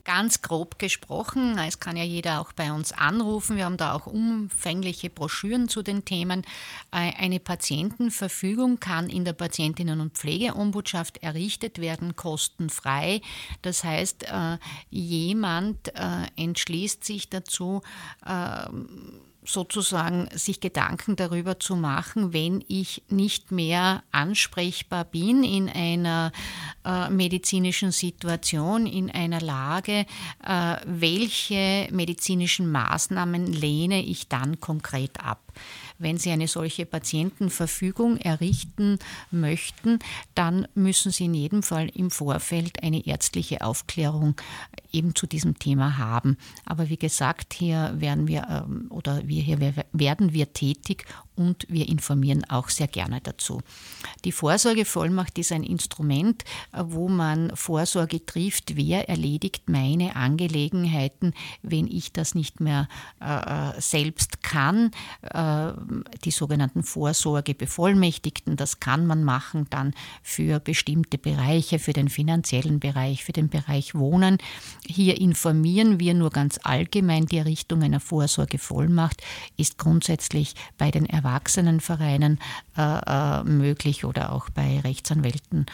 Ganz 0.05 0.43
grob 0.43 0.79
gesprochen, 0.79 1.59
es 1.59 1.81
kann 1.81 1.97
ja 1.97 2.05
jeder 2.05 2.41
auch 2.41 2.53
bei 2.53 2.73
uns 2.73 2.93
anrufen. 2.93 3.57
Wir 3.57 3.65
haben 3.65 3.77
da 3.77 3.93
auch 3.93 4.07
umfängliche 4.07 5.11
Broschüren 5.11 5.69
zu 5.69 5.83
den 5.83 6.05
Themen. 6.05 6.43
Äh, 6.93 7.13
eine 7.19 7.41
Patientenverfügung 7.41 8.81
kann 8.81 9.09
in 9.09 9.25
der 9.25 9.33
Patientinnen- 9.33 10.01
und 10.01 10.15
Pflegeombudschaft 10.15 11.19
errichtet 11.23 11.81
werden, 11.81 12.17
kostenfrei. 12.17 13.21
Das 13.63 13.85
heißt, 13.85 14.25
äh, 14.25 14.59
jemand 14.91 15.89
äh, 15.95 16.27
entschließt 16.37 17.05
sich 17.05 17.29
dazu, 17.29 17.83
sozusagen 19.47 20.29
sich 20.35 20.61
Gedanken 20.61 21.17
darüber 21.17 21.59
zu 21.59 21.77
machen, 21.77 22.33
wenn 22.33 22.65
ich 22.69 23.03
nicht 23.09 23.53
mehr 23.53 24.03
ansprechbar 24.13 25.05
bin 25.05 25.45
in 25.45 25.69
einer 25.69 26.33
äh, 26.85 27.09
medizinischen 27.11 27.93
Situation, 27.93 28.87
in 28.87 29.11
einer 29.11 29.41
Lage, 29.41 30.07
äh, 30.45 30.77
welche 30.85 31.89
medizinischen 31.91 32.71
Maßnahmen 32.71 33.53
lehne 33.53 34.03
ich 34.03 34.29
dann 34.29 34.61
konkret 34.61 35.21
ab. 35.21 35.41
Wenn 35.99 36.19
Sie 36.19 36.31
eine 36.31 36.49
solche 36.49 36.87
Patientenverfügung 36.87 38.19
errichten 38.19 38.99
möchten, 39.31 39.99
dann 40.35 40.69
müssen 40.75 41.13
Sie 41.13 41.25
in 41.25 41.35
jedem 41.35 41.63
Fall 41.63 41.89
im 41.89 42.11
Vorfeld 42.11 42.83
eine 42.83 43.07
ärztliche 43.07 43.63
Aufklärung 43.63 44.35
eben 44.93 45.15
zu 45.15 45.27
diesem 45.27 45.59
Thema 45.59 45.99
haben. 45.99 46.37
Aber 46.65 46.89
wie 46.89 46.99
gesagt, 46.99 47.55
hier 47.55 47.95
werden 47.97 48.29
wir 48.29 48.47
ähm, 48.49 48.87
oder 48.91 49.27
wir 49.27 49.43
hier 49.43 49.61
werden 49.93 50.33
wir 50.33 50.53
tätig 50.53 51.05
und 51.37 51.67
wir 51.69 51.89
informieren 51.89 52.45
auch 52.49 52.71
sehr 52.71 52.89
gerne 52.89 53.21
dazu. 53.21 53.61
Die 54.25 54.33
Vorsorgevollmacht 54.33 55.39
ist 55.39 55.53
ein 55.53 55.63
Instrument, 55.63 56.45
wo 56.73 57.09
man 57.09 57.55
Vorsorge 57.55 58.25
trifft, 58.25 58.77
wer 58.77 59.09
erledigt 59.09 59.69
meine 59.69 60.17
Angelegenheiten, 60.17 61.35
wenn 61.63 61.87
ich 61.87 62.13
das 62.13 62.35
nicht 62.35 62.61
mehr 62.61 62.89
äh, 63.21 63.81
selbst 63.81 64.43
kann. 64.43 64.91
Äh, 65.23 65.73
die 66.25 66.31
sogenannten 66.31 66.83
Vorsorgebevollmächtigten, 66.83 68.57
das 68.57 68.81
kann 68.81 69.07
man 69.07 69.23
machen 69.23 69.67
dann 69.71 69.93
für 70.23 70.59
bestimmte 70.59 71.19
Bereiche, 71.19 71.79
für 71.79 71.93
den 71.93 72.09
finanziellen 72.09 72.81
Bereich, 72.81 73.25
für 73.25 73.33
den 73.33 73.49
Bereich 73.49 73.95
Wohnen. 73.95 74.39
Hier 74.87 75.21
informieren 75.21 76.01
wir 76.01 76.15
nur 76.15 76.31
ganz 76.31 76.59
allgemein, 76.63 77.27
die 77.27 77.39
Errichtung 77.39 77.83
einer 77.83 78.01
Vorsorgevollmacht 78.01 79.23
ist 79.57 79.79
grundsätzlich 79.79 80.55
bei 80.79 80.91
den 80.91 81.05
Erwachsenen 81.07 81.26
Erwachsenenvereinen 81.27 82.39
äh, 82.77 82.83
äh, 82.83 83.43
möglich 83.45 84.05
oder 84.05 84.33
auch 84.33 84.51
bei 84.51 84.81
Rechtsanwälten 84.81 85.65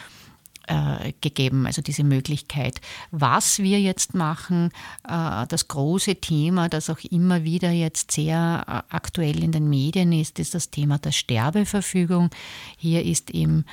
äh, 0.65 1.11
gegeben, 1.21 1.67
also 1.67 1.81
diese 1.81 2.05
Möglichkeit. 2.05 2.79
Was 3.11 3.59
wir 3.59 3.81
jetzt 3.81 4.15
machen, 4.15 4.71
äh, 5.07 5.45
das 5.47 5.67
große 5.67 6.15
Thema, 6.15 6.69
das 6.69 6.89
auch 6.89 6.99
immer 7.11 7.43
wieder 7.43 7.69
jetzt 7.69 8.11
sehr 8.11 8.85
aktuell 8.89 9.43
in 9.43 9.51
den 9.51 9.69
Medien 9.69 10.13
ist, 10.13 10.39
ist 10.39 10.55
das 10.55 10.71
Thema 10.71 10.99
der 10.99 11.11
Sterbeverfügung. 11.11 12.29
Hier 12.77 13.03
ist 13.03 13.31
eben 13.31 13.65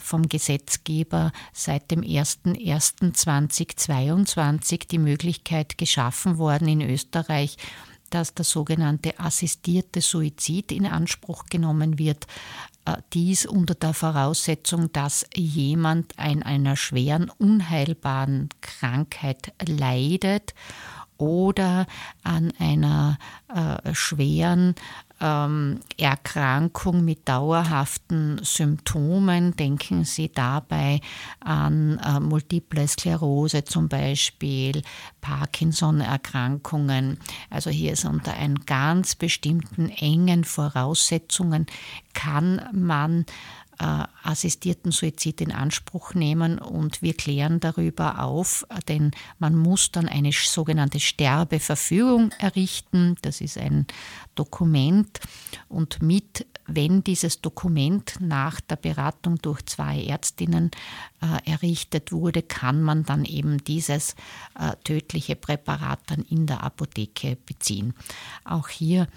vom 0.00 0.28
Gesetzgeber 0.28 1.32
seit 1.52 1.90
dem 1.90 2.02
01.01.2022 2.02 4.86
die 4.88 4.98
Möglichkeit 4.98 5.76
geschaffen 5.78 6.38
worden 6.38 6.68
in 6.68 6.82
Österreich, 6.82 7.56
dass 8.14 8.34
der 8.34 8.44
sogenannte 8.44 9.18
assistierte 9.18 10.00
Suizid 10.00 10.72
in 10.72 10.86
Anspruch 10.86 11.46
genommen 11.46 11.98
wird. 11.98 12.26
Äh, 12.84 12.96
dies 13.12 13.46
unter 13.46 13.74
der 13.74 13.94
Voraussetzung, 13.94 14.92
dass 14.92 15.26
jemand 15.34 16.18
an 16.18 16.42
einer 16.42 16.76
schweren, 16.76 17.30
unheilbaren 17.38 18.48
Krankheit 18.60 19.52
leidet 19.66 20.54
oder 21.16 21.86
an 22.24 22.52
einer 22.58 23.18
äh, 23.48 23.94
schweren 23.94 24.74
ähm, 25.22 25.80
Erkrankung 25.96 27.04
mit 27.04 27.28
dauerhaften 27.28 28.40
Symptomen. 28.42 29.56
Denken 29.56 30.04
Sie 30.04 30.30
dabei 30.30 31.00
an 31.40 31.98
äh, 31.98 32.20
Multiple 32.20 32.86
Sklerose 32.86 33.64
zum 33.64 33.88
Beispiel, 33.88 34.82
Parkinson-Erkrankungen. 35.20 37.18
Also 37.48 37.70
hier 37.70 37.92
ist 37.92 38.04
unter 38.04 38.34
einen 38.34 38.66
ganz 38.66 39.14
bestimmten 39.14 39.88
engen 39.88 40.44
Voraussetzungen 40.44 41.66
kann 42.14 42.60
man 42.72 43.24
äh, 43.78 44.04
assistierten 44.22 44.92
Suizid 44.92 45.40
in 45.40 45.50
Anspruch 45.50 46.14
nehmen 46.14 46.58
und 46.58 47.02
wir 47.02 47.14
klären 47.14 47.58
darüber 47.58 48.22
auf, 48.22 48.66
denn 48.88 49.10
man 49.38 49.56
muss 49.56 49.90
dann 49.90 50.08
eine 50.08 50.30
sogenannte 50.32 51.00
Sterbeverfügung 51.00 52.30
errichten. 52.38 53.16
Das 53.22 53.40
ist 53.40 53.58
ein 53.58 53.86
Dokument 54.34 55.20
und 55.68 56.02
mit, 56.02 56.46
wenn 56.66 57.04
dieses 57.04 57.40
Dokument 57.40 58.16
nach 58.20 58.60
der 58.60 58.76
Beratung 58.76 59.36
durch 59.36 59.64
zwei 59.66 60.04
Ärztinnen 60.04 60.70
äh, 61.20 61.50
errichtet 61.50 62.12
wurde, 62.12 62.42
kann 62.42 62.82
man 62.82 63.04
dann 63.04 63.24
eben 63.24 63.62
dieses 63.64 64.14
äh, 64.58 64.72
tödliche 64.84 65.36
Präparat 65.36 66.00
dann 66.06 66.22
in 66.22 66.46
der 66.46 66.62
Apotheke 66.62 67.36
beziehen. 67.46 67.94
Auch 68.44 68.68
hier 68.68 69.08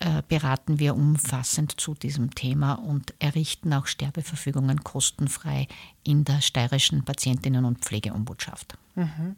äh, 0.00 0.22
beraten 0.28 0.78
wir 0.78 0.94
umfassend 0.96 1.80
zu 1.80 1.94
diesem 1.94 2.34
Thema 2.34 2.74
und 2.74 3.14
errichten 3.20 3.72
auch 3.72 3.86
Sterbeverfügungen 3.86 4.84
kostenfrei 4.84 5.68
in 6.02 6.24
der 6.24 6.40
steirischen 6.40 7.04
Patientinnen- 7.04 7.64
und 7.64 7.78
Pflegeombudschaft. 7.78 8.76
Mhm. 8.96 9.36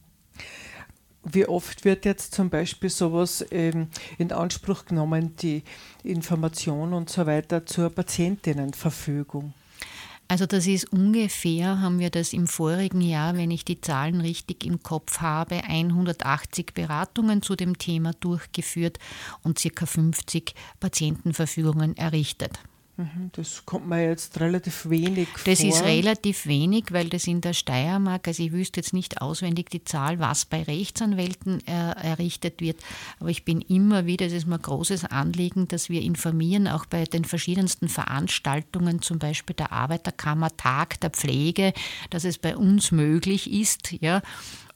Wie 1.28 1.46
oft 1.48 1.84
wird 1.84 2.04
jetzt 2.04 2.34
zum 2.34 2.50
Beispiel 2.50 2.88
sowas 2.88 3.44
ähm, 3.50 3.88
in 4.16 4.30
Anspruch 4.30 4.84
genommen, 4.84 5.34
die 5.42 5.64
Information 6.04 6.92
und 6.92 7.10
so 7.10 7.26
weiter 7.26 7.66
zur 7.66 7.90
Patientinnenverfügung? 7.90 9.52
Also 10.28 10.46
das 10.46 10.68
ist 10.68 10.92
ungefähr, 10.92 11.80
haben 11.80 11.98
wir 11.98 12.10
das 12.10 12.32
im 12.32 12.46
vorigen 12.46 13.00
Jahr, 13.00 13.36
wenn 13.36 13.50
ich 13.50 13.64
die 13.64 13.80
Zahlen 13.80 14.20
richtig 14.20 14.64
im 14.64 14.84
Kopf 14.84 15.18
habe, 15.18 15.64
180 15.64 16.74
Beratungen 16.74 17.42
zu 17.42 17.56
dem 17.56 17.76
Thema 17.76 18.12
durchgeführt 18.20 18.98
und 19.42 19.60
ca. 19.60 19.86
50 19.86 20.54
Patientenverfügungen 20.78 21.96
errichtet. 21.96 22.60
Mhm, 22.98 23.30
das 23.32 23.66
kommt 23.66 23.86
mir 23.86 24.08
jetzt 24.08 24.40
relativ 24.40 24.88
wenig 24.88 25.28
das 25.44 25.60
vor. 25.60 25.68
ist 25.68 25.84
relativ 25.84 26.46
wenig, 26.46 26.92
weil 26.92 27.10
das 27.10 27.26
in 27.26 27.42
der 27.42 27.52
Steiermark, 27.52 28.26
also 28.26 28.42
ich 28.42 28.52
wüsste 28.52 28.80
jetzt 28.80 28.94
nicht 28.94 29.20
auswendig 29.20 29.68
die 29.68 29.84
Zahl, 29.84 30.18
was 30.18 30.46
bei 30.46 30.62
Rechtsanwälten 30.62 31.60
äh, 31.66 31.90
errichtet 31.90 32.62
wird, 32.62 32.78
aber 33.20 33.28
ich 33.28 33.44
bin 33.44 33.60
immer 33.60 34.06
wieder, 34.06 34.24
das 34.24 34.32
ist 34.32 34.46
mir 34.46 34.54
ein 34.54 34.62
großes 34.62 35.04
Anliegen, 35.04 35.68
dass 35.68 35.90
wir 35.90 36.00
informieren, 36.00 36.68
auch 36.68 36.86
bei 36.86 37.04
den 37.04 37.26
verschiedensten 37.26 37.90
Veranstaltungen, 37.90 39.02
zum 39.02 39.18
Beispiel 39.18 39.54
der 39.54 39.72
Arbeiterkammer, 39.72 40.56
Tag 40.56 40.98
der 41.00 41.10
Pflege, 41.10 41.74
dass 42.08 42.24
es 42.24 42.38
bei 42.38 42.56
uns 42.56 42.92
möglich 42.92 43.52
ist, 43.52 43.92
ja, 44.00 44.22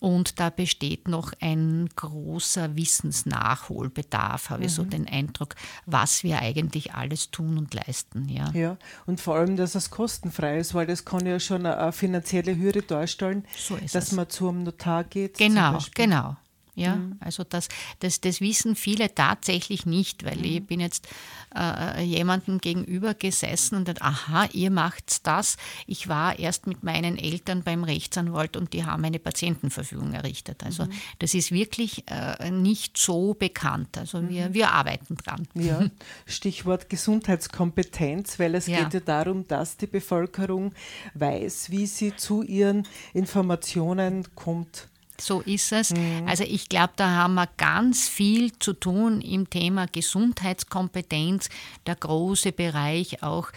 und 0.01 0.41
da 0.41 0.51
besteht 0.51 1.07
noch 1.07 1.33
ein 1.41 1.89
großer 1.95 2.75
Wissensnachholbedarf, 2.75 4.51
habe 4.51 4.61
mhm. 4.61 4.67
ich 4.67 4.73
so 4.73 4.85
mhm. 4.85 4.91
den 4.91 5.09
Eindruck, 5.09 5.55
was 5.87 6.25
wir 6.25 6.41
eigentlich 6.41 6.95
alles 6.95 7.31
tun 7.31 7.59
und 7.59 7.75
leisten. 7.75 8.29
Ja, 8.29 8.51
ja 8.53 8.77
und 9.07 9.21
vor 9.21 9.37
allem, 9.37 9.57
dass 9.57 9.75
es 9.75 9.91
kostenfrei 9.91 10.59
ist, 10.59 10.75
weil 10.75 10.87
das 10.87 11.05
kann 11.05 11.27
ja 11.27 11.39
schon 11.39 11.67
eine 11.67 11.93
finanzielle 11.93 12.57
Hürde 12.57 12.83
darstellen, 12.83 13.45
so 13.57 13.77
dass 13.77 13.95
es. 13.95 14.13
man 14.13 14.29
zu 14.29 14.49
einem 14.49 14.65
Notar 14.65 15.05
geht. 15.05 15.39
Genau, 15.39 15.79
genau. 15.95 16.37
Ja, 16.75 16.97
mhm. 16.97 17.17
also 17.21 17.45
das, 17.45 17.69
das, 17.99 18.21
das 18.21 18.41
wissen 18.41 18.77
viele 18.77 19.15
tatsächlich 19.15 19.87
nicht, 19.87 20.25
weil 20.25 20.39
mhm. 20.39 20.45
ich 20.45 20.67
bin 20.67 20.81
jetzt 20.81 21.09
äh, 21.55 22.03
jemandem 22.03 22.59
gegenüber 22.59 23.15
gesessen 23.15 23.77
und 23.77 23.89
dann, 23.89 23.97
aha, 24.01 24.49
ihr 24.53 24.71
macht 24.71 25.27
das. 25.27 25.57
Ich 25.87 26.09
war 26.09 26.39
erst 26.39 26.67
mit 26.67 26.83
meinen 26.83 27.19
Eltern 27.19 27.63
beim 27.63 27.85
Rechtsanwalt 27.85 28.57
und 28.57 28.73
die 28.73 28.85
haben 28.85 29.05
eine 29.05 29.19
Patientenverfügung 29.19 30.13
errichtet. 30.13 30.65
Also 30.65 30.85
mhm. 30.85 30.93
das 31.19 31.35
ist 31.35 31.51
wirklich 31.53 32.05
äh, 32.09 32.51
nicht 32.51 32.97
so 32.97 33.35
bekannt. 33.35 33.99
Also 33.99 34.29
wir, 34.29 34.49
mhm. 34.49 34.55
wir 34.55 34.71
arbeiten 34.71 35.17
dran. 35.17 35.49
Ja, 35.55 35.87
Stichwort 36.27 36.89
Gesundheitskompetenz, 36.89 38.39
weil 38.39 38.55
es 38.55 38.67
ja. 38.67 38.85
geht 38.85 38.95
ja 38.95 39.01
darum, 39.01 39.47
dass 39.49 39.77
die 39.77 39.87
Bevölkerung 39.87 40.73
weiß, 41.15 41.71
wie 41.71 41.87
sie 41.87 42.15
zu 42.17 42.43
ihren 42.43 42.87
Informationen 43.13 44.35
kommt. 44.35 44.90
So 45.21 45.41
ist 45.41 45.73
es. 45.73 45.91
Mhm. 45.91 46.27
Also 46.27 46.45
ich 46.45 46.69
glaube, 46.69 46.93
da 46.97 47.11
haben 47.11 47.35
wir 47.35 47.49
ganz 47.57 48.09
viel 48.09 48.53
zu 48.59 48.73
tun 48.73 49.21
im 49.21 49.49
Thema 49.51 49.87
Gesundheitskompetenz, 49.87 51.49
der 51.87 51.97
große 51.97 52.53
Bereich 52.53 53.23
auch 53.23 53.51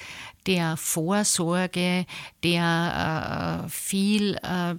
der 0.46 0.78
Vorsorge, 0.78 2.06
der 2.44 3.64
äh, 3.66 3.70
viel 3.70 4.36
äh, 4.44 4.76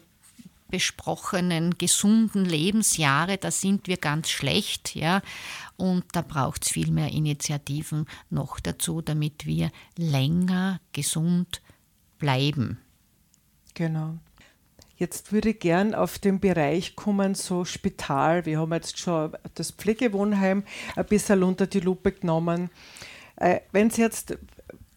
besprochenen 0.75 1.79
gesunden 1.79 2.45
Lebensjahre, 2.45 3.39
da 3.39 3.53
sind 3.53 3.87
wir 3.87 3.97
ganz 3.97 4.29
schlecht, 4.29 4.97
ja. 4.97 5.23
Und 5.77 6.05
da 6.13 6.23
braucht 6.23 6.65
es 6.65 6.73
viel 6.73 6.91
mehr 6.91 7.13
Initiativen 7.13 8.07
noch 8.29 8.59
dazu, 8.59 9.01
damit 9.01 9.47
wir 9.47 9.71
länger 9.97 10.81
gesund 10.93 11.63
bleiben. 12.19 12.79
Genau. 13.75 14.19
Jetzt 14.97 15.33
würde 15.33 15.51
ich 15.51 15.59
gern 15.59 15.95
auf 15.95 16.21
den 16.21 16.39
Bereich 16.39 16.95
kommen, 16.95 17.35
so 17.35 17.65
Spital. 17.65 18.47
Wir 18.47 18.61
haben 18.61 18.73
jetzt 18.73 18.99
schon 18.99 19.33
das 19.55 19.73
Pflegewohnheim 19.73 20.63
ein 20.95 21.05
bisschen 21.07 21.43
unter 21.43 21.67
die 21.67 21.81
Lupe 21.81 22.13
genommen. 22.13 22.71
Äh, 23.37 23.61
Wenn 23.73 23.89
es 23.89 23.97
jetzt, 23.97 24.39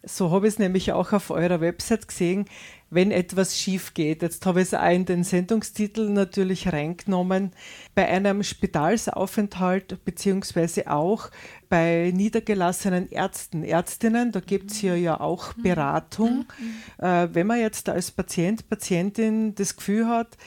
so 0.04 0.30
habe 0.30 0.48
ich 0.48 0.54
es 0.54 0.60
nämlich 0.60 0.92
auch 0.92 1.14
auf 1.14 1.32
eurer 1.32 1.62
Website 1.62 2.08
gesehen, 2.08 2.46
wenn 2.90 3.12
etwas 3.12 3.58
schief 3.58 3.94
geht. 3.94 4.22
Jetzt 4.22 4.46
habe 4.46 4.62
ich 4.62 4.68
es 4.68 4.74
auch 4.74 4.90
in 4.90 5.06
den 5.06 5.24
Sendungstitel 5.24 6.10
natürlich 6.10 6.72
reingenommen. 6.72 7.52
Bei 7.96 8.08
einem 8.08 8.44
Spitalsaufenthalt 8.44 10.04
beziehungsweise 10.06 10.90
auch 10.90 11.30
bei 11.70 12.12
niedergelassenen 12.16 13.10
Ärzten, 13.10 13.64
Ärztinnen, 13.64 14.32
da 14.32 14.40
gibt 14.40 14.72
es 14.72 14.82
ja, 14.82 14.96
ja 14.96 15.20
auch 15.20 15.56
mhm. 15.58 15.64
Beratung. 15.64 16.46
Mhm. 16.58 17.06
Äh, 17.06 17.34
wenn 17.34 17.48
man 17.48 17.60
jetzt 17.60 17.90
als 17.90 18.12
Patient, 18.12 18.70
Patientin 18.70 19.54
das 19.56 19.76
Gefühl 19.76 20.08
hat, 20.08 20.38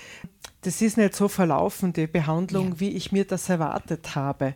das 0.62 0.81
ist 0.83 0.96
nicht 0.96 1.14
so 1.14 1.29
verlaufen, 1.29 1.92
die 1.92 2.07
Behandlung, 2.07 2.68
ja. 2.68 2.81
wie 2.81 2.90
ich 2.90 3.12
mir 3.12 3.24
das 3.24 3.48
erwartet 3.48 4.14
habe. 4.14 4.55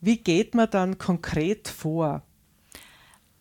Wie 0.00 0.18
geht 0.18 0.54
man 0.54 0.70
dann 0.70 0.98
konkret 0.98 1.68
vor? 1.68 2.22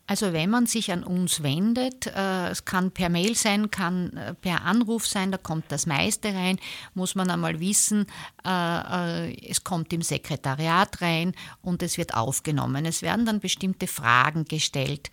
Also 0.05 0.33
wenn 0.33 0.49
man 0.49 0.65
sich 0.65 0.91
an 0.91 1.03
uns 1.03 1.43
wendet, 1.43 2.07
äh, 2.07 2.49
es 2.49 2.65
kann 2.65 2.91
per 2.91 3.07
Mail 3.07 3.35
sein, 3.35 3.71
kann 3.71 4.15
äh, 4.17 4.33
per 4.33 4.63
Anruf 4.63 5.07
sein, 5.07 5.31
da 5.31 5.37
kommt 5.37 5.65
das 5.69 5.85
meiste 5.85 6.33
rein, 6.33 6.59
muss 6.93 7.15
man 7.15 7.29
einmal 7.29 7.61
wissen, 7.61 8.07
äh, 8.45 9.33
es 9.47 9.63
kommt 9.63 9.93
im 9.93 10.01
Sekretariat 10.01 11.01
rein 11.01 11.33
und 11.61 11.81
es 11.83 11.97
wird 11.97 12.15
aufgenommen. 12.15 12.85
Es 12.85 13.01
werden 13.01 13.25
dann 13.25 13.39
bestimmte 13.39 13.87
Fragen 13.87 14.43
gestellt. 14.43 15.09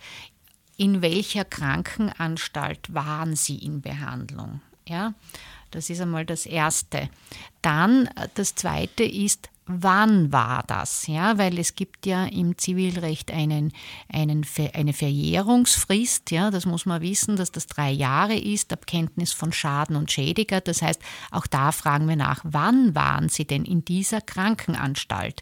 In 0.75 1.01
welcher 1.01 1.45
Krankenanstalt 1.45 2.93
waren 2.93 3.37
Sie 3.37 3.59
in 3.59 3.81
Behandlung? 3.81 4.61
Ja, 4.87 5.13
das 5.69 5.89
ist 5.89 6.01
einmal 6.01 6.25
das 6.25 6.45
Erste. 6.45 7.09
Dann 7.61 8.09
das 8.33 8.55
Zweite 8.55 9.03
ist, 9.03 9.49
wann 9.79 10.31
war 10.31 10.63
das? 10.67 11.07
Ja, 11.07 11.37
weil 11.37 11.57
es 11.59 11.75
gibt 11.75 12.05
ja 12.05 12.25
im 12.25 12.57
Zivilrecht 12.57 13.31
einen, 13.31 13.71
einen, 14.11 14.45
eine 14.73 14.93
Verjährungsfrist. 14.93 16.31
Ja, 16.31 16.51
das 16.51 16.65
muss 16.65 16.85
man 16.85 17.01
wissen, 17.01 17.35
dass 17.35 17.51
das 17.51 17.67
drei 17.67 17.91
Jahre 17.91 18.35
ist, 18.35 18.73
ab 18.73 18.87
Kenntnis 18.87 19.33
von 19.33 19.51
Schaden 19.51 19.95
und 19.95 20.11
Schädiger. 20.11 20.61
Das 20.61 20.81
heißt, 20.81 21.01
auch 21.31 21.47
da 21.47 21.71
fragen 21.71 22.07
wir 22.07 22.15
nach, 22.15 22.41
wann 22.43 22.95
waren 22.95 23.29
Sie 23.29 23.45
denn 23.45 23.65
in 23.65 23.85
dieser 23.85 24.21
Krankenanstalt? 24.21 25.41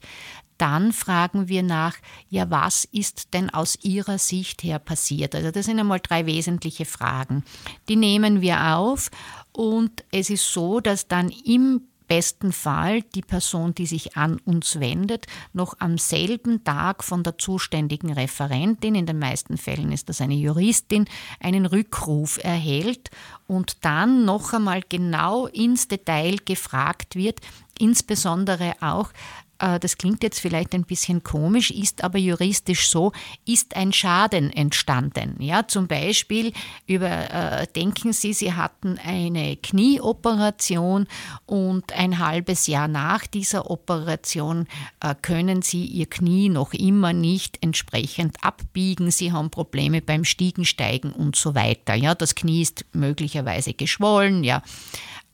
Dann 0.59 0.91
fragen 0.91 1.47
wir 1.47 1.63
nach, 1.63 1.95
ja, 2.29 2.49
was 2.51 2.83
ist 2.83 3.33
denn 3.33 3.49
aus 3.49 3.77
Ihrer 3.81 4.17
Sicht 4.17 4.61
her 4.63 4.77
passiert? 4.77 5.33
Also 5.33 5.51
das 5.51 5.65
sind 5.65 5.79
einmal 5.79 6.01
drei 6.01 6.25
wesentliche 6.25 6.83
Fragen. 6.83 7.45
Die 7.87 7.95
nehmen 7.95 8.41
wir 8.41 8.75
auf 8.75 9.09
und 9.53 10.03
es 10.11 10.29
ist 10.29 10.51
so, 10.51 10.81
dass 10.81 11.07
dann 11.07 11.29
im 11.29 11.81
besten 12.09 12.51
Fall 12.51 13.03
die 13.15 13.21
Person, 13.21 13.73
die 13.73 13.85
sich 13.85 14.17
an 14.17 14.39
uns 14.43 14.81
wendet, 14.81 15.27
noch 15.53 15.75
am 15.79 15.97
selben 15.97 16.63
Tag 16.65 17.03
von 17.03 17.23
der 17.23 17.37
zuständigen 17.37 18.11
Referentin, 18.11 18.95
in 18.95 19.05
den 19.05 19.19
meisten 19.19 19.57
Fällen 19.57 19.93
ist 19.93 20.09
das 20.09 20.19
eine 20.19 20.33
Juristin, 20.33 21.05
einen 21.39 21.65
Rückruf 21.65 22.43
erhält 22.43 23.11
und 23.47 23.85
dann 23.85 24.25
noch 24.25 24.53
einmal 24.53 24.81
genau 24.89 25.45
ins 25.47 25.87
Detail 25.87 26.37
gefragt 26.43 27.15
wird, 27.15 27.39
insbesondere 27.77 28.73
auch, 28.81 29.11
das 29.59 29.97
klingt 29.97 30.23
jetzt 30.23 30.39
vielleicht 30.39 30.73
ein 30.73 30.85
bisschen 30.85 31.23
komisch, 31.23 31.71
ist 31.71 32.03
aber 32.03 32.17
juristisch 32.17 32.89
so, 32.89 33.11
ist 33.45 33.75
ein 33.75 33.91
Schaden 33.91 34.51
entstanden. 34.51 35.35
Ja, 35.39 35.67
zum 35.67 35.87
Beispiel 35.87 36.53
äh, 36.87 37.67
denken 37.75 38.13
Sie, 38.13 38.33
Sie 38.33 38.53
hatten 38.53 38.97
eine 39.03 39.57
Knieoperation 39.57 41.07
und 41.45 41.91
ein 41.93 42.19
halbes 42.19 42.67
Jahr 42.67 42.87
nach 42.87 43.27
dieser 43.27 43.69
Operation 43.69 44.67
äh, 45.01 45.13
können 45.21 45.61
Sie 45.61 45.85
Ihr 45.85 46.07
Knie 46.07 46.49
noch 46.49 46.73
immer 46.73 47.13
nicht 47.13 47.57
entsprechend 47.61 48.37
abbiegen. 48.43 49.11
Sie 49.11 49.31
haben 49.31 49.49
Probleme 49.49 50.01
beim 50.01 50.23
Stiegensteigen 50.23 51.11
und 51.11 51.35
so 51.35 51.55
weiter. 51.55 51.95
Ja, 51.95 52.15
das 52.15 52.35
Knie 52.35 52.61
ist 52.61 52.85
möglicherweise 52.93 53.73
geschwollen. 53.73 54.43
Ja, 54.43 54.63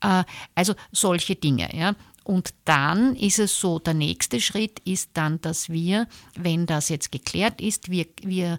äh, 0.02 0.24
also 0.56 0.74
solche 0.92 1.36
Dinge. 1.36 1.70
Ja. 1.76 1.96
Und 2.26 2.56
dann 2.66 3.16
ist 3.16 3.38
es 3.38 3.58
so, 3.60 3.78
der 3.78 3.94
nächste 3.94 4.42
Schritt 4.42 4.80
ist 4.84 5.12
dann, 5.14 5.40
dass 5.42 5.70
wir, 5.70 6.08
wenn 6.36 6.66
das 6.66 6.90
jetzt 6.90 7.12
geklärt 7.12 7.62
ist, 7.62 7.92
wir, 7.92 8.08
wir 8.24 8.58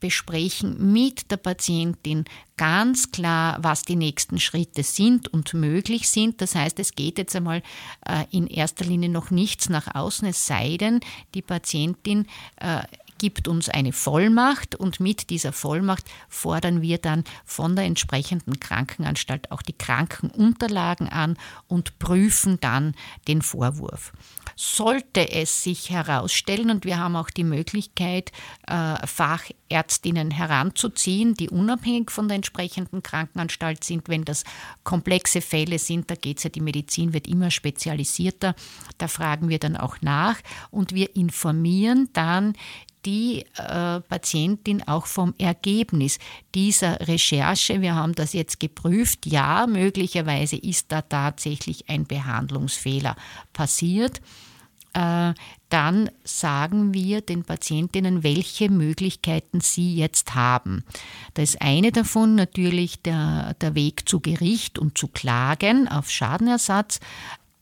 besprechen 0.00 0.92
mit 0.92 1.30
der 1.30 1.38
Patientin 1.38 2.24
ganz 2.58 3.10
klar, 3.10 3.56
was 3.62 3.84
die 3.84 3.96
nächsten 3.96 4.38
Schritte 4.38 4.82
sind 4.82 5.32
und 5.32 5.54
möglich 5.54 6.10
sind. 6.10 6.42
Das 6.42 6.54
heißt, 6.54 6.78
es 6.80 6.94
geht 6.94 7.16
jetzt 7.16 7.34
einmal 7.34 7.62
äh, 8.06 8.24
in 8.30 8.46
erster 8.46 8.84
Linie 8.84 9.08
noch 9.08 9.30
nichts 9.30 9.70
nach 9.70 9.94
außen, 9.94 10.28
es 10.28 10.44
sei 10.46 10.76
denn, 10.76 11.00
die 11.34 11.40
Patientin 11.40 12.26
äh, 12.56 12.82
gibt 13.24 13.48
uns 13.48 13.70
eine 13.70 13.94
Vollmacht 13.94 14.74
und 14.74 15.00
mit 15.00 15.30
dieser 15.30 15.54
Vollmacht 15.54 16.04
fordern 16.28 16.82
wir 16.82 16.98
dann 16.98 17.24
von 17.46 17.74
der 17.74 17.86
entsprechenden 17.86 18.60
Krankenanstalt 18.60 19.50
auch 19.50 19.62
die 19.62 19.72
Krankenunterlagen 19.72 21.08
an 21.08 21.38
und 21.66 21.98
prüfen 21.98 22.60
dann 22.60 22.94
den 23.26 23.40
Vorwurf. 23.40 24.12
Sollte 24.56 25.32
es 25.32 25.62
sich 25.62 25.88
herausstellen, 25.88 26.70
und 26.70 26.84
wir 26.84 26.98
haben 26.98 27.16
auch 27.16 27.30
die 27.30 27.44
Möglichkeit, 27.44 28.30
äh, 28.68 29.06
Fachärztinnen 29.06 30.30
heranzuziehen, 30.30 31.32
die 31.32 31.48
unabhängig 31.48 32.10
von 32.10 32.28
der 32.28 32.34
entsprechenden 32.34 33.02
Krankenanstalt 33.02 33.84
sind, 33.84 34.10
wenn 34.10 34.26
das 34.26 34.44
komplexe 34.82 35.40
Fälle 35.40 35.78
sind, 35.78 36.10
da 36.10 36.14
geht 36.14 36.36
es 36.36 36.44
ja, 36.44 36.50
die 36.50 36.60
Medizin 36.60 37.14
wird 37.14 37.26
immer 37.26 37.50
spezialisierter, 37.50 38.54
da 38.98 39.08
fragen 39.08 39.48
wir 39.48 39.58
dann 39.58 39.78
auch 39.78 39.96
nach 40.02 40.36
und 40.70 40.94
wir 40.94 41.16
informieren 41.16 42.10
dann 42.12 42.52
die 43.04 43.44
äh, 43.56 44.00
Patientin 44.00 44.82
auch 44.86 45.06
vom 45.06 45.34
Ergebnis 45.38 46.18
dieser 46.54 47.06
Recherche. 47.06 47.80
Wir 47.80 47.94
haben 47.94 48.14
das 48.14 48.32
jetzt 48.32 48.60
geprüft. 48.60 49.26
Ja, 49.26 49.66
möglicherweise 49.66 50.56
ist 50.56 50.92
da 50.92 51.02
tatsächlich 51.02 51.88
ein 51.88 52.06
Behandlungsfehler 52.06 53.16
passiert. 53.52 54.20
äh, 54.94 55.34
dann 55.68 56.08
sagen 56.22 56.94
wir 56.94 57.20
den 57.20 57.42
Patientinnen, 57.42 58.22
welche 58.22 58.70
Möglichkeiten 58.70 59.60
sie 59.60 59.96
jetzt 59.96 60.36
haben. 60.36 60.84
Da 61.34 61.42
ist 61.42 61.60
eine 61.60 61.90
davon 61.90 62.36
natürlich 62.36 63.02
der, 63.02 63.54
der 63.60 63.74
Weg 63.74 64.08
zu 64.08 64.20
Gericht 64.20 64.78
und 64.78 64.96
zu 64.96 65.08
klagen 65.08 65.88
auf 65.88 66.10
Schadenersatz. 66.10 67.00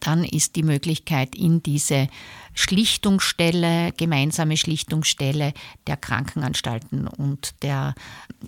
Dann 0.02 0.24
ist 0.24 0.56
die 0.56 0.64
Möglichkeit 0.64 1.36
in 1.36 1.62
diese 1.62 2.08
Schlichtungsstelle, 2.54 3.92
gemeinsame 3.92 4.56
Schlichtungsstelle 4.56 5.54
der 5.86 5.96
Krankenanstalten 5.96 7.06
und 7.06 7.54
der 7.62 7.94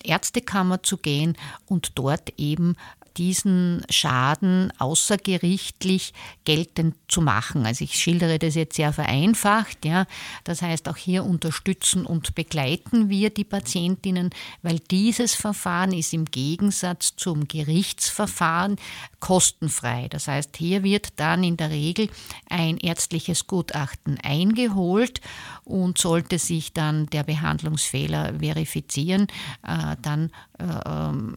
Ärztekammer 0.02 0.82
zu 0.82 0.96
gehen 0.96 1.36
und 1.66 1.92
dort 1.94 2.32
eben 2.38 2.74
diesen 3.16 3.84
Schaden 3.88 4.72
außergerichtlich 4.78 6.12
geltend 6.44 6.96
zu 7.08 7.20
machen. 7.20 7.66
Also 7.66 7.84
ich 7.84 7.94
schildere 7.94 8.38
das 8.38 8.54
jetzt 8.54 8.76
sehr 8.76 8.92
vereinfacht. 8.92 9.84
Ja. 9.84 10.06
Das 10.44 10.62
heißt, 10.62 10.88
auch 10.88 10.96
hier 10.96 11.24
unterstützen 11.24 12.06
und 12.06 12.34
begleiten 12.34 13.08
wir 13.08 13.30
die 13.30 13.44
Patientinnen, 13.44 14.30
weil 14.62 14.78
dieses 14.90 15.34
Verfahren 15.34 15.92
ist 15.92 16.12
im 16.12 16.24
Gegensatz 16.24 17.16
zum 17.16 17.46
Gerichtsverfahren 17.48 18.76
kostenfrei. 19.20 20.08
Das 20.08 20.28
heißt, 20.28 20.56
hier 20.56 20.82
wird 20.82 21.08
dann 21.16 21.44
in 21.44 21.56
der 21.56 21.70
Regel 21.70 22.08
ein 22.48 22.76
ärztliches 22.76 23.46
Gutachten 23.46 24.18
eingeholt 24.22 25.20
und 25.64 25.98
sollte 25.98 26.38
sich 26.38 26.72
dann 26.72 27.06
der 27.06 27.22
Behandlungsfehler 27.22 28.34
verifizieren, 28.40 29.28
äh, 29.66 29.96
dann 30.02 30.30
äh, 30.58 30.64
ähm, 30.86 31.36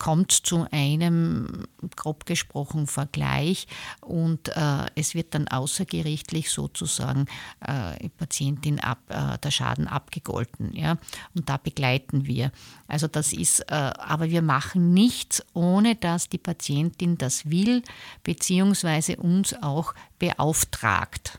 kommt 0.00 0.32
zu 0.32 0.66
einem, 0.72 1.66
grob 1.94 2.24
gesprochen, 2.24 2.86
Vergleich 2.86 3.68
und 4.00 4.48
äh, 4.48 4.86
es 4.96 5.14
wird 5.14 5.34
dann 5.34 5.46
außergerichtlich 5.46 6.50
sozusagen 6.50 7.26
äh, 7.60 8.08
Patientin 8.16 8.80
ab, 8.80 8.98
äh, 9.08 9.38
der 9.38 9.50
Schaden 9.50 9.86
abgegolten. 9.86 10.74
Ja? 10.74 10.96
Und 11.34 11.50
da 11.50 11.58
begleiten 11.58 12.26
wir. 12.26 12.50
Also 12.88 13.08
das 13.08 13.34
ist, 13.34 13.60
äh, 13.70 13.74
aber 13.74 14.30
wir 14.30 14.42
machen 14.42 14.94
nichts, 14.94 15.44
ohne 15.52 15.96
dass 15.96 16.30
die 16.30 16.38
Patientin 16.38 17.18
das 17.18 17.50
will, 17.50 17.82
beziehungsweise 18.24 19.16
uns 19.16 19.54
auch 19.62 19.94
beauftragt. 20.18 21.38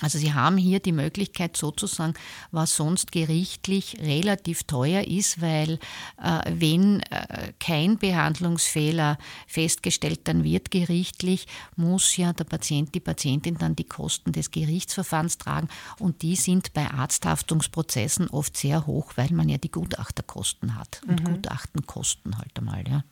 Also 0.00 0.18
Sie 0.18 0.32
haben 0.32 0.56
hier 0.56 0.80
die 0.80 0.92
Möglichkeit 0.92 1.56
sozusagen, 1.56 2.14
was 2.50 2.76
sonst 2.76 3.12
gerichtlich 3.12 3.98
relativ 4.00 4.64
teuer 4.64 5.02
ist, 5.06 5.40
weil 5.40 5.78
äh, 6.22 6.40
wenn 6.50 7.00
äh, 7.00 7.52
kein 7.58 7.98
Behandlungsfehler 7.98 9.18
festgestellt 9.46 10.20
dann 10.24 10.44
wird 10.44 10.70
gerichtlich, 10.70 11.46
muss 11.76 12.16
ja 12.16 12.32
der 12.32 12.44
Patient, 12.44 12.94
die 12.94 13.00
Patientin 13.00 13.58
dann 13.58 13.76
die 13.76 13.84
Kosten 13.84 14.32
des 14.32 14.50
Gerichtsverfahrens 14.50 15.38
tragen 15.38 15.68
und 15.98 16.22
die 16.22 16.36
sind 16.36 16.72
bei 16.72 16.90
Arzthaftungsprozessen 16.90 18.28
oft 18.28 18.56
sehr 18.56 18.86
hoch, 18.86 19.12
weil 19.16 19.30
man 19.32 19.48
ja 19.48 19.58
die 19.58 19.70
Gutachterkosten 19.70 20.76
hat 20.78 21.02
und 21.06 21.20
mhm. 21.20 21.34
Gutachtenkosten 21.34 22.38
halt 22.38 22.58
einmal, 22.58 22.86
ja. 22.88 23.04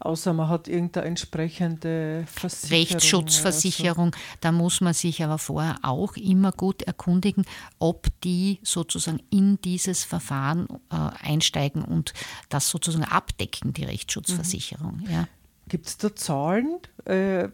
Außer 0.00 0.32
man 0.32 0.48
hat 0.48 0.68
irgendeine 0.68 1.06
entsprechende 1.06 2.24
Versicherung. 2.26 2.78
Rechtsschutzversicherung. 2.78 4.12
So. 4.14 4.20
Da 4.40 4.52
muss 4.52 4.80
man 4.80 4.94
sich 4.94 5.22
aber 5.22 5.38
vorher 5.38 5.76
auch 5.82 6.16
immer 6.16 6.52
gut 6.52 6.82
erkundigen, 6.82 7.44
ob 7.78 8.06
die 8.22 8.58
sozusagen 8.62 9.20
in 9.30 9.60
dieses 9.62 10.04
Verfahren 10.04 10.68
äh, 10.90 11.26
einsteigen 11.26 11.82
und 11.82 12.12
das 12.48 12.68
sozusagen 12.68 13.04
abdecken, 13.04 13.72
die 13.72 13.84
Rechtsschutzversicherung. 13.84 14.98
Mhm. 15.04 15.10
Ja. 15.10 15.28
Gibt 15.68 15.86
es 15.86 15.98
da 15.98 16.14
Zahlen? 16.14 16.78
Äh, 17.04 17.48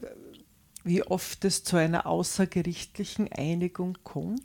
wie 0.85 1.03
oft 1.03 1.45
es 1.47 1.65
zu 1.65 1.77
einer 1.77 2.07
außergerichtlichen 2.07 3.33
Einigung 3.33 3.97
kommt? 4.05 4.43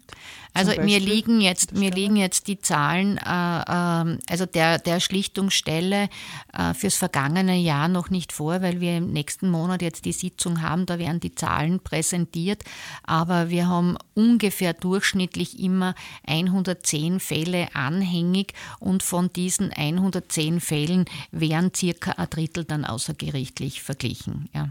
Also 0.53 0.71
mir 0.81 0.99
liegen 0.99 1.41
jetzt 1.41 1.73
mir 1.73 1.91
liegen 1.91 2.15
jetzt 2.15 2.47
die 2.47 2.59
Zahlen, 2.59 3.17
äh, 3.17 3.21
äh, 3.21 4.17
also 4.29 4.45
der 4.45 4.79
der 4.79 5.01
Schlichtungsstelle 5.01 6.09
äh, 6.53 6.73
fürs 6.73 6.95
vergangene 6.95 7.57
Jahr 7.57 7.89
noch 7.89 8.09
nicht 8.09 8.31
vor, 8.31 8.61
weil 8.61 8.79
wir 8.79 8.97
im 8.97 9.11
nächsten 9.11 9.49
Monat 9.49 9.81
jetzt 9.81 10.05
die 10.05 10.13
Sitzung 10.13 10.61
haben. 10.61 10.85
Da 10.85 10.97
werden 10.97 11.19
die 11.19 11.35
Zahlen 11.35 11.81
präsentiert, 11.81 12.63
aber 13.03 13.49
wir 13.49 13.67
haben 13.67 13.97
ungefähr 14.13 14.73
durchschnittlich 14.73 15.59
immer 15.59 15.93
110 16.25 17.19
Fälle 17.19 17.67
anhängig 17.75 18.53
und 18.79 19.03
von 19.03 19.31
diesen 19.33 19.73
110 19.73 20.61
Fällen 20.61 21.05
werden 21.31 21.71
circa 21.75 22.11
ein 22.11 22.29
Drittel 22.29 22.63
dann 22.63 22.85
außergerichtlich 22.85 23.81
verglichen. 23.81 24.49
Ja. 24.53 24.69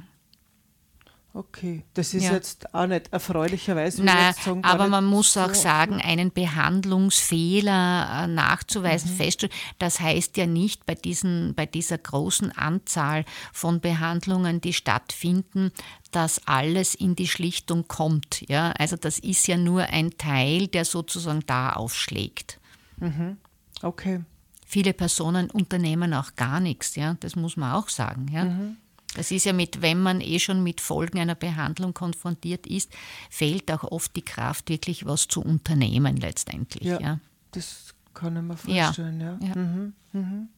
Okay, 1.35 1.85
das 1.93 2.15
ist 2.15 2.25
ja. 2.25 2.33
jetzt 2.33 2.75
auch 2.75 2.87
nicht 2.87 3.13
erfreulicherweise. 3.13 4.03
Nein, 4.03 4.35
sagen, 4.43 4.65
aber 4.65 4.89
man 4.89 5.05
muss 5.05 5.37
auch 5.37 5.55
so 5.55 5.61
sagen, 5.63 6.01
einen 6.01 6.33
Behandlungsfehler 6.33 8.25
äh, 8.25 8.27
nachzuweisen, 8.27 9.13
mhm. 9.13 9.17
feststellen, 9.17 9.55
das 9.79 10.01
heißt 10.01 10.37
ja 10.39 10.47
nicht 10.47 10.87
bei, 10.87 10.95
diesen, 10.95 11.55
bei 11.55 11.67
dieser 11.67 11.99
großen 11.99 12.53
Anzahl 12.53 13.25
von 13.53 13.81
Behandlungen, 13.81 14.63
die 14.63 14.73
stattfinden, 14.73 15.71
dass 16.11 16.47
alles 16.47 16.95
in 16.95 17.15
die 17.15 17.29
Schlichtung 17.29 17.87
kommt. 17.87 18.49
Ja? 18.49 18.73
Also 18.73 18.97
das 18.97 19.19
ist 19.19 19.47
ja 19.47 19.59
nur 19.59 19.83
ein 19.83 20.17
Teil, 20.17 20.67
der 20.67 20.87
sozusagen 20.87 21.45
da 21.47 21.75
aufschlägt. 21.75 22.59
Mhm. 22.97 23.37
Okay. 23.83 24.25
Viele 24.67 24.93
Personen 24.93 25.51
unternehmen 25.51 26.15
auch 26.15 26.35
gar 26.37 26.59
nichts, 26.59 26.97
ja? 26.97 27.17
das 27.21 27.37
muss 27.37 27.57
man 27.57 27.75
auch 27.75 27.91
sagen. 27.91 28.29
Ja? 28.33 28.47
Mhm. 28.47 28.77
Das 29.15 29.31
ist 29.31 29.47
ja 29.47 29.53
mit, 29.53 29.83
wenn 29.83 30.01
man 30.01 30.21
eh 30.21 30.39
schon 30.39 30.63
mit 30.63 30.81
Folgen 30.81 31.19
einer 31.19 31.35
Behandlung 31.35 31.95
konfrontiert 31.95 32.67
ist, 32.67 32.93
fehlt 33.31 33.71
auch 33.71 33.85
oft 33.85 34.15
die 34.15 34.25
Kraft, 34.25 34.69
wirklich 34.69 35.07
was 35.07 35.29
zu 35.29 35.41
unternehmen 35.41 36.17
letztendlich. 36.19 36.85
Ja, 36.85 37.01
ja. 37.01 37.21
das 37.53 37.95
kann 38.15 38.37
ich 38.37 38.43
mir 38.43 38.57
vorstellen. 38.57 39.21
Ja. 39.21 39.39
ja. 39.41 39.55
Mhm, 39.57 39.93
mhm. 40.13 40.49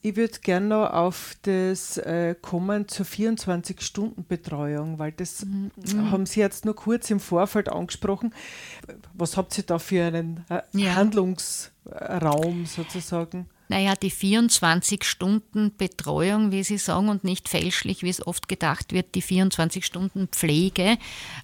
Ich 0.00 0.14
würde 0.14 0.38
gerne 0.40 0.66
noch 0.66 0.90
auf 0.90 1.36
das 1.42 1.98
äh, 1.98 2.36
kommen 2.40 2.86
zur 2.86 3.04
24-Stunden-Betreuung, 3.04 5.00
weil 5.00 5.10
das 5.12 5.44
mhm. 5.44 5.72
haben 6.10 6.24
Sie 6.24 6.38
jetzt 6.38 6.64
nur 6.64 6.76
kurz 6.76 7.10
im 7.10 7.18
Vorfeld 7.18 7.68
angesprochen. 7.68 8.32
Was 9.14 9.36
habt 9.36 9.58
ihr 9.58 9.64
da 9.64 9.80
für 9.80 10.04
einen 10.04 10.44
äh, 10.48 10.62
ja. 10.72 10.94
Handlungsraum 10.94 12.66
sozusagen? 12.66 13.50
Naja, 13.68 13.94
die 13.94 14.10
24 14.10 15.04
Stunden 15.04 15.76
Betreuung, 15.76 16.52
wie 16.52 16.64
Sie 16.64 16.78
sagen, 16.78 17.08
und 17.08 17.24
nicht 17.24 17.48
fälschlich, 17.48 18.02
wie 18.02 18.08
es 18.08 18.26
oft 18.26 18.48
gedacht 18.48 18.92
wird, 18.92 19.14
die 19.14 19.22
24 19.22 19.84
Stunden 19.84 20.28
Pflege. 20.28 20.98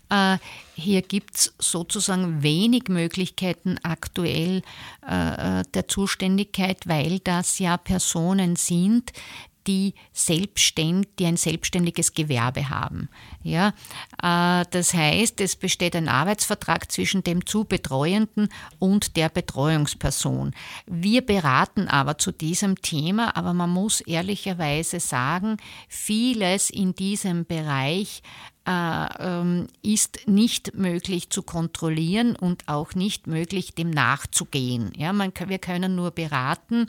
Äh, 0.09 0.39
hier 0.75 1.03
gibt 1.03 1.37
es 1.37 1.55
sozusagen 1.59 2.43
wenig 2.43 2.89
Möglichkeiten 2.89 3.79
aktuell 3.83 4.63
äh, 5.07 5.63
der 5.75 5.89
Zuständigkeit, 5.89 6.87
weil 6.87 7.21
das 7.21 7.59
ja 7.59 7.77
Personen 7.77 8.57
sind, 8.57 9.13
die, 9.67 9.95
selbstständ, 10.13 11.09
die 11.19 11.27
ein 11.27 11.37
selbstständiges 11.37 12.15
Gewerbe 12.15 12.69
haben. 12.71 13.09
Ja, 13.43 13.69
äh, 14.23 14.65
das 14.71 14.95
heißt, 14.95 15.41
es 15.41 15.57
besteht 15.57 15.97
ein 15.97 16.09
Arbeitsvertrag 16.09 16.91
zwischen 16.91 17.23
dem 17.25 17.47
zu 17.47 17.65
Betreuenden 17.65 18.49
und 18.79 19.17
der 19.17 19.29
Betreuungsperson. 19.29 20.55
Wir 20.87 21.25
beraten 21.25 21.89
aber 21.89 22.19
zu 22.19 22.33
diesem 22.33 22.81
Thema, 22.81 23.37
aber 23.37 23.55
man 23.55 23.71
muss 23.71 24.01
ehrlicherweise 24.01 25.01
sagen, 25.01 25.57
vieles 25.89 26.71
in 26.71 26.95
diesem 26.95 27.45
Bereich 27.45 28.23
ist 28.67 30.27
nicht 30.27 30.75
möglich 30.75 31.29
zu 31.29 31.43
kontrollieren 31.43 32.35
und 32.35 32.67
auch 32.67 32.95
nicht 32.95 33.27
möglich, 33.27 33.75
dem 33.75 33.91
nachzugehen. 33.91 34.91
Ja, 34.97 35.13
man, 35.13 35.35
wir 35.47 35.59
können 35.59 35.95
nur 35.95 36.13
beraten. 36.13 36.89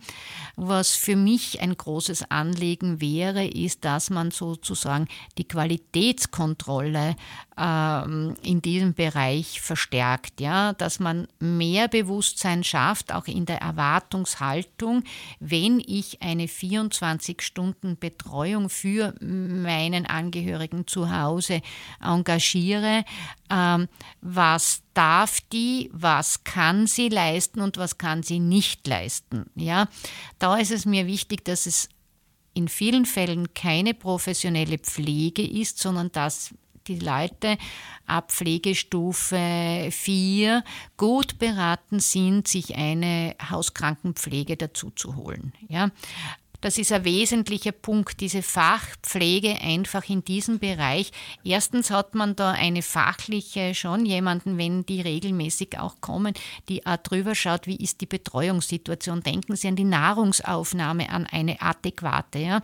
Was 0.55 0.95
für 0.95 1.17
mich 1.17 1.59
ein 1.59 1.75
großes 1.75 2.31
Anliegen 2.31 3.01
wäre, 3.01 3.45
ist, 3.45 3.83
dass 3.83 4.09
man 4.09 4.31
sozusagen 4.31 5.09
die 5.37 5.45
Qualitätskontrolle 5.45 7.17
ähm, 7.57 8.35
in 8.41 8.61
diesem 8.61 8.93
Bereich 8.93 9.59
verstärkt, 9.59 10.39
ja, 10.39 10.71
dass 10.73 11.01
man 11.01 11.27
mehr 11.39 11.89
Bewusstsein 11.89 12.63
schafft, 12.63 13.13
auch 13.13 13.27
in 13.27 13.45
der 13.45 13.61
Erwartungshaltung, 13.61 15.03
wenn 15.41 15.83
ich 15.85 16.21
eine 16.21 16.45
24-Stunden-Betreuung 16.45 18.69
für 18.69 19.13
meinen 19.19 20.05
Angehörigen 20.05 20.87
zu 20.87 21.11
Hause 21.11 21.61
engagiere, 22.01 23.05
ähm, 23.49 23.87
was 24.21 24.81
darf 24.93 25.41
die, 25.51 25.89
was 25.93 26.43
kann 26.43 26.87
sie 26.87 27.09
leisten 27.09 27.61
und 27.61 27.77
was 27.77 27.97
kann 27.97 28.23
sie 28.23 28.39
nicht 28.39 28.87
leisten. 28.87 29.45
Ja, 29.55 29.87
da 30.39 30.57
ist 30.57 30.71
es 30.71 30.85
mir 30.85 31.07
wichtig, 31.07 31.45
dass 31.45 31.65
es 31.65 31.89
in 32.53 32.67
vielen 32.67 33.05
Fällen 33.05 33.53
keine 33.53 33.93
professionelle 33.93 34.77
Pflege 34.77 35.45
ist, 35.45 35.77
sondern 35.79 36.11
dass 36.11 36.53
die 36.87 36.99
Leute 36.99 37.57
ab 38.05 38.31
Pflegestufe 38.31 39.89
4 39.91 40.63
gut 40.97 41.37
beraten 41.39 41.99
sind, 41.99 42.47
sich 42.47 42.75
eine 42.75 43.35
Hauskrankenpflege 43.49 44.57
dazu 44.57 44.91
zu 44.91 45.15
holen. 45.15 45.53
Ja? 45.67 45.89
Das 46.61 46.77
ist 46.77 46.91
ein 46.91 47.05
wesentlicher 47.05 47.71
Punkt, 47.71 48.19
diese 48.21 48.41
Fachpflege 48.41 49.59
einfach 49.61 50.09
in 50.09 50.23
diesem 50.23 50.59
Bereich. 50.59 51.11
Erstens 51.43 51.91
hat 51.91 52.15
man 52.15 52.35
da 52.35 52.51
eine 52.51 52.81
fachliche, 52.81 53.73
schon 53.75 54.05
jemanden, 54.05 54.57
wenn 54.57 54.85
die 54.85 55.01
regelmäßig 55.01 55.79
auch 55.79 56.01
kommen, 56.01 56.33
die 56.69 56.85
auch 56.85 56.97
drüber 56.97 57.35
schaut, 57.35 57.67
wie 57.67 57.77
ist 57.77 58.01
die 58.01 58.05
Betreuungssituation. 58.05 59.21
Denken 59.21 59.55
Sie 59.55 59.67
an 59.67 59.75
die 59.75 59.83
Nahrungsaufnahme, 59.83 61.09
an 61.09 61.25
eine 61.25 61.61
adäquate. 61.61 62.39
Ja? 62.39 62.61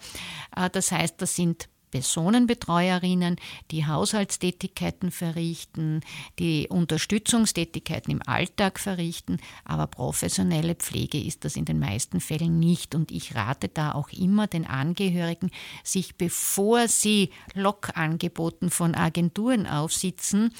Äh, 0.55 0.69
das 0.69 0.91
heißt, 0.91 1.21
das 1.21 1.35
sind 1.35 1.67
Personenbetreuerinnen, 1.91 3.35
die 3.69 3.85
Haushaltstätigkeiten 3.85 5.11
verrichten, 5.11 6.01
die 6.39 6.67
Unterstützungstätigkeiten 6.69 8.11
im 8.11 8.21
Alltag 8.25 8.79
verrichten, 8.79 9.37
aber 9.65 9.87
professionelle 9.87 10.75
Pflege 10.75 11.21
ist 11.21 11.45
das 11.45 11.55
in 11.55 11.65
den 11.65 11.79
meisten 11.79 12.19
Fällen 12.19 12.59
nicht. 12.59 12.95
Und 12.95 13.11
ich 13.11 13.35
rate 13.35 13.67
da 13.67 13.91
auch 13.91 14.09
immer 14.09 14.47
den 14.47 14.65
Angehörigen, 14.65 15.51
sich 15.83 16.15
bevor 16.15 16.87
sie 16.87 17.29
Lokangeboten 17.53 18.69
von 18.69 18.95
Agenturen 18.95 19.67
aufsitzen, 19.67 20.53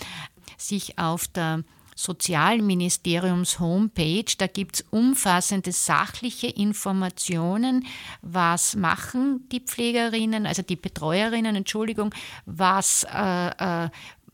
sich 0.57 0.99
auf 0.99 1.27
der 1.27 1.63
Sozialministeriums 2.03 3.59
Homepage. 3.59 4.25
Da 4.37 4.47
gibt 4.47 4.75
es 4.75 4.85
umfassende 4.89 5.71
sachliche 5.71 6.47
Informationen, 6.47 7.85
was 8.21 8.75
machen 8.75 9.47
die 9.51 9.59
Pflegerinnen, 9.59 10.45
also 10.45 10.61
die 10.61 10.75
Betreuerinnen, 10.75 11.55
Entschuldigung, 11.55 12.13
was 12.45 13.05
äh, 13.13 13.85
äh, 13.85 13.89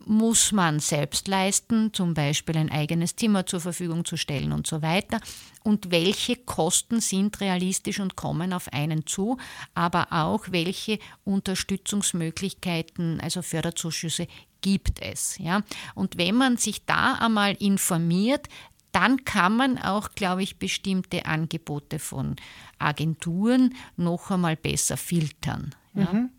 muss 0.07 0.51
man 0.51 0.79
selbst 0.79 1.27
leisten, 1.27 1.93
zum 1.93 2.13
Beispiel 2.13 2.57
ein 2.57 2.71
eigenes 2.71 3.15
Zimmer 3.15 3.45
zur 3.45 3.59
Verfügung 3.59 4.05
zu 4.05 4.15
stellen 4.15 4.53
und 4.53 4.65
so 4.65 4.81
weiter. 4.81 5.19
Und 5.63 5.91
welche 5.91 6.37
Kosten 6.37 7.01
sind 7.01 7.41
realistisch 7.41 7.99
und 7.99 8.15
kommen 8.15 8.53
auf 8.53 8.71
einen 8.71 9.05
zu, 9.05 9.37
aber 9.73 10.07
auch 10.11 10.45
welche 10.49 10.99
Unterstützungsmöglichkeiten, 11.25 13.19
also 13.19 13.41
Förderzuschüsse 13.41 14.27
gibt 14.61 15.01
es. 15.01 15.37
Ja? 15.37 15.63
Und 15.95 16.17
wenn 16.17 16.35
man 16.35 16.57
sich 16.57 16.85
da 16.85 17.13
einmal 17.15 17.53
informiert, 17.55 18.47
dann 18.91 19.25
kann 19.25 19.55
man 19.55 19.77
auch, 19.77 20.11
glaube 20.15 20.43
ich, 20.43 20.57
bestimmte 20.57 21.25
Angebote 21.25 21.99
von 21.99 22.35
Agenturen 22.79 23.75
noch 23.95 24.31
einmal 24.31 24.55
besser 24.55 24.97
filtern. 24.97 25.75
Ja? 25.93 26.11
Mhm. 26.13 26.29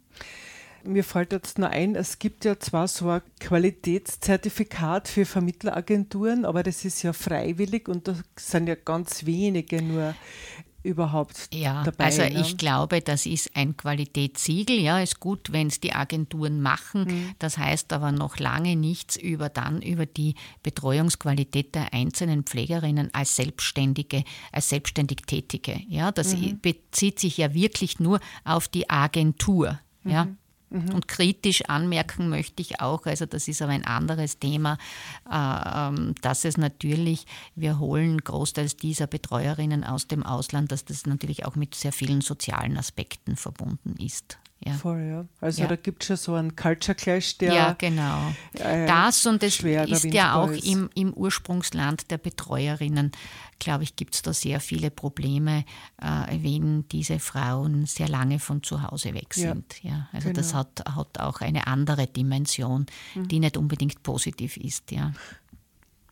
Mir 0.85 1.05
fällt 1.05 1.33
jetzt 1.33 1.59
nur 1.59 1.69
ein, 1.69 1.97
es 1.97 2.19
gibt 2.19 2.45
ja 2.45 2.59
zwar 2.59 2.89
so 2.89 3.11
ein 3.11 3.23
Qualitätszertifikat 3.41 5.09
für 5.09 5.27
Vermittleragenturen, 5.27 6.45
aber 6.45 6.63
das 6.63 6.85
ist 6.85 7.03
ja 7.03 7.13
freiwillig 7.13 7.89
und 7.89 8.09
da 8.09 8.15
sind 8.37 8.69
ja 8.69 8.75
ganz 8.75 9.27
wenige 9.27 9.83
nur 9.83 10.15
überhaupt 10.83 11.53
ja, 11.53 11.83
dabei? 11.83 12.05
Also 12.05 12.23
ja? 12.23 12.41
ich 12.41 12.57
glaube, 12.57 13.01
das 13.01 13.27
ist 13.27 13.55
ein 13.57 13.77
Qualitätssiegel. 13.77 14.79
Ja, 14.79 15.01
ist 15.01 15.21
gut, 15.21 15.53
wenn 15.53 15.69
es 15.69 15.81
die 15.81 15.93
Agenturen 15.93 16.61
machen. 16.61 17.05
Mhm. 17.05 17.35
Das 17.39 17.59
heißt 17.59 17.93
aber 17.93 18.13
noch 18.13 18.39
lange 18.39 18.77
nichts 18.77 19.17
über 19.17 19.49
dann 19.49 19.83
über 19.83 20.07
die 20.07 20.35
Betreuungsqualität 20.63 21.75
der 21.75 21.93
einzelnen 21.93 22.45
Pflegerinnen 22.45 23.13
als 23.13 23.37
Selbstständige, 23.37 24.25
als 24.53 24.69
selbstständig 24.69 25.23
Tätige. 25.27 25.81
Ja, 25.89 26.13
das 26.13 26.37
mhm. 26.37 26.61
bezieht 26.61 27.19
sich 27.19 27.37
ja 27.39 27.55
wirklich 27.55 28.01
nur 28.01 28.21
auf 28.45 28.69
die 28.69 28.89
Agentur. 28.89 29.79
Ja. 30.05 30.27
Mhm. 30.27 30.39
Mhm. 30.71 30.95
Und 30.95 31.09
kritisch 31.09 31.63
anmerken 31.67 32.29
möchte 32.29 32.63
ich 32.63 32.81
auch, 32.81 33.07
also 33.07 33.27
das 33.27 33.49
ist 33.49 33.63
aber 33.63 33.73
ein 33.73 33.85
anderes 33.85 34.39
Thema, 34.39 34.79
äh, 35.31 35.35
ähm, 35.35 36.15
dass 36.23 36.45
es 36.45 36.57
natürlich, 36.57 37.27
wir 37.55 37.79
holen 37.79 38.19
großteils 38.19 38.77
dieser 38.77 39.07
Betreuerinnen 39.07 39.85
aus 39.85 40.09
dem 40.09 40.23
Ausland, 40.23 40.73
dass 40.73 40.85
das 40.85 41.07
natürlich 41.07 41.47
auch 41.47 41.57
mit 41.57 41.75
sehr 41.75 41.93
vielen 41.93 42.21
sozialen 42.21 42.77
Aspekten 42.77 43.37
verbunden 43.37 43.97
ist. 43.99 44.39
Ja. 44.65 44.73
Voll, 44.73 45.01
ja. 45.01 45.25
Also 45.41 45.63
ja. 45.63 45.69
da 45.69 45.77
gibt 45.77 46.03
es 46.03 46.09
schon 46.09 46.17
so 46.17 46.35
einen 46.35 46.57
Culture 46.57 46.95
Clash, 46.95 47.39
der. 47.39 47.55
Ja, 47.55 47.73
genau. 47.79 48.33
Äh, 48.55 48.87
das 48.87 49.25
und 49.25 49.43
es 49.43 49.61
ist 49.61 50.05
ja 50.05 50.35
auch 50.35 50.51
ist. 50.51 50.67
Im, 50.67 50.91
im 50.95 51.15
Ursprungsland 51.15 52.11
der 52.11 52.19
Betreuerinnen, 52.19 53.13
glaube 53.61 53.85
ich, 53.85 53.95
gibt 53.95 54.17
es 54.17 54.23
da 54.23 54.33
sehr 54.33 54.59
viele 54.59 54.91
Probleme, 54.91 55.65
äh, 56.03 56.43
wenn 56.43 56.89
diese 56.89 57.21
Frauen 57.21 57.87
sehr 57.87 58.09
lange 58.09 58.41
von 58.41 58.65
zu 58.65 58.83
Hause 58.83 59.15
weg 59.15 59.33
sind. 59.33 59.83
Ja, 59.83 59.91
ja. 59.91 60.09
Also 60.13 60.29
genau. 60.29 60.41
das 60.41 60.55
hat, 60.55 60.83
hat 60.93 61.21
auch 61.21 61.41
eine 61.41 61.69
andere 61.69 62.09
Dimension, 62.09 62.87
mhm. 63.15 63.29
die 63.29 63.39
nicht 63.39 63.57
unbedingt 63.57 64.03
positiv 64.03 64.57
ist. 64.57 64.91
Ja 64.91 65.13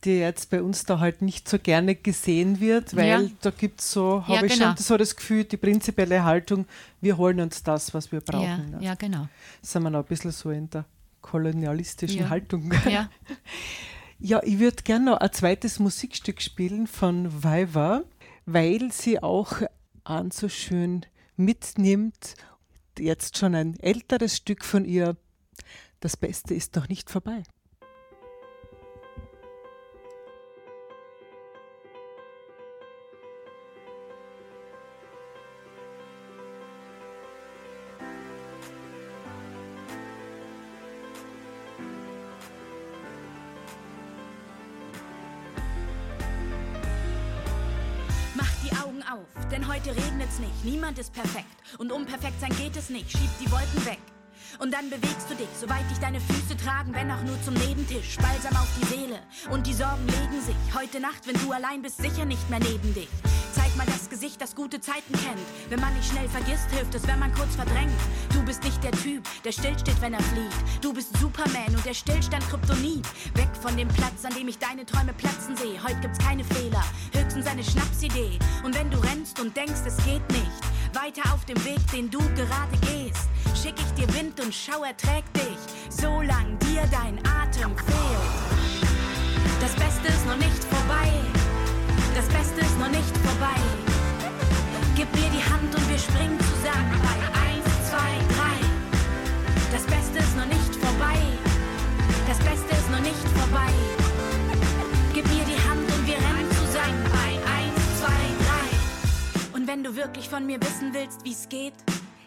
die 0.07 0.19
jetzt 0.19 0.51
bei 0.51 0.63
uns 0.63 0.85
da 0.85 1.01
halt 1.01 1.21
nicht 1.21 1.49
so 1.49 1.59
gerne 1.59 1.97
gesehen 1.97 2.61
wird, 2.61 2.95
weil 2.97 3.25
ja. 3.25 3.31
da 3.41 3.51
gibt 3.51 3.81
es 3.81 3.91
so, 3.91 4.23
habe 4.23 4.35
ja, 4.35 4.43
ich 4.45 4.53
genau. 4.55 4.67
schon 4.67 4.77
so 4.77 4.97
das 4.97 5.17
Gefühl, 5.17 5.45
die 5.45 5.57
prinzipielle 5.57 6.25
Haltung, 6.25 6.67
wir 7.01 7.17
holen 7.17 7.41
uns 7.41 7.63
das, 7.63 7.93
was 7.93 8.13
wir 8.13 8.21
brauchen. 8.21 8.71
Ja, 8.73 8.79
ne? 8.79 8.79
ja 8.81 8.95
genau. 8.95 9.29
Sind 9.63 9.83
wir 9.83 9.91
noch 9.91 10.01
ein 10.01 10.07
bisschen 10.07 10.31
so 10.31 10.51
in 10.51 10.71
der 10.71 10.85
kolonialistischen 11.21 12.31
Haltung. 12.31 12.73
Ja. 12.89 13.11
ja, 14.19 14.41
ich 14.45 14.59
würde 14.61 14.83
gerne 14.85 15.07
noch 15.07 15.19
ein 15.19 15.33
zweites 15.33 15.81
Musikstück 15.81 16.41
spielen 16.41 16.87
von 16.87 17.43
Viva, 17.43 18.05
weil 18.47 18.93
sie 18.93 19.23
auch 19.23 19.63
an 20.05 20.31
so 20.31 20.49
schön 20.49 21.05
mitnimmt, 21.37 22.37
jetzt 22.99 23.37
schon 23.37 23.55
ein 23.55 23.79
älteres 23.81 24.37
Stück 24.37 24.65
von 24.65 24.85
ihr. 24.85 25.17
Das 26.01 26.17
Beste 26.17 26.55
ist 26.55 26.77
noch 26.77 26.89
nicht 26.89 27.11
vorbei. 27.11 27.43
Niemand 50.97 50.99
ist 50.99 51.12
perfekt. 51.12 51.78
Und 51.78 51.92
um 51.92 52.07
perfekt 52.07 52.40
sein 52.40 52.55
geht 52.57 52.76
es 52.76 52.90
nicht, 52.90 53.11
schieb 53.11 53.30
die 53.40 53.51
Wolken 53.51 53.86
weg. 53.86 53.99
Und 54.59 54.72
dann 54.72 54.88
bewegst 54.88 55.28
du 55.28 55.34
dich, 55.34 55.49
soweit 55.61 55.88
dich 55.90 55.99
deine 55.99 56.20
Füße 56.20 56.57
tragen, 56.57 56.94
wenn 56.94 57.11
auch 57.11 57.22
nur 57.22 57.40
zum 57.42 57.55
Nebentisch. 57.55 58.16
Balsam 58.16 58.57
auf 58.57 58.68
die 58.80 58.86
Seele 58.86 59.18
und 59.51 59.66
die 59.66 59.74
Sorgen 59.74 60.07
legen 60.07 60.40
sich. 60.40 60.57
Heute 60.74 61.01
Nacht, 61.01 61.26
wenn 61.26 61.38
du 61.42 61.53
allein 61.53 61.82
bist, 61.82 61.99
sicher 61.99 62.24
nicht 62.24 62.49
mehr 62.49 62.61
neben 62.61 62.94
dich. 62.94 63.09
Zeig 63.53 63.76
mal 63.76 63.86
das 63.86 64.09
Gesicht, 64.09 64.40
das 64.40 64.55
gute 64.55 64.80
Zeiten 64.80 65.12
kennt. 65.12 65.47
Wenn 65.68 65.80
man 65.80 65.94
nicht 65.94 66.11
schnell 66.11 66.28
vergisst, 66.28 66.70
hilft 66.70 66.94
es, 66.94 67.07
wenn 67.07 67.18
man 67.18 67.34
kurz 67.34 67.55
verdrängt. 67.55 68.01
Du 68.32 68.42
bist 68.44 68.62
nicht 68.64 68.82
der 68.82 68.92
Typ, 68.92 69.24
der 69.44 69.53
stillsteht, 69.53 70.01
wenn 70.01 70.14
er 70.14 70.22
flieht. 70.22 70.55
Du 70.80 70.94
bist 70.94 71.16
Superman 71.18 71.74
und 71.74 71.84
der 71.84 71.94
Stillstand 71.94 72.49
Kryptonit. 72.49 73.05
Weg 73.34 73.51
von 73.61 73.76
dem 73.76 73.88
Platz, 73.88 74.24
an 74.24 74.34
dem 74.34 74.49
ich 74.49 74.59
deine 74.59 74.86
Träume 74.86 75.12
platzen 75.12 75.57
sehe. 75.57 75.82
Heute 75.82 76.01
gibt's 76.01 76.18
keine 76.18 76.44
Fehler, 76.44 76.84
höchstens 77.12 77.47
eine 77.47 77.64
Schnapsidee. 77.64 78.38
Und 78.64 78.74
wenn 78.74 78.90
du 78.90 78.99
rennst 78.99 79.40
und 79.40 79.55
denkst, 79.57 79.82
es 79.86 79.97
geht 80.05 80.26
nicht, 80.30 80.62
weiter 80.97 81.34
auf 81.34 81.44
dem 81.44 81.62
Weg, 81.64 81.80
den 81.92 82.11
du 82.11 82.18
gerade 82.34 82.76
gehst, 82.80 83.28
schick 83.55 83.74
ich 83.76 83.92
dir 83.94 84.09
Wind 84.14 84.40
und 84.40 84.55
Schauer 84.55 84.97
trägt 84.97 85.36
dich, 85.36 85.61
solang 85.90 86.59
dir 86.61 86.84
dein 86.90 87.18
Atem 87.26 87.76
fehlt. 87.76 88.47
Das 89.61 89.72
Beste 89.72 90.09
ist 90.09 90.26
noch 90.26 90.36
nicht 90.36 90.64
vorbei. 90.64 91.12
Das 92.14 92.26
Beste 92.28 92.61
ist 92.61 92.78
noch 92.78 92.88
nicht 92.88 93.16
vorbei. 93.18 93.61
Gib 94.97 95.12
mir 95.14 95.28
die 95.36 95.44
Hand 95.44 95.74
und 95.74 95.88
wir 95.90 95.99
springen 95.99 96.38
zusammen 96.40 96.97
bei 97.05 97.16
1, 97.44 97.64
2, 97.90 97.97
3. 98.32 98.57
Das 99.72 99.82
Beste 99.84 100.18
ist 100.18 100.36
noch 100.36 100.47
nicht 100.47 100.72
vorbei. 100.76 101.20
Das 102.26 102.38
Beste 102.38 102.72
ist 102.72 102.90
noch 102.90 103.01
nicht 103.01 103.26
vorbei. 103.36 103.72
Gib 105.12 105.26
mir 105.28 105.44
die 105.44 105.61
Hand 105.68 105.84
und 105.92 106.07
wir 106.07 106.16
rennen 106.16 106.51
zusammen 106.57 107.05
bei 107.12 107.16
1, 107.16 107.16
2, 107.16 107.20
3. 107.20 107.20
Und 107.20 107.26
wenn 109.77 109.85
du 109.85 109.95
wirklich 109.95 110.31
von 110.31 110.47
mir 110.47 110.59
wissen 110.62 110.95
willst, 110.95 111.22
wie 111.22 111.33
es 111.33 111.51
geht, 111.51 111.74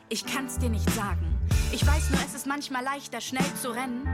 ich 0.08 0.24
kann's 0.24 0.60
dir 0.60 0.70
nicht 0.70 0.88
sagen. 0.92 1.26
Ich 1.72 1.84
weiß 1.86 2.12
nur, 2.12 2.20
es 2.24 2.36
ist 2.36 2.46
manchmal 2.46 2.84
leichter, 2.84 3.22
schnell 3.22 3.56
zu 3.60 3.72
rennen, 3.72 4.08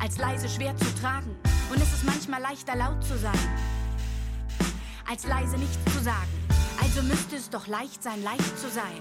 als 0.00 0.18
leise 0.18 0.48
schwer 0.48 0.76
zu 0.76 0.86
tragen. 1.00 1.34
Und 1.68 1.82
es 1.82 1.92
ist 1.92 2.04
manchmal 2.04 2.40
leichter, 2.40 2.76
laut 2.76 3.02
zu 3.02 3.18
sein 3.18 3.48
als 5.10 5.26
leise 5.26 5.56
nichts 5.56 5.78
zu 5.92 6.04
sagen. 6.04 6.28
Also 6.82 7.02
müsste 7.02 7.36
es 7.36 7.48
doch 7.48 7.66
leicht 7.66 8.02
sein, 8.02 8.22
leicht 8.22 8.58
zu 8.58 8.68
sein, 8.68 9.00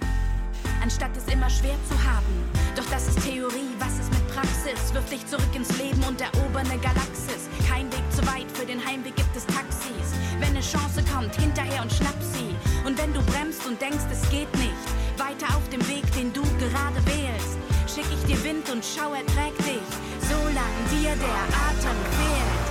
anstatt 0.81 1.11
es 1.17 1.31
immer 1.31 1.49
schwer 1.49 1.75
zu 1.89 1.95
haben. 2.09 2.47
Doch 2.75 2.85
das 2.85 3.09
ist 3.09 3.21
Theorie, 3.23 3.75
was 3.77 3.99
ist 3.99 4.09
mit 4.13 4.27
Praxis? 4.33 4.93
Wirf 4.93 5.09
dich 5.09 5.25
zurück 5.27 5.53
ins 5.53 5.77
Leben 5.77 6.01
und 6.03 6.21
erober 6.21 6.59
eine 6.59 6.79
Galaxis. 6.79 7.49
Kein 7.69 7.91
Weg 7.91 8.03
zu 8.11 8.25
weit, 8.25 8.49
für 8.53 8.65
den 8.65 8.83
Heimweg 8.85 9.15
gibt 9.15 9.35
es 9.35 9.45
Taxis. 9.45 10.15
Wenn 10.39 10.49
eine 10.49 10.61
Chance 10.61 11.03
kommt, 11.13 11.35
hinterher 11.35 11.81
und 11.81 11.91
schnapp 11.91 12.17
sie. 12.21 12.55
Und 12.87 12.97
wenn 12.97 13.13
du 13.13 13.21
bremst 13.21 13.67
und 13.67 13.81
denkst, 13.81 14.07
es 14.09 14.21
geht 14.29 14.47
nicht, 14.55 14.87
weiter 15.17 15.53
auf 15.57 15.67
dem 15.67 15.85
Weg, 15.89 16.09
den 16.15 16.31
du 16.31 16.41
gerade 16.41 16.95
wählst, 17.03 17.59
schick 17.85 18.07
ich 18.15 18.23
dir 18.23 18.41
Wind 18.45 18.69
und 18.69 18.79
schau, 18.79 19.11
er 19.11 19.25
trägt 19.35 19.59
dich, 19.59 19.83
solange 20.23 20.79
dir 20.95 21.11
der 21.19 21.41
Atem 21.67 21.99
fehlt. 22.15 22.63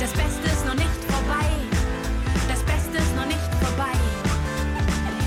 Das 0.00 0.12
Beste 0.12 0.44
ist 0.52 0.66
noch 0.66 0.74
nicht 0.74 1.00
vorbei, 1.08 1.48
das 2.46 2.60
Beste 2.60 2.98
ist 3.00 3.16
noch 3.16 3.24
nicht 3.24 3.50
vorbei. 3.64 3.96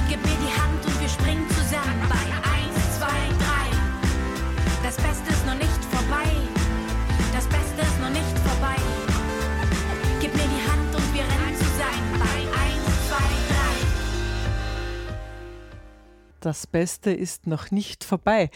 Gib 0.07 0.21
mir 0.21 0.37
die 0.37 0.53
Hand 0.53 0.85
und 0.85 1.01
wir 1.01 1.09
springen 1.09 1.49
zusammen 1.49 1.97
bei 2.13 2.21
1, 2.45 2.77
2, 3.01 3.07
3. 3.09 4.85
Das 4.85 4.97
Beste 4.97 5.22
ist 16.45 17.47
noch 17.47 17.71
nicht 17.71 18.03
vorbei. 18.03 18.49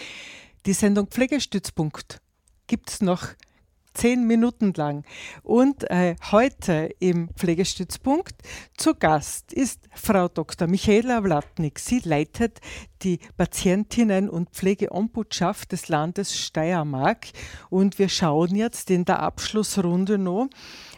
Die 0.65 0.73
Sendung 0.73 1.07
Pflegestützpunkt 1.07 2.21
gibt 2.67 2.89
es 2.89 3.01
noch 3.01 3.29
zehn 3.97 4.27
Minuten 4.27 4.73
lang. 4.75 5.03
Und 5.43 5.89
äh, 5.89 6.15
heute 6.31 6.91
im 6.99 7.29
Pflegestützpunkt 7.35 8.35
zu 8.77 8.93
Gast 8.93 9.51
ist 9.51 9.89
Frau 9.93 10.27
Dr. 10.27 10.67
Michaela 10.67 11.23
Wlatnik. 11.23 11.79
Sie 11.79 11.99
leitet 11.99 12.59
die 13.01 13.19
Patientinnen- 13.37 14.29
und 14.29 14.51
Pflegeombudschaft 14.51 15.71
des 15.71 15.87
Landes 15.87 16.37
Steiermark. 16.37 17.27
Und 17.69 17.97
wir 17.97 18.09
schauen 18.09 18.55
jetzt 18.55 18.91
in 18.91 19.03
der 19.03 19.19
Abschlussrunde 19.19 20.17
noch, 20.19 20.47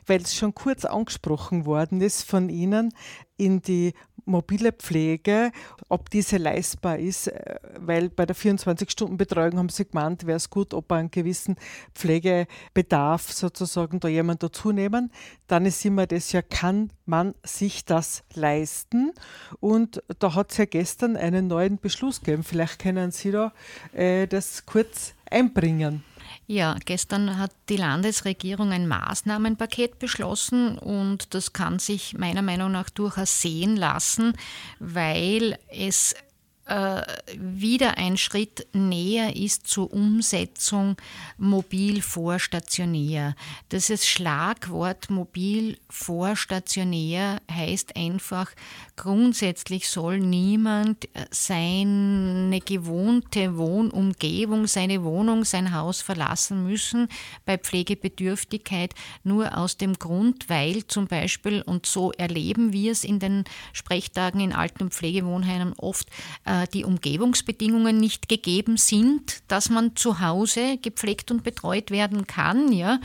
weil 0.05 0.21
es 0.21 0.35
schon 0.35 0.53
kurz 0.53 0.83
angesprochen 0.83 1.65
worden 1.65 2.01
ist 2.01 2.23
von 2.23 2.49
Ihnen, 2.49 2.93
in 3.37 3.61
die 3.61 3.93
mobile 4.29 4.71
Pflege, 4.71 5.51
ob 5.89 6.09
diese 6.09 6.37
leistbar 6.37 6.97
ist, 6.99 7.27
äh, 7.27 7.59
weil 7.77 8.09
bei 8.09 8.25
der 8.25 8.35
24-Stunden-Betreuung 8.35 9.57
haben 9.57 9.69
sie 9.69 9.85
gemeint, 9.85 10.25
wäre 10.25 10.37
es 10.37 10.49
gut, 10.49 10.73
ob 10.73 10.91
einen 10.91 11.11
gewissen 11.11 11.55
Pflegebedarf 11.95 13.31
sozusagen 13.31 13.99
da 13.99 14.07
jemand 14.07 14.43
dazu 14.43 14.71
nehmen. 14.71 15.11
Dann 15.47 15.65
ist 15.65 15.83
immer 15.83 16.07
das 16.07 16.31
ja, 16.31 16.41
kann 16.41 16.91
man 17.05 17.33
sich 17.43 17.85
das 17.85 18.23
leisten? 18.33 19.11
Und 19.59 20.01
da 20.19 20.35
hat 20.35 20.51
es 20.51 20.57
ja 20.57 20.65
gestern 20.65 21.17
einen 21.17 21.47
neuen 21.47 21.79
Beschluss 21.79 22.21
gegeben. 22.21 22.43
Vielleicht 22.43 22.79
können 22.79 23.11
Sie 23.11 23.31
da 23.31 23.51
äh, 23.93 24.27
das 24.27 24.65
kurz 24.65 25.15
einbringen. 25.29 26.03
Ja, 26.51 26.77
gestern 26.83 27.37
hat 27.37 27.51
die 27.69 27.77
Landesregierung 27.77 28.71
ein 28.71 28.87
Maßnahmenpaket 28.87 29.99
beschlossen 29.99 30.79
und 30.79 31.35
das 31.35 31.53
kann 31.53 31.77
sich 31.77 32.17
meiner 32.17 32.41
Meinung 32.41 32.71
nach 32.71 32.89
durchaus 32.89 33.39
sehen 33.39 33.75
lassen, 33.77 34.33
weil 34.79 35.59
es 35.69 36.15
äh, 36.69 37.01
wieder 37.35 37.97
ein 37.97 38.17
Schritt 38.17 38.67
näher 38.73 39.35
ist 39.35 39.67
zur 39.67 39.91
Umsetzung 39.91 40.95
mobil 41.37 42.01
vor 42.01 42.39
stationär. 42.39 43.35
Das 43.69 43.89
ist 43.89 44.07
Schlagwort 44.07 45.09
mobil 45.09 45.77
vor 45.89 46.35
stationär 46.35 47.41
heißt 47.51 47.95
einfach, 47.95 48.51
grundsätzlich 48.95 49.89
soll 49.89 50.19
niemand 50.19 51.07
seine 51.31 52.59
gewohnte 52.63 53.57
Wohnumgebung, 53.57 54.67
seine 54.67 55.03
Wohnung, 55.03 55.45
sein 55.45 55.73
Haus 55.73 56.01
verlassen 56.01 56.63
müssen 56.63 57.07
bei 57.45 57.57
Pflegebedürftigkeit, 57.57 58.93
nur 59.23 59.57
aus 59.57 59.77
dem 59.77 59.93
Grund, 59.93 60.49
weil 60.49 60.85
zum 60.87 61.07
Beispiel, 61.07 61.61
und 61.61 61.85
so 61.85 62.11
erleben 62.11 62.73
wir 62.73 62.91
es 62.91 63.03
in 63.03 63.19
den 63.19 63.43
Sprechtagen 63.73 64.41
in 64.41 64.53
Alten- 64.53 64.83
und 64.83 64.93
Pflegewohnheimen 64.93 65.73
oft, 65.77 66.07
äh, 66.45 66.58
die 66.67 66.85
Umgebungsbedingungen 66.85 67.97
nicht 67.97 68.29
gegeben 68.29 68.77
sind, 68.77 69.41
dass 69.47 69.69
man 69.69 69.95
zu 69.95 70.19
Hause 70.19 70.77
gepflegt 70.77 71.31
und 71.31 71.43
betreut 71.43 71.91
werden 71.91 72.27
kann, 72.27 72.71
ja, 72.71 72.99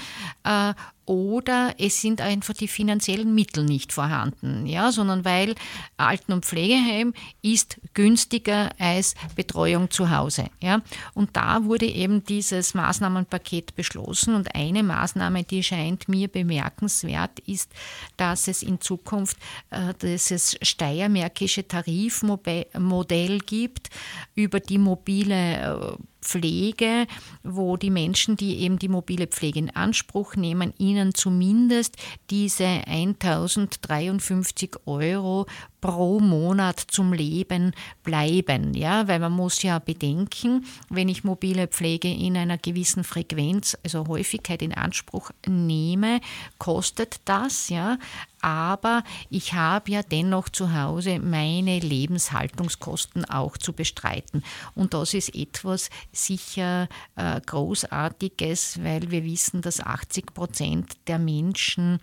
äh, 0.45 0.75
oder 1.07 1.75
es 1.79 2.01
sind 2.01 2.21
einfach 2.21 2.55
die 2.55 2.69
finanziellen 2.69 3.35
Mittel 3.35 3.65
nicht 3.65 3.93
vorhanden, 3.93 4.67
ja, 4.67 4.93
sondern 4.93 5.25
weil 5.25 5.55
Alten- 5.97 6.33
und 6.33 6.45
Pflegeheim 6.45 7.15
ist 7.43 7.81
günstiger 7.95 8.71
als 8.79 9.15
Betreuung 9.37 9.91
zu 9.91 10.11
Hause, 10.11 10.47
ja. 10.61 10.83
Und 11.15 11.37
da 11.37 11.65
wurde 11.65 11.87
eben 11.87 12.25
dieses 12.25 12.75
Maßnahmenpaket 12.75 13.75
beschlossen 13.75 14.35
und 14.35 14.55
eine 14.55 14.83
Maßnahme, 14.83 15.45
die 15.45 15.63
scheint 15.63 16.09
mir 16.09 16.29
bemerkenswert, 16.29 17.39
ist, 17.41 17.71
dass 18.17 18.49
es 18.49 18.63
in 18.63 18.81
Zukunft 18.81 19.37
äh, 19.71 19.95
dieses 20.01 20.57
steiermärkische 20.63 21.67
Tarifmodell 21.67 23.39
gibt 23.39 23.91
über 24.35 24.61
die 24.61 24.79
mobile 24.79 25.97
äh, 25.97 25.97
Pflege, 26.25 27.07
wo 27.43 27.77
die 27.77 27.91
Menschen, 27.91 28.37
die 28.37 28.61
eben 28.61 28.79
die 28.79 28.89
mobile 28.89 29.27
Pflege 29.27 29.59
in 29.59 29.69
Anspruch 29.71 30.35
nehmen, 30.35 30.73
ihnen 30.79 31.13
zumindest 31.15 31.97
diese 32.31 32.65
1053 32.65 34.77
Euro 34.87 35.45
pro 35.85 36.19
Monat 36.19 36.81
zum 36.81 37.13
Leben 37.13 37.75
bleiben. 38.05 38.73
Ja, 38.73 39.07
weil 39.07 39.19
man 39.19 39.33
muss 39.33 39.63
ja 39.63 39.79
bedenken, 39.79 40.65
wenn 40.89 41.11
ich 41.11 41.25
mobile 41.25 41.69
Pflege 41.69 42.11
in 42.11 42.39
einer 42.39 42.57
gewissen 42.57 43.05
Frequenz, 43.05 43.77
also 43.85 44.09
Häufigkeit 44.09 44.63
in 44.63 44.73
Anspruch 44.73 45.31
nehme, 45.47 46.23
kostet 46.57 47.21
das, 47.27 47.69
ja. 47.69 47.99
Aber 48.41 49.05
ich 49.29 49.53
habe 49.53 49.91
ja 49.91 50.03
dennoch 50.03 50.49
zu 50.49 50.75
Hause 50.75 51.19
meine 51.19 51.79
Lebenshaltungskosten 51.81 53.27
auch 53.27 53.59
zu 53.59 53.75
bestreiten. 53.75 54.43
Und 54.75 54.95
das 54.95 55.13
ist 55.13 55.35
etwas 55.35 55.91
sicher 56.13 56.89
äh, 57.17 57.41
Großartiges, 57.43 58.83
weil 58.83 59.11
wir 59.11 59.25
wissen, 59.25 59.61
dass 59.61 59.81
80 59.81 60.33
Prozent 60.33 60.93
der 61.07 61.19
Menschen 61.19 62.01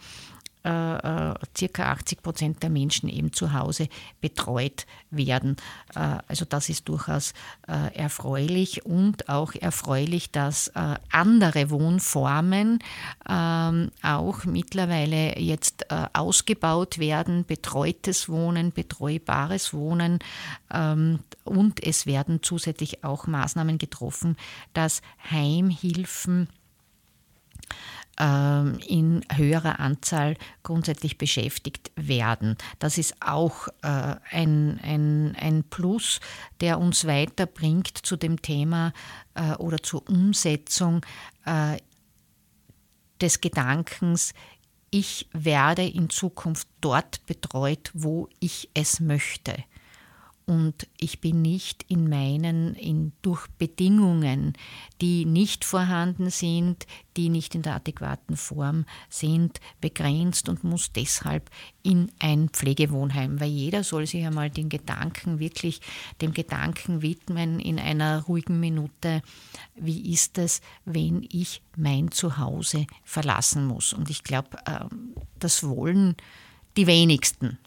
circa 0.64 1.92
80 1.92 2.22
Prozent 2.22 2.64
der 2.64 2.70
Menschen 2.70 3.10
eben 3.10 3.34
zu 3.34 3.54
Hause 3.54 3.88
betreut 4.20 4.86
werden. 5.10 5.58
Äh, 5.96 6.18
also 6.28 6.46
das 6.46 6.70
ist 6.70 6.88
durchaus 6.88 7.34
äh, 7.68 7.96
erfreulich 7.96 8.86
und 8.86 9.28
auch 9.30 9.54
erfreulich, 9.56 10.32
dass 10.32 10.68
äh, 10.70 10.96
andere 11.12 11.70
Wohnformen 11.70 12.80
ähm, 13.28 13.92
auch 14.04 14.46
mittlerweile 14.46 15.40
jetzt 15.40 15.86
äh, 15.90 16.06
ausgebaut 16.14 17.00
werden, 17.00 17.46
betreutes 17.46 18.30
Wohnen, 18.30 18.72
betreubares 18.72 19.74
Wohnen 19.74 20.20
ähm, 20.72 21.20
und 21.44 21.84
es 21.84 22.06
werden 22.06 22.44
zusätzlich 22.44 23.04
auch 23.04 23.28
Maßnahmen 23.28 23.78
getroffen, 23.78 24.38
dass 24.74 25.02
Heimhilfen 25.30 26.50
in 28.20 29.26
höherer 29.34 29.80
Anzahl 29.80 30.36
grundsätzlich 30.62 31.18
beschäftigt 31.18 31.92
werden. 31.96 32.56
Das 32.78 33.00
ist 33.00 33.16
auch 33.20 33.68
äh, 33.82 34.16
ein, 34.30 34.80
ein, 34.84 35.36
ein 35.40 35.64
Plus, 35.64 36.20
der 36.60 36.80
uns 36.80 37.08
weiterbringt 37.08 37.98
zu 37.98 38.18
dem 38.18 38.42
Thema 38.42 38.94
äh, 39.34 39.54
oder 39.54 39.82
zur 39.82 40.08
Umsetzung 40.08 41.04
äh, 41.46 41.78
des 43.22 43.42
Gedankens, 43.42 44.34
ich 44.92 45.30
werde 45.32 45.86
in 45.86 46.10
Zukunft 46.10 46.68
dort 46.82 47.26
betreut, 47.26 47.92
wo 47.94 48.28
ich 48.40 48.70
es 48.74 49.00
möchte 49.00 49.56
und 50.46 50.88
ich 50.98 51.22
bin 51.22 51.42
nicht 51.42 51.86
in 51.88 52.10
meinen, 52.10 52.76
in, 52.76 53.14
durch 53.22 53.48
Bedingungen, 53.58 54.54
die 55.00 55.26
nicht 55.26 55.64
vorhanden 55.66 56.30
sind, 56.30 56.86
die 57.16 57.30
nicht 57.30 57.56
in 57.56 57.62
der 57.62 57.76
adäquaten 57.76 58.38
Form 58.38 58.86
sind, 59.10 59.60
begrenzt 59.80 60.50
und 60.50 60.64
muss 60.64 60.92
deshalb 60.92 61.50
in 61.84 62.12
ein 62.20 62.50
Pflegewohnheim, 62.50 63.40
weil 63.40 63.50
jeder 63.50 63.84
soll 63.84 64.08
sich 64.08 64.26
einmal 64.26 64.50
den 64.50 64.70
Gedanken 64.70 65.40
wirklich 65.40 65.82
dem 66.22 66.34
Gedanken 66.34 67.02
widmen 67.02 67.60
in 67.60 67.80
einer 67.80 68.24
ruhigen 68.24 68.60
Minute, 68.60 69.22
wie 69.76 70.12
ist 70.14 70.38
es, 70.38 70.62
wenn 70.86 71.26
ich 71.30 71.62
mein 71.76 72.12
Zuhause 72.12 72.88
verlassen 73.04 73.66
muss? 73.66 73.94
Und 73.94 74.10
ich 74.10 74.24
glaube, 74.24 74.58
ähm, 74.68 75.16
das 75.40 75.64
wollen 75.64 76.16
die 76.78 76.88
wenigsten. 76.88 77.58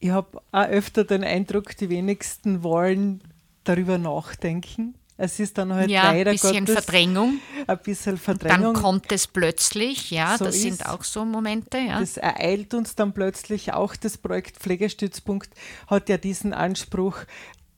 Ich 0.00 0.10
habe 0.10 0.40
auch 0.50 0.66
öfter 0.66 1.04
den 1.04 1.22
Eindruck, 1.22 1.76
die 1.76 1.90
wenigsten 1.90 2.62
wollen 2.62 3.22
darüber 3.64 3.98
nachdenken. 3.98 4.94
Es 5.18 5.38
ist 5.38 5.58
dann 5.58 5.74
halt 5.74 5.90
ja, 5.90 6.10
leider 6.10 6.30
ein 6.30 6.36
bisschen 6.36 6.64
Gottes 6.64 6.84
Verdrängung. 6.84 7.40
Ein 7.66 7.78
bisschen 7.84 8.16
Verdrängung. 8.16 8.72
Dann 8.72 8.82
kommt 8.82 9.12
es 9.12 9.26
plötzlich, 9.26 10.10
ja, 10.10 10.38
so 10.38 10.46
das 10.46 10.56
ist, 10.56 10.62
sind 10.62 10.86
auch 10.86 11.04
so 11.04 11.26
Momente. 11.26 11.76
Ja. 11.76 12.00
Das 12.00 12.16
ereilt 12.16 12.72
uns 12.72 12.94
dann 12.94 13.12
plötzlich. 13.12 13.74
Auch 13.74 13.94
das 13.96 14.16
Projekt 14.16 14.56
Pflegestützpunkt 14.56 15.50
hat 15.88 16.08
ja 16.08 16.16
diesen 16.16 16.54
Anspruch 16.54 17.18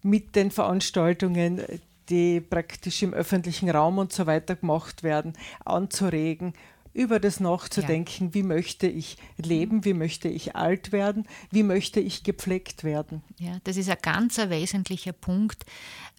mit 0.03 0.37
den 0.37 0.53
Veranstaltungen, 0.53 1.63
die 2.09 2.41
praktisch 2.41 3.03
im 3.03 3.13
öffentlichen 3.13 3.71
Raum 3.71 3.99
und 3.99 4.13
so 4.13 4.27
weiter 4.27 4.55
gemacht 4.55 5.03
werden, 5.03 5.33
anzuregen, 5.65 6.55
über 6.95 7.21
das 7.21 7.41
nachzudenken, 7.41 8.27
ja. 8.27 8.35
wie 8.35 8.43
möchte 8.43 8.87
ich 8.87 9.17
leben, 9.37 9.85
wie 9.85 9.95
möchte 9.95 10.29
ich 10.29 10.57
alt 10.57 10.93
werden, 10.93 11.27
wie 11.51 11.63
möchte 11.63 12.01
ich 12.01 12.23
gepflegt 12.23 12.85
werden. 12.85 13.23
Ja, 13.39 13.59
das 13.65 13.77
ist 13.77 13.89
ein 13.89 13.97
ganz 14.03 14.39
wesentlicher 14.39 15.13
Punkt, 15.13 15.65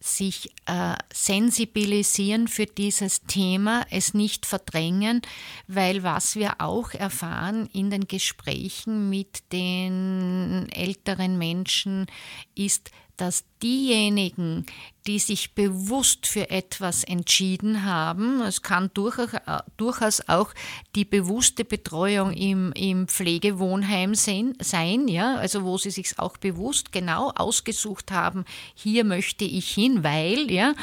sich 0.02 0.50
äh, 0.66 0.96
sensibilisieren 1.14 2.48
für 2.48 2.66
dieses 2.66 3.22
Thema, 3.22 3.86
es 3.90 4.14
nicht 4.14 4.46
verdrängen, 4.46 5.22
weil 5.68 6.04
was 6.04 6.36
wir 6.36 6.60
auch 6.60 6.92
erfahren 6.92 7.70
in 7.72 7.90
den 7.90 8.08
Gesprächen 8.08 9.10
mit 9.10 9.52
den 9.54 10.68
älteren 10.74 11.38
Menschen 11.38 12.08
ist, 12.56 12.92
dass 13.24 13.46
diejenigen, 13.62 14.66
die 15.08 15.18
sich 15.18 15.56
bewusst 15.56 16.28
für 16.28 16.50
etwas 16.50 17.06
entschieden 17.06 17.86
haben, 17.86 18.42
es 18.42 18.62
kann 18.62 18.92
durchaus 18.94 20.28
auch 20.28 20.54
die 20.94 21.06
bewusste 21.06 21.64
Betreuung 21.64 22.34
im, 22.34 22.74
im 22.74 23.08
Pflegewohnheim 23.08 24.14
sein, 24.14 24.56
sein, 24.60 25.08
ja, 25.08 25.38
also 25.38 25.64
wo 25.64 25.78
sie 25.78 25.92
sich 25.92 26.20
auch 26.20 26.36
bewusst 26.36 26.92
genau 26.92 27.32
ausgesucht 27.34 28.12
haben, 28.12 28.44
hier 28.76 29.06
möchte 29.06 29.46
ich 29.46 29.70
hin, 29.70 30.04
weil, 30.04 30.52
ja, 30.52 30.74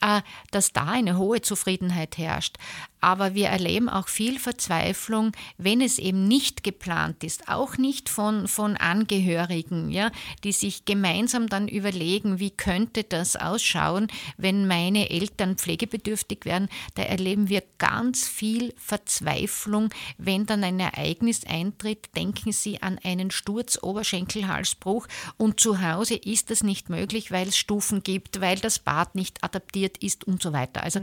äh, 0.00 0.22
dass 0.52 0.72
da 0.72 0.86
eine 0.86 1.18
hohe 1.18 1.42
Zufriedenheit 1.42 2.16
herrscht. 2.16 2.56
Aber 3.04 3.34
wir 3.34 3.48
erleben 3.48 3.90
auch 3.90 4.08
viel 4.08 4.38
Verzweiflung, 4.38 5.32
wenn 5.58 5.82
es 5.82 5.98
eben 5.98 6.26
nicht 6.26 6.64
geplant 6.64 7.22
ist, 7.22 7.50
auch 7.50 7.76
nicht 7.76 8.08
von, 8.08 8.48
von 8.48 8.78
Angehörigen, 8.78 9.90
ja, 9.90 10.10
die 10.42 10.52
sich 10.52 10.86
gemeinsam 10.86 11.50
dann 11.50 11.68
überlegen, 11.68 12.40
wie 12.40 12.50
könnte 12.50 13.04
das 13.04 13.36
ausschauen, 13.36 14.08
wenn 14.38 14.66
meine 14.66 15.10
Eltern 15.10 15.56
pflegebedürftig 15.56 16.46
werden. 16.46 16.70
Da 16.94 17.02
erleben 17.02 17.50
wir 17.50 17.62
ganz 17.76 18.26
viel 18.26 18.72
Verzweiflung, 18.78 19.90
wenn 20.16 20.46
dann 20.46 20.64
ein 20.64 20.80
Ereignis 20.80 21.44
eintritt. 21.44 22.08
Denken 22.16 22.52
Sie 22.52 22.80
an 22.80 22.98
einen 23.04 23.30
Sturz, 23.30 23.78
Oberschenkelhalsbruch 23.82 25.08
und 25.36 25.60
zu 25.60 25.82
Hause 25.82 26.14
ist 26.14 26.48
das 26.48 26.62
nicht 26.62 26.88
möglich, 26.88 27.30
weil 27.30 27.48
es 27.48 27.58
Stufen 27.58 28.02
gibt, 28.02 28.40
weil 28.40 28.56
das 28.56 28.78
Bad 28.78 29.14
nicht 29.14 29.44
adaptiert 29.44 29.98
ist 29.98 30.24
und 30.24 30.40
so 30.40 30.54
weiter. 30.54 30.82
Also 30.82 31.00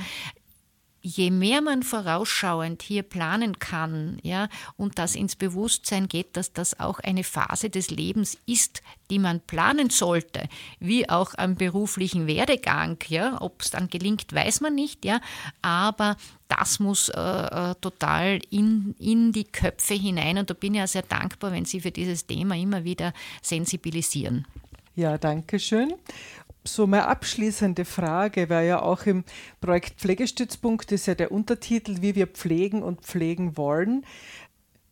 je 1.02 1.32
mehr 1.32 1.62
man 1.62 1.84
vorausschauend 1.84 2.82
hier 2.82 3.04
planen 3.04 3.60
kann, 3.60 4.20
ja, 4.22 4.50
und 4.78 5.00
das 5.00 5.16
ins 5.16 5.36
Bewusstsein 5.36 6.08
geht, 6.08 6.38
dass 6.38 6.54
das 6.54 6.80
auch 6.80 7.00
eine 7.00 7.24
Phase 7.24 7.70
des 7.70 7.90
Lebens 7.90 8.38
ist, 8.46 8.82
die 9.10 9.20
man 9.20 9.42
planen 9.42 9.90
sollte, 9.90 10.48
wie 10.80 11.10
auch 11.10 11.34
am 11.38 11.56
beruflichen 11.56 12.28
Werdegang, 12.28 12.98
ja, 13.08 13.42
ob 13.42 13.62
es 13.62 13.72
dann 13.72 13.90
gelingt, 13.90 14.34
weiß 14.34 14.62
man 14.62 14.76
nicht, 14.76 15.04
ja, 15.06 15.20
aber 15.62 16.18
das 16.48 16.80
muss 16.80 17.10
äh, 17.10 17.20
äh, 17.20 17.76
total 17.82 18.40
in, 18.50 18.94
in 19.00 19.32
die 19.32 19.46
Köpfe 19.46 19.94
hinein. 19.94 20.38
Und 20.38 20.50
da 20.50 20.54
bin 20.54 20.74
ich 20.74 20.80
ja 20.80 20.88
sehr 20.88 21.02
dankbar, 21.02 21.54
wenn 21.54 21.64
Sie 21.64 21.80
für 21.80 21.92
dieses 21.92 22.28
Thema 22.28 22.56
immer 22.58 22.84
wieder 22.84 23.14
sensibilisieren. 23.42 24.46
Ja, 24.94 25.18
danke 25.18 25.60
schön 25.60 25.94
so 26.64 26.88
meine 26.88 27.08
abschließende 27.08 27.86
Frage, 27.86 28.50
weil 28.50 28.68
ja 28.68 28.82
auch 28.82 29.06
im 29.06 29.24
Projekt 29.60 30.00
Pflegestützpunkt 30.00 30.92
ist 30.92 31.08
ja 31.08 31.16
der 31.16 31.32
Untertitel, 31.32 32.02
wie 32.02 32.16
wir 32.16 32.28
pflegen 32.28 32.84
und 32.84 33.02
pflegen 33.02 33.58
wollen. 33.58 34.06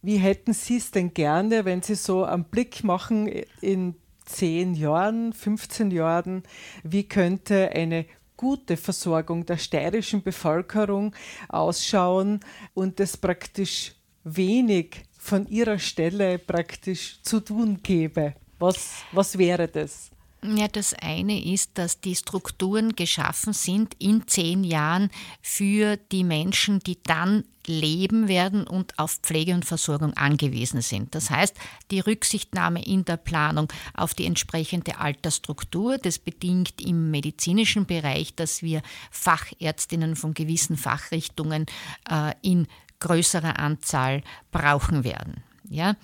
Wie 0.01 0.17
hätten 0.17 0.53
Sie 0.53 0.77
es 0.77 0.91
denn 0.91 1.13
gerne, 1.13 1.65
wenn 1.65 1.81
Sie 1.81 1.95
so 1.95 2.23
einen 2.23 2.45
Blick 2.45 2.83
machen 2.83 3.27
in 3.61 3.95
zehn 4.25 4.75
Jahren, 4.75 5.33
15 5.33 5.91
Jahren, 5.91 6.43
wie 6.83 7.03
könnte 7.03 7.71
eine 7.71 8.05
gute 8.37 8.77
Versorgung 8.77 9.45
der 9.45 9.57
steirischen 9.57 10.23
Bevölkerung 10.23 11.13
ausschauen 11.49 12.39
und 12.73 12.99
es 12.99 13.17
praktisch 13.17 13.95
wenig 14.23 15.03
von 15.17 15.47
ihrer 15.47 15.79
Stelle 15.79 16.39
praktisch 16.39 17.21
zu 17.23 17.41
tun 17.41 17.79
gäbe? 17.83 18.35
Was, 18.57 19.03
was 19.11 19.37
wäre 19.37 19.67
das? 19.67 20.08
Ja, 20.41 20.69
das 20.69 20.93
eine 20.93 21.43
ist, 21.43 21.71
dass 21.77 21.99
die 21.99 22.15
Strukturen 22.15 22.95
geschaffen 22.95 23.51
sind 23.51 23.93
in 23.99 24.25
zehn 24.25 24.63
Jahren 24.63 25.09
für 25.41 25.97
die 25.97 26.23
Menschen, 26.23 26.79
die 26.79 26.97
dann 27.03 27.43
leben 27.67 28.29
werden 28.29 28.65
und 28.65 28.97
auf 28.97 29.19
Pflege 29.21 29.53
und 29.53 29.65
Versorgung 29.65 30.13
angewiesen 30.13 30.81
sind. 30.81 31.13
Das 31.13 31.29
heißt, 31.29 31.55
die 31.91 31.99
Rücksichtnahme 31.99 32.83
in 32.83 33.03
der 33.03 33.17
Planung 33.17 33.67
auf 33.93 34.13
die 34.13 34.25
entsprechende 34.25 34.97
Altersstruktur, 34.97 35.97
das 35.97 36.19
bedingt 36.19 36.81
im 36.81 37.11
medizinischen 37.11 37.85
Bereich, 37.85 38.33
dass 38.33 38.63
wir 38.63 38.81
Fachärztinnen 39.11 40.15
von 40.15 40.33
gewissen 40.33 40.77
Fachrichtungen 40.77 41.65
äh, 42.09 42.33
in 42.41 42.67
größerer 42.99 43.59
Anzahl 43.59 44.23
brauchen 44.51 45.03
werden. 45.03 45.43
Ja, 45.69 45.95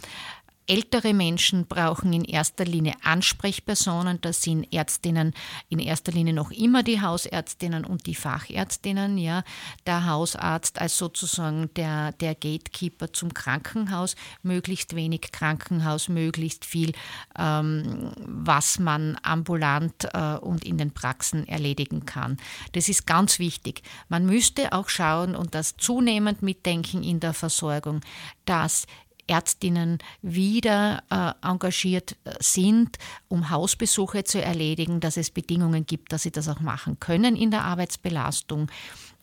Ältere 0.68 1.13
Menschen 1.13 1.68
brauchen 1.68 2.11
in 2.11 2.24
erster 2.24 2.66
Linie 2.66 2.93
Ansprechpersonen. 3.03 4.20
Das 4.22 4.41
sind 4.41 4.74
Ärztinnen 4.74 5.34
in 5.70 5.78
erster 5.78 6.11
Linie 6.11 6.34
noch 6.34 6.49
immer 6.49 6.82
die 6.82 7.01
Hausärztinnen 7.01 7.86
und 7.86 8.07
die 8.07 8.16
Fachärztinnen. 8.16 9.20
Ja. 9.20 9.43
Der 9.86 10.07
Hausarzt 10.07 10.82
als 10.82 10.97
sozusagen 10.97 11.70
der, 11.76 12.13
der 12.13 12.34
Gatekeeper 12.34 13.13
zum 13.13 13.34
Krankenhaus. 13.34 14.16
Möglichst 14.41 14.95
wenig 14.95 15.32
Krankenhaus, 15.32 16.09
möglichst 16.09 16.66
viel, 16.66 16.93
ähm, 17.38 18.11
was 18.18 18.80
man 18.80 19.20
ambulant 19.22 20.07
äh, 20.13 20.38
und 20.38 20.66
in 20.66 20.80
den 20.80 20.91
Praxen 20.91 21.47
erledigen 21.47 22.05
kann. 22.05 22.38
Das 22.72 22.89
ist 22.89 23.05
ganz 23.05 23.38
wichtig. 23.38 23.84
Man 24.09 24.26
müsste 24.26 24.74
auch 24.74 24.89
schauen 24.89 25.36
und 25.36 25.53
das 25.53 25.78
zunehmend 25.78 26.41
mitdenken 26.41 27.03
in 27.03 27.20
der 27.20 27.34
Versorgung, 27.34 28.01
dass 28.45 28.88
Ärztinnen 29.28 30.00
wieder 30.22 31.04
äh, 31.10 31.48
engagiert 31.48 32.18
äh, 32.24 32.32
sind, 32.40 32.98
um 33.28 33.50
Hausbesuche 33.50 34.24
zu 34.24 34.42
erledigen, 34.42 35.00
dass 35.00 35.18
es 35.18 35.32
Bedingungen 35.32 35.86
gibt, 35.86 36.12
dass 36.14 36.24
sie 36.24 36.32
das 36.32 36.48
auch 36.48 36.60
machen 36.60 37.00
können 37.00 37.36
in 37.36 37.52
der 37.52 37.64
Arbeitsbelastung 37.64 38.70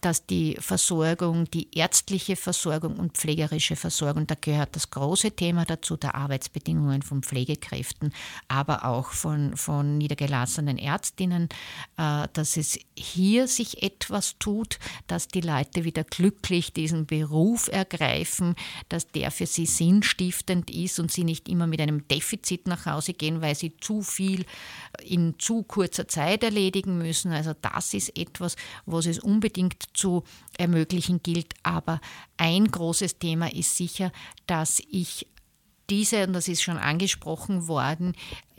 dass 0.03 0.27
die 0.27 0.57
Versorgung, 0.59 1.51
die 1.51 1.69
ärztliche 1.77 2.37
Versorgung 2.37 2.97
und 2.97 3.17
pflegerische 3.17 3.77
Versorgung, 3.77 4.27
da 4.27 4.35
gehört 4.39 4.75
das 4.75 4.91
große 4.91 5.31
Thema 5.31 5.65
dazu, 5.65 5.97
der 5.97 6.17
Arbeitsbedingungen 6.17 7.03
von 7.03 7.23
Pflegekräften, 7.23 8.13
aber 8.49 8.85
auch 8.85 9.13
von, 9.13 9.57
von 9.57 9.99
niedergelassenen 9.99 10.77
Ärztinnen, 10.77 11.49
äh, 11.97 12.27
dass 12.33 12.57
es 12.57 12.79
hier 12.97 13.47
sich 13.47 13.83
etwas 13.83 14.39
tut, 14.39 14.81
dass 15.07 15.29
die 15.29 15.41
Leute 15.41 15.85
wieder 15.85 16.03
glücklich 16.03 16.73
diesen 16.73 17.07
Beruf 17.07 17.69
ergreifen, 17.69 18.57
dass 18.89 19.07
der 19.07 19.31
für 19.31 19.47
sie 19.47 19.67
sinnstiftend 19.67 20.71
ist 20.71 20.99
und 20.99 21.13
sie 21.13 21.25
nicht 21.25 21.49
immer 21.49 21.69
mit 21.69 21.81
einem 21.81 22.09
Defizit 22.09 22.67
nach 22.67 22.87
Hause 22.87 23.15
gehen, 23.15 23.41
weil 23.41 23.55
sie 23.55 23.77
zu 23.77 24.03
viel 24.03 24.45
in 25.05 25.39
zu 25.39 25.63
kurzer 25.63 26.09
Zeit 26.09 26.43
erledigen 26.43 26.99
müssen. 26.99 27.31
Also 27.31 27.53
das 27.61 27.95
ist 27.95 28.19
etwas, 28.19 28.57
was 28.85 29.07
es 29.07 29.21
unbedingt 29.21 29.91
zu 29.95 30.24
ermöglichen 30.59 31.22
gilt. 31.22 31.55
Aber 31.62 32.01
ein 32.36 32.70
großes 32.70 33.18
Thema 33.18 33.53
ist 33.53 33.76
sicher, 33.76 34.12
dass 34.47 34.82
ich 34.90 35.26
diese, 35.90 36.26
und 36.26 36.32
das 36.32 36.49
ist 36.49 36.62
schon 36.62 36.78
angesprochen 36.78 37.68
worden, 37.68 38.14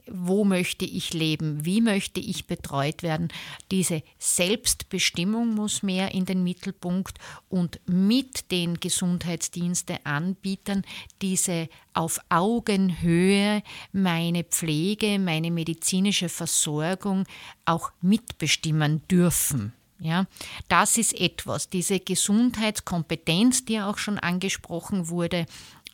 wo 0.07 0.43
möchte 0.43 0.86
ich 0.86 1.13
leben, 1.13 1.65
wie 1.65 1.81
möchte 1.81 2.19
ich 2.19 2.45
betreut 2.45 3.03
werden. 3.03 3.29
Diese 3.71 4.03
Selbstbestimmung 4.19 5.55
muss 5.55 5.84
mehr 5.84 6.13
in 6.13 6.25
den 6.25 6.43
Mittelpunkt 6.43 7.17
und 7.49 7.79
mit 7.86 8.51
den 8.51 8.79
Gesundheitsdiensteanbietern 8.79 10.84
diese 11.21 11.69
auf 11.93 12.19
Augenhöhe 12.29 13.63
meine 13.91 14.43
Pflege, 14.43 15.19
meine 15.19 15.51
medizinische 15.51 16.29
Versorgung 16.29 17.25
auch 17.65 17.91
mitbestimmen 18.01 19.07
dürfen. 19.07 19.73
Ja, 20.04 20.26
das 20.68 20.97
ist 20.97 21.18
etwas, 21.18 21.70
diese 21.70 22.01
Gesundheitskompetenz, 22.01 23.64
die 23.64 23.80
auch 23.80 23.97
schon 23.97 24.20
angesprochen 24.20 25.08
wurde, 25.08 25.45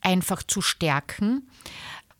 einfach 0.02 0.42
zu 0.42 0.62
stärken 0.62 1.48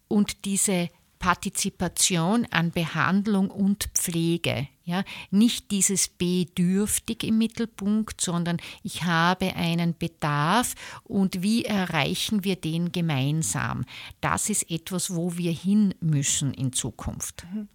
und 0.08 0.46
diese 0.46 0.92
Partizipation 1.18 2.46
an 2.52 2.70
Behandlung 2.70 3.50
und 3.50 3.90
Pflege. 3.96 4.68
Ja, 4.86 5.04
nicht 5.32 5.72
dieses 5.72 6.10
bedürftig 6.10 7.24
im 7.24 7.40
Mittelpunkt, 7.40 8.22
sondern 8.22 8.58
ich 8.84 9.04
habe 9.06 9.56
einen 9.56 9.98
Bedarf 9.98 10.76
und 11.04 11.42
wie 11.42 11.66
erreichen 11.66 12.44
wir 12.44 12.56
den 12.56 12.92
gemeinsam? 12.92 13.84
Das 14.22 14.52
ist 14.52 14.70
etwas, 14.70 15.16
wo 15.16 15.38
wir 15.38 15.52
hin 15.52 15.96
müssen 16.02 16.54
in 16.54 16.72
Zukunft. 16.72 17.48
Mhm. 17.52 17.68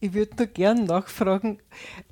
Ich 0.00 0.14
würde 0.14 0.34
nur 0.36 0.46
gern 0.46 0.84
nachfragen, 0.84 1.58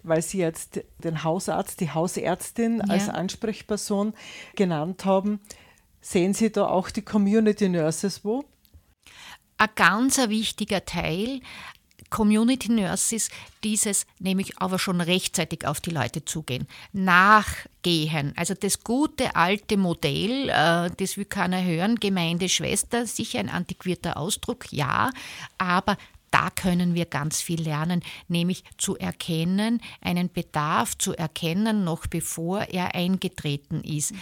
weil 0.03 0.21
Sie 0.21 0.39
jetzt 0.39 0.81
den 0.99 1.25
Hausarzt, 1.25 1.81
die 1.81 1.91
Hausärztin 1.91 2.79
ja. 2.79 2.85
als 2.93 3.09
Ansprechperson 3.09 4.13
genannt 4.55 5.07
haben. 5.07 5.41
Sehen 6.01 6.35
Sie 6.35 6.53
da 6.53 6.67
auch 6.67 6.91
die 6.91 7.03
Community 7.03 7.69
Nurses 7.69 8.25
wo? 8.25 8.45
Ein 9.57 9.71
ganz 9.75 10.19
wichtiger 10.19 10.85
Teil. 10.85 11.41
Community 12.11 12.71
Nurses, 12.71 13.29
dieses 13.65 14.07
nämlich 14.19 14.59
aber 14.59 14.79
schon 14.79 15.01
rechtzeitig 15.01 15.67
auf 15.67 15.81
die 15.81 15.91
Leute 15.91 16.25
zugehen, 16.25 16.67
nachgehen. 16.93 18.33
Also 18.37 18.55
das 18.55 18.83
gute 18.83 19.37
alte 19.37 19.77
Modell, 19.77 20.49
äh, 20.49 20.91
das 20.97 21.17
will 21.17 21.27
keiner 21.27 21.63
hören, 21.63 21.97
Gemeindeschwester, 21.97 23.07
sicher 23.07 23.41
ein 23.41 23.51
antiquierter 23.51 24.17
Ausdruck, 24.17 24.73
ja, 24.73 25.11
aber 25.59 25.99
da 26.31 26.51
können 26.51 26.95
wir 26.95 27.07
ganz 27.07 27.41
viel 27.41 27.61
lernen, 27.63 28.03
nämlich 28.29 28.65
zu 28.77 28.97
erkennen, 28.97 29.81
einen 30.01 30.33
Bedarf 30.33 30.97
zu 30.97 31.15
erkennen, 31.15 31.85
noch 31.85 32.07
bevor 32.07 32.63
er 32.63 32.95
eingetreten 32.95 33.83
ist. 33.83 34.13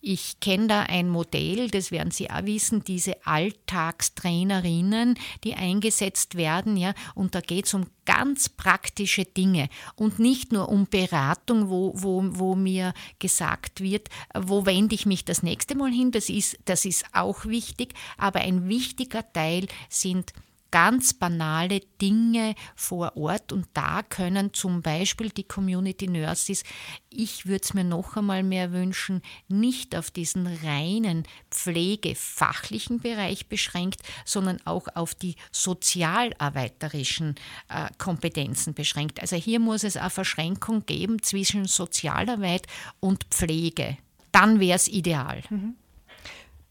Ich 0.00 0.40
kenne 0.40 0.68
da 0.68 0.82
ein 0.82 1.08
Modell, 1.08 1.68
das 1.70 1.90
werden 1.90 2.10
Sie 2.10 2.30
auch 2.30 2.44
wissen, 2.44 2.84
diese 2.84 3.26
Alltagstrainerinnen, 3.26 5.18
die 5.44 5.54
eingesetzt 5.54 6.36
werden, 6.36 6.76
ja, 6.76 6.94
und 7.14 7.34
da 7.34 7.40
geht 7.40 7.66
es 7.66 7.74
um 7.74 7.86
ganz 8.06 8.48
praktische 8.48 9.24
Dinge 9.24 9.68
und 9.96 10.18
nicht 10.18 10.52
nur 10.52 10.68
um 10.68 10.86
Beratung, 10.86 11.68
wo, 11.68 11.92
wo, 11.94 12.22
wo 12.30 12.54
mir 12.54 12.94
gesagt 13.18 13.80
wird, 13.80 14.08
wo 14.34 14.64
wende 14.64 14.94
ich 14.94 15.04
mich 15.04 15.24
das 15.24 15.42
nächste 15.42 15.74
Mal 15.74 15.90
hin, 15.90 16.12
das 16.12 16.30
ist, 16.30 16.56
das 16.64 16.84
ist 16.84 17.04
auch 17.12 17.44
wichtig, 17.44 17.94
aber 18.16 18.40
ein 18.40 18.68
wichtiger 18.68 19.30
Teil 19.32 19.66
sind 19.90 20.32
ganz 20.76 21.14
banale 21.14 21.80
Dinge 22.02 22.54
vor 22.74 23.16
Ort 23.16 23.50
und 23.50 23.66
da 23.72 24.02
können 24.02 24.52
zum 24.52 24.82
Beispiel 24.82 25.30
die 25.30 25.48
Community 25.48 26.06
Nurses, 26.06 26.64
ich 27.08 27.46
würde 27.46 27.62
es 27.64 27.72
mir 27.72 27.82
noch 27.82 28.18
einmal 28.18 28.42
mehr 28.42 28.72
wünschen, 28.72 29.22
nicht 29.48 29.96
auf 29.96 30.10
diesen 30.10 30.46
reinen 30.46 31.22
pflegefachlichen 31.50 33.00
Bereich 33.00 33.48
beschränkt, 33.48 34.02
sondern 34.26 34.58
auch 34.66 34.86
auf 34.94 35.14
die 35.14 35.36
sozialarbeiterischen 35.50 37.36
äh, 37.70 37.88
Kompetenzen 37.96 38.74
beschränkt. 38.74 39.22
Also 39.22 39.36
hier 39.36 39.60
muss 39.60 39.82
es 39.82 39.96
eine 39.96 40.10
Verschränkung 40.10 40.84
geben 40.84 41.22
zwischen 41.22 41.64
Sozialarbeit 41.64 42.66
und 43.00 43.24
Pflege. 43.30 43.96
Dann 44.30 44.60
wäre 44.60 44.76
es 44.76 44.88
ideal. 44.88 45.40
Mhm. 45.48 45.76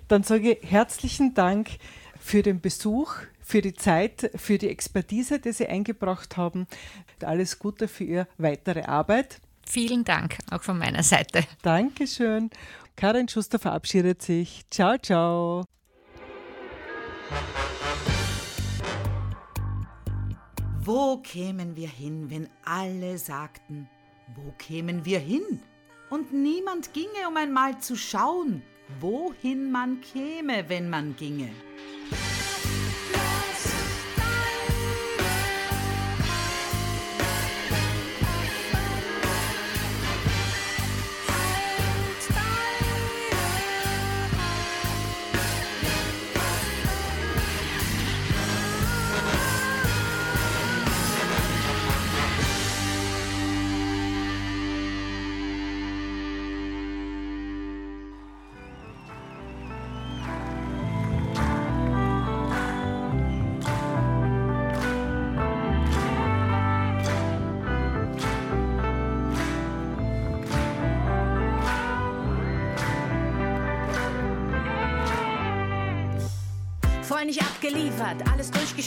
Dann 0.08 0.22
sage 0.22 0.51
ich 0.51 0.70
herzlichen 0.70 1.34
Dank 1.34 1.72
für 2.20 2.43
den 2.43 2.62
Besuch, 2.62 3.16
für 3.45 3.61
die 3.61 3.73
Zeit, 3.73 4.31
für 4.35 4.57
die 4.57 4.69
Expertise, 4.69 5.39
die 5.39 5.51
Sie 5.51 5.67
eingebracht 5.67 6.35
haben. 6.35 6.67
Alles 7.23 7.59
Gute 7.59 7.87
für 7.87 8.03
Ihre 8.03 8.27
weitere 8.37 8.81
Arbeit. 8.81 9.39
Vielen 9.67 10.03
Dank, 10.03 10.37
auch 10.51 10.63
von 10.63 10.77
meiner 10.77 11.03
Seite. 11.03 11.43
Dankeschön. 11.61 12.49
Karin 12.95 13.29
Schuster 13.29 13.59
verabschiedet 13.59 14.21
sich. 14.21 14.65
Ciao, 14.69 14.97
ciao. 14.97 15.63
Wo 20.79 21.17
kämen 21.17 21.75
wir 21.75 21.89
hin, 21.89 22.29
wenn 22.29 22.47
alle 22.63 23.17
sagten, 23.17 23.87
wo 24.35 24.53
kämen 24.57 25.05
wir 25.05 25.19
hin? 25.19 25.43
Und 26.09 26.33
niemand 26.33 26.93
ginge, 26.93 27.27
um 27.27 27.37
einmal 27.37 27.79
zu 27.79 27.95
schauen, 27.95 28.61
wohin 28.99 29.71
man 29.71 30.01
käme, 30.01 30.69
wenn 30.69 30.89
man 30.89 31.15
ginge. 31.15 31.49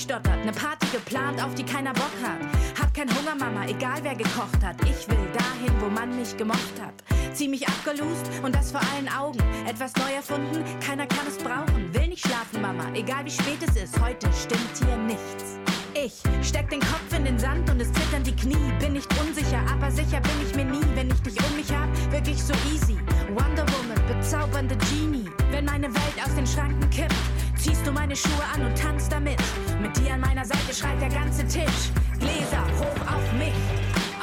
Alles 0.09 0.23
durchgestottert, 0.23 0.45
ne 0.45 0.53
Party 0.53 0.87
geplant, 0.93 1.43
auf 1.43 1.55
die 1.55 1.65
keiner 1.65 1.93
Bock 1.93 2.13
hat. 2.23 2.39
Hab 2.81 2.93
kein 2.95 3.09
Hunger, 3.09 3.35
Mama, 3.35 3.67
egal 3.67 3.99
wer 4.03 4.15
gekocht 4.15 4.63
hat. 4.65 4.77
Ich 4.85 5.09
will 5.09 5.27
dahin, 5.33 5.81
wo 5.81 5.89
man 5.89 6.17
mich 6.17 6.37
gemocht 6.37 6.81
hat. 6.81 6.95
Zieh 7.35 7.49
mich 7.49 7.67
abgelust 7.67 8.27
und 8.43 8.55
das 8.55 8.71
vor 8.73 8.81
allen 8.95 9.09
Augen. 9.09 9.39
Etwas 9.67 9.93
neu 9.97 10.13
erfunden, 10.15 10.65
keiner 10.81 11.07
kann 11.07 11.27
es 11.29 11.39
brauchen. 11.39 11.93
Will 11.93 12.09
nicht 12.09 12.27
schlafen, 12.27 12.61
Mama, 12.63 12.85
egal 12.95 13.25
wie 13.25 13.31
spät 13.31 13.63
es 13.67 13.77
ist. 13.77 14.01
Heute 14.01 14.29
stimmt 14.33 14.77
hier 14.79 14.97
nichts. 14.97 15.59
Ich 15.95 16.23
steck 16.47 16.71
den 16.71 16.81
Kopf 16.81 17.13
in 17.17 17.25
den 17.25 17.39
Sand 17.39 17.69
und 17.71 17.81
es 17.81 17.93
zittern 17.93 18.23
die 18.23 18.35
Knie. 18.35 18.73
Bin 18.79 18.93
nicht 18.93 19.09
unsicher, 19.21 19.61
aber 19.71 19.91
sicher 19.91 20.21
bin 20.21 20.47
ich 20.47 20.55
mir 20.55 20.65
nie. 20.65 20.85
Wenn 20.95 21.11
ich 21.11 21.21
dich 21.23 21.37
um 21.45 21.57
mich 21.57 21.71
hab, 21.73 21.89
wirklich 22.13 22.43
so 22.43 22.55
easy. 22.73 22.97
Wonder 23.31 23.67
Woman, 23.73 24.01
bezaubernde 24.07 24.77
Genie. 24.77 25.29
Wenn 25.51 25.65
meine 25.65 25.93
Welt 25.93 26.25
aus 26.25 26.35
den 26.35 26.47
Schranken 26.47 26.89
kippt, 26.91 27.15
ziehst 27.59 27.87
du 27.87 27.93
meine 27.93 28.15
Schuhe 28.17 28.45
an 28.55 28.67
und 28.67 28.79
tanzt 28.79 29.13
damit. 29.13 29.39
Mit 29.81 29.97
dir 29.99 30.15
an 30.15 30.21
meiner 30.21 30.45
Seite 30.45 30.73
schreit 30.73 31.01
der 31.01 31.09
ganze 31.09 31.47
Tisch. 31.47 31.91
Gläser 32.19 32.65
hoch 32.79 33.01
auf 33.15 33.33
mich, 33.33 33.55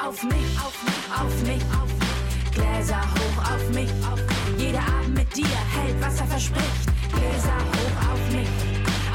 auf 0.04 0.24
mich, 0.24 0.60
auf 0.60 0.76
mich, 0.84 1.04
auf 1.20 1.42
mich, 1.44 1.64
auf 1.76 1.90
mich. 2.00 2.52
Gläser 2.52 3.02
hoch 3.02 3.54
auf 3.54 3.70
mich, 3.70 3.92
auf 4.12 4.20
mich. 4.20 4.66
Jeder 4.66 4.80
Abend 4.80 5.16
mit 5.18 5.36
dir 5.36 5.58
hält, 5.76 6.02
was 6.02 6.20
er 6.20 6.28
verspricht. 6.28 6.86
Gläser 7.12 7.58
hoch 7.76 8.14
auf 8.14 8.32
mich, 8.32 8.50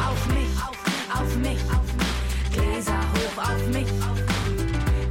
auf 0.07 0.27
mich, 0.29 0.51
auf 0.63 0.77
mich, 0.87 1.19
auf 1.19 1.37
mich. 1.37 1.61
Auf 1.75 1.95
mich. 1.97 2.53
Gläser 2.53 3.01
hoch 3.15 3.43
auf 3.43 3.67
mich. 3.69 3.87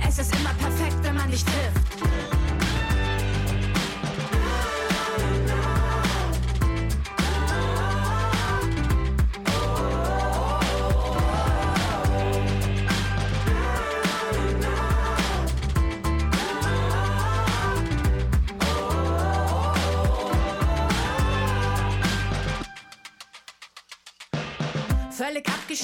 Es 0.07 0.19
ist 0.19 0.35
immer 0.35 0.53
perfekt, 0.53 0.97
wenn 1.03 1.15
man 1.15 1.29
dich 1.31 1.43
trifft. 1.43 2.38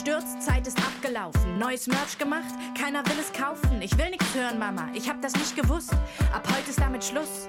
Völlig 0.06 0.18
abgestürzt, 0.18 0.42
Zeit 0.42 0.68
ist 0.68 0.78
abgelaufen. 0.80 1.58
Neues 1.58 1.88
Merch 1.88 2.18
gemacht, 2.18 2.54
keiner 2.80 3.06
will 3.06 3.18
es 3.20 3.32
kaufen. 3.32 3.82
Ich 3.82 3.98
will 3.98 4.10
nichts 4.10 4.34
hören, 4.36 4.60
Mama, 4.60 4.90
ich 4.94 5.10
hab 5.10 5.22
das 5.22 5.34
nicht 5.34 5.56
gewusst. 5.56 5.94
Ab 6.34 6.48
heute 6.48 6.70
ist 6.70 6.80
damit 6.80 7.04
Schluss. 7.04 7.48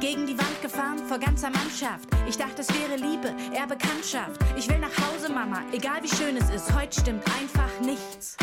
Gegen 0.00 0.26
die 0.26 0.38
Wand 0.38 0.62
gefahren, 0.62 0.98
vor 1.08 1.18
ganzer 1.18 1.50
Mannschaft. 1.50 2.08
Ich 2.28 2.36
dachte, 2.36 2.62
es 2.62 2.68
wäre 2.68 2.96
Liebe, 2.96 3.34
eher 3.54 3.66
Bekanntschaft. 3.66 4.40
Ich 4.56 4.68
will 4.68 4.78
nach 4.78 4.96
Hause, 4.96 5.30
Mama, 5.32 5.62
egal 5.72 6.02
wie 6.02 6.08
schön 6.08 6.36
es 6.36 6.48
ist. 6.50 6.72
Heute 6.74 7.00
stimmt 7.00 7.24
einfach 7.40 7.80
nichts. 7.82 8.36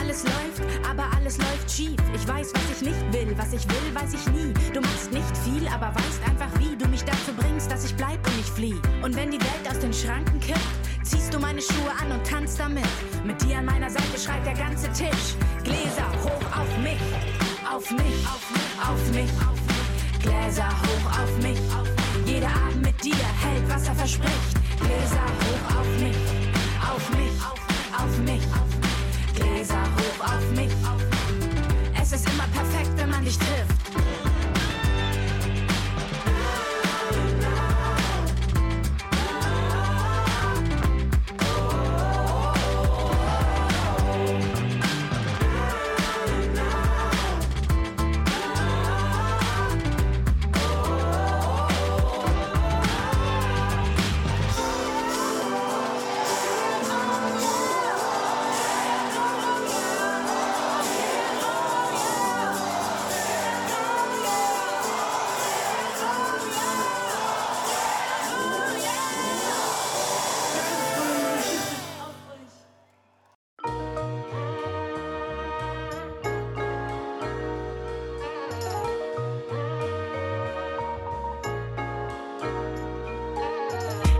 Alles 0.00 0.24
läuft, 0.24 0.62
aber 0.88 1.04
alles 1.16 1.36
läuft 1.38 1.70
schief. 1.70 1.96
Ich 2.14 2.26
weiß, 2.26 2.52
was 2.54 2.80
ich 2.80 2.88
nicht 2.88 3.12
will, 3.12 3.34
was 3.36 3.52
ich 3.52 3.68
will, 3.68 3.94
weiß 3.94 4.14
ich 4.14 4.26
nie. 4.28 4.54
Du 4.72 4.80
machst 4.80 5.12
nicht 5.12 5.36
viel, 5.38 5.66
aber 5.68 5.94
weißt 5.94 6.22
einfach, 6.28 6.58
wie 6.58 6.76
du 6.76 6.88
mich 6.88 7.04
dazu 7.04 7.32
bringst, 7.36 7.70
dass 7.70 7.84
ich 7.84 7.94
bleib 7.96 8.24
und 8.26 8.36
nicht 8.36 8.48
flieh. 8.50 8.80
Und 9.02 9.14
wenn 9.16 9.30
die 9.30 9.40
Welt 9.40 9.68
aus 9.68 9.80
den 9.80 9.92
Schranken 9.92 10.40
kippt, 10.40 10.89
ziehst 11.02 11.32
du 11.32 11.38
meine 11.38 11.60
Schuhe 11.60 11.90
an 12.00 12.12
und 12.12 12.26
tanzt 12.26 12.58
damit. 12.58 12.86
Mit 13.24 13.40
dir 13.42 13.58
an 13.58 13.64
meiner 13.66 13.90
Seite 13.90 14.18
schreit 14.18 14.44
der 14.46 14.54
ganze 14.54 14.88
Tisch. 14.92 15.34
Gläser 15.64 16.08
hoch 16.22 16.60
auf 16.60 16.78
mich, 16.78 17.00
auf 17.70 17.90
mich, 17.90 18.26
auf 18.26 18.50
mich, 18.50 18.78
auf 18.80 19.12
mich. 19.12 19.30
Auf 19.30 19.60
mich. 19.64 19.70
Gläser 20.22 20.68
hoch 20.68 21.22
auf 21.22 21.36
mich. 21.42 21.58
Jeder 22.26 22.48
Abend 22.48 22.82
mit 22.82 23.04
dir 23.04 23.14
hält, 23.14 23.68
was 23.68 23.88
er 23.88 23.94
verspricht. 23.94 24.54
Gläser 24.78 25.26
hoch 25.40 25.80
auf 25.80 25.88
mich, 25.98 26.16
auf 26.80 27.10
mich, 27.10 27.42
auf 27.96 28.18
mich, 28.18 28.42
auf 28.54 28.78
mich. 28.78 29.34
Gläser 29.34 29.82
hoch. 29.82 30.10
Auf 30.20 30.50
mich. 30.54 30.70
Es 32.00 32.12
ist 32.12 32.28
immer 32.28 32.46
perfekt, 32.52 32.90
wenn 32.96 33.10
man 33.10 33.24
dich 33.24 33.38
trifft. 33.38 33.69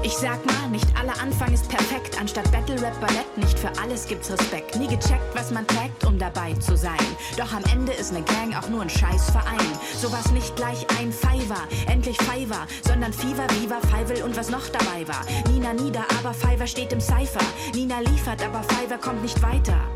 Ich 0.02 0.16
sag 0.16 0.44
mal, 0.46 0.68
nicht 0.70 0.86
aller 0.98 1.12
Anfang 1.20 1.52
ist 1.52 1.68
perfekt. 1.68 2.18
Anstatt 2.18 2.50
Battle 2.50 2.80
Rap 2.80 2.98
Ballett, 3.00 3.36
nicht 3.36 3.58
für 3.58 3.70
alles 3.80 4.06
gibt's 4.06 4.30
Respekt. 4.30 4.76
Nie 4.76 4.86
gecheckt, 4.86 5.34
was 5.34 5.50
man 5.50 5.66
trägt, 5.66 6.06
um 6.06 6.18
dabei 6.18 6.54
zu 6.54 6.74
sein. 6.74 6.96
Doch 7.36 7.52
am 7.52 7.62
Ende 7.70 7.92
ist 7.92 8.10
ne 8.12 8.22
Gang 8.22 8.56
auch 8.56 8.68
nur 8.70 8.80
ein 8.80 8.88
Scheißverein. 8.88 9.58
Sowas 9.96 10.32
nicht 10.32 10.56
gleich 10.56 10.86
ein 10.98 11.12
Fiver, 11.12 11.60
endlich 11.86 12.16
Fiver, 12.16 12.66
sondern 12.82 13.12
Fever, 13.12 13.46
Viva, 13.60 13.78
Fivel 13.94 14.22
und 14.22 14.36
was 14.36 14.48
noch 14.48 14.66
dabei 14.68 15.06
war. 15.06 15.24
Nina 15.52 15.74
nieder, 15.74 16.04
aber 16.18 16.32
Fiver 16.32 16.66
steht 16.66 16.94
im 16.94 17.00
Cypher. 17.00 17.44
Nina 17.74 18.00
liefert, 18.00 18.42
aber 18.42 18.62
Fiver 18.62 18.96
kommt 18.96 19.20
nicht 19.20 19.42
weiter. 19.42 19.89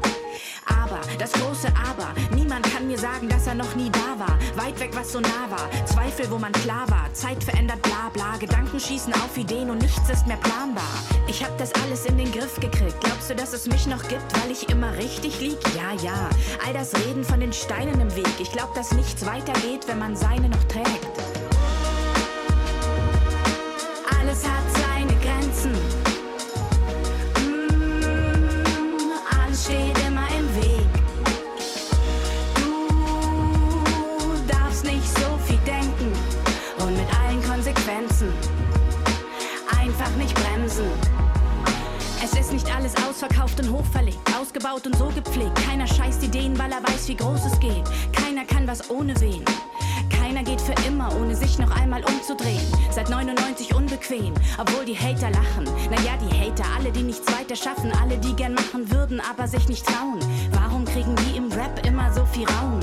Aber, 0.66 1.00
das 1.18 1.32
große 1.32 1.68
Aber, 1.68 2.08
niemand 2.34 2.70
kann 2.72 2.86
mir 2.86 2.98
sagen, 2.98 3.28
dass 3.28 3.46
er 3.46 3.54
noch 3.54 3.74
nie 3.74 3.90
da 3.90 4.18
war. 4.18 4.38
Weit 4.56 4.78
weg, 4.80 4.90
was 4.94 5.12
so 5.12 5.20
nah 5.20 5.50
war. 5.50 5.68
Zweifel, 5.86 6.30
wo 6.30 6.38
man 6.38 6.52
klar 6.52 6.88
war. 6.90 7.12
Zeit 7.12 7.42
verändert, 7.42 7.82
bla 7.82 8.10
bla. 8.12 8.36
Gedanken 8.38 8.78
schießen 8.78 9.12
auf 9.14 9.36
Ideen 9.36 9.70
und 9.70 9.78
nichts 9.78 10.08
ist 10.10 10.26
mehr 10.26 10.36
planbar. 10.38 10.84
Ich 11.26 11.44
hab 11.44 11.56
das 11.58 11.72
alles 11.82 12.06
in 12.06 12.18
den 12.18 12.30
Griff 12.32 12.58
gekriegt. 12.60 13.00
Glaubst 13.00 13.30
du, 13.30 13.34
dass 13.34 13.52
es 13.52 13.66
mich 13.66 13.86
noch 13.86 14.02
gibt, 14.08 14.40
weil 14.40 14.50
ich 14.50 14.68
immer 14.68 14.92
richtig 14.96 15.40
lieg? 15.40 15.58
Ja, 15.76 15.92
ja. 16.02 16.28
All 16.66 16.72
das 16.72 16.94
Reden 16.94 17.24
von 17.24 17.40
den 17.40 17.52
Steinen 17.52 18.00
im 18.00 18.14
Weg. 18.16 18.28
Ich 18.38 18.52
glaub, 18.52 18.74
dass 18.74 18.92
nichts 18.92 19.24
weitergeht, 19.26 19.86
wenn 19.86 19.98
man 19.98 20.16
seine 20.16 20.48
noch 20.48 20.64
trägt. 20.64 21.13
Hochverlegt, 43.74 44.18
ausgebaut 44.40 44.86
und 44.86 44.96
so 44.96 45.06
gepflegt. 45.06 45.54
Keiner 45.66 45.86
scheißt 45.86 46.22
Ideen, 46.22 46.58
weil 46.58 46.70
er 46.70 46.82
weiß, 46.82 47.08
wie 47.08 47.16
groß 47.16 47.44
es 47.44 47.58
geht. 47.58 47.84
Keiner 48.12 48.44
kann 48.44 48.66
was 48.66 48.88
ohne 48.90 49.18
wen. 49.20 49.44
Keiner 50.10 50.42
geht 50.42 50.60
für 50.60 50.74
immer, 50.86 51.14
ohne 51.16 51.34
sich 51.34 51.58
noch 51.58 51.70
einmal 51.70 52.02
umzudrehen. 52.04 52.66
Seit 52.90 53.10
99 53.10 53.74
unbequem, 53.74 54.34
obwohl 54.58 54.84
die 54.84 54.96
Hater 54.96 55.30
lachen. 55.30 55.64
Naja, 55.90 56.16
die 56.20 56.34
Hater, 56.38 56.64
alle, 56.76 56.90
die 56.92 57.02
nichts 57.02 57.26
weiter 57.32 57.56
schaffen, 57.56 57.92
alle, 58.00 58.18
die 58.18 58.34
gern 58.34 58.54
machen 58.54 58.90
würden, 58.90 59.20
aber 59.20 59.48
sich 59.48 59.68
nicht 59.68 59.86
trauen. 59.86 60.20
Warum 60.52 60.84
kriegen 60.84 61.14
die 61.16 61.36
im 61.36 61.50
Rap 61.52 61.84
immer 61.86 62.12
so 62.12 62.24
viel 62.26 62.46
Raum? 62.48 62.80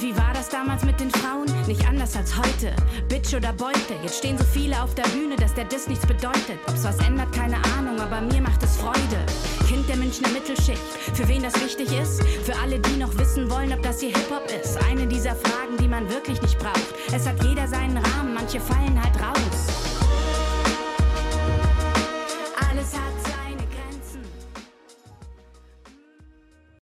Wie 0.00 0.16
war 0.16 0.32
das 0.32 0.48
damals 0.48 0.82
mit 0.82 0.98
den 0.98 1.10
Frauen? 1.10 1.44
Nicht 1.66 1.86
anders 1.86 2.16
als 2.16 2.34
heute. 2.34 2.74
Bitch 3.10 3.34
oder 3.34 3.52
Beute. 3.52 3.94
Jetzt 4.02 4.16
stehen 4.16 4.38
so 4.38 4.44
viele 4.44 4.82
auf 4.82 4.94
der 4.94 5.02
Bühne, 5.08 5.36
dass 5.36 5.52
der 5.52 5.64
Diss 5.64 5.88
nichts 5.88 6.06
bedeutet. 6.06 6.58
Ob's 6.68 6.84
was 6.84 6.96
ändert, 7.06 7.30
keine 7.32 7.56
Ahnung, 7.76 8.00
aber 8.00 8.22
mir 8.22 8.40
macht 8.40 8.62
es 8.62 8.78
Freude. 8.78 9.26
Kind 9.68 9.86
der 9.90 9.96
Münchner 9.96 10.28
Mittelschicht. 10.30 10.80
Für 11.12 11.28
wen 11.28 11.42
das 11.42 11.54
wichtig 11.60 11.92
ist? 11.92 12.22
Für 12.46 12.56
alle, 12.62 12.78
die 12.78 12.96
noch 12.96 13.14
wissen 13.18 13.50
wollen, 13.50 13.74
ob 13.74 13.82
das 13.82 14.00
hier 14.00 14.08
Hip-Hop 14.08 14.50
ist. 14.62 14.82
Eine 14.88 15.06
dieser 15.06 15.36
Fragen, 15.36 15.76
die 15.78 15.88
man 15.88 16.08
wirklich 16.08 16.40
nicht 16.40 16.58
braucht. 16.58 16.94
Es 17.12 17.26
hat 17.26 17.44
jeder 17.44 17.68
seinen 17.68 17.98
Rahmen, 17.98 18.32
manche 18.32 18.58
fallen 18.58 18.98
halt 18.98 19.20
raus. 19.20 19.79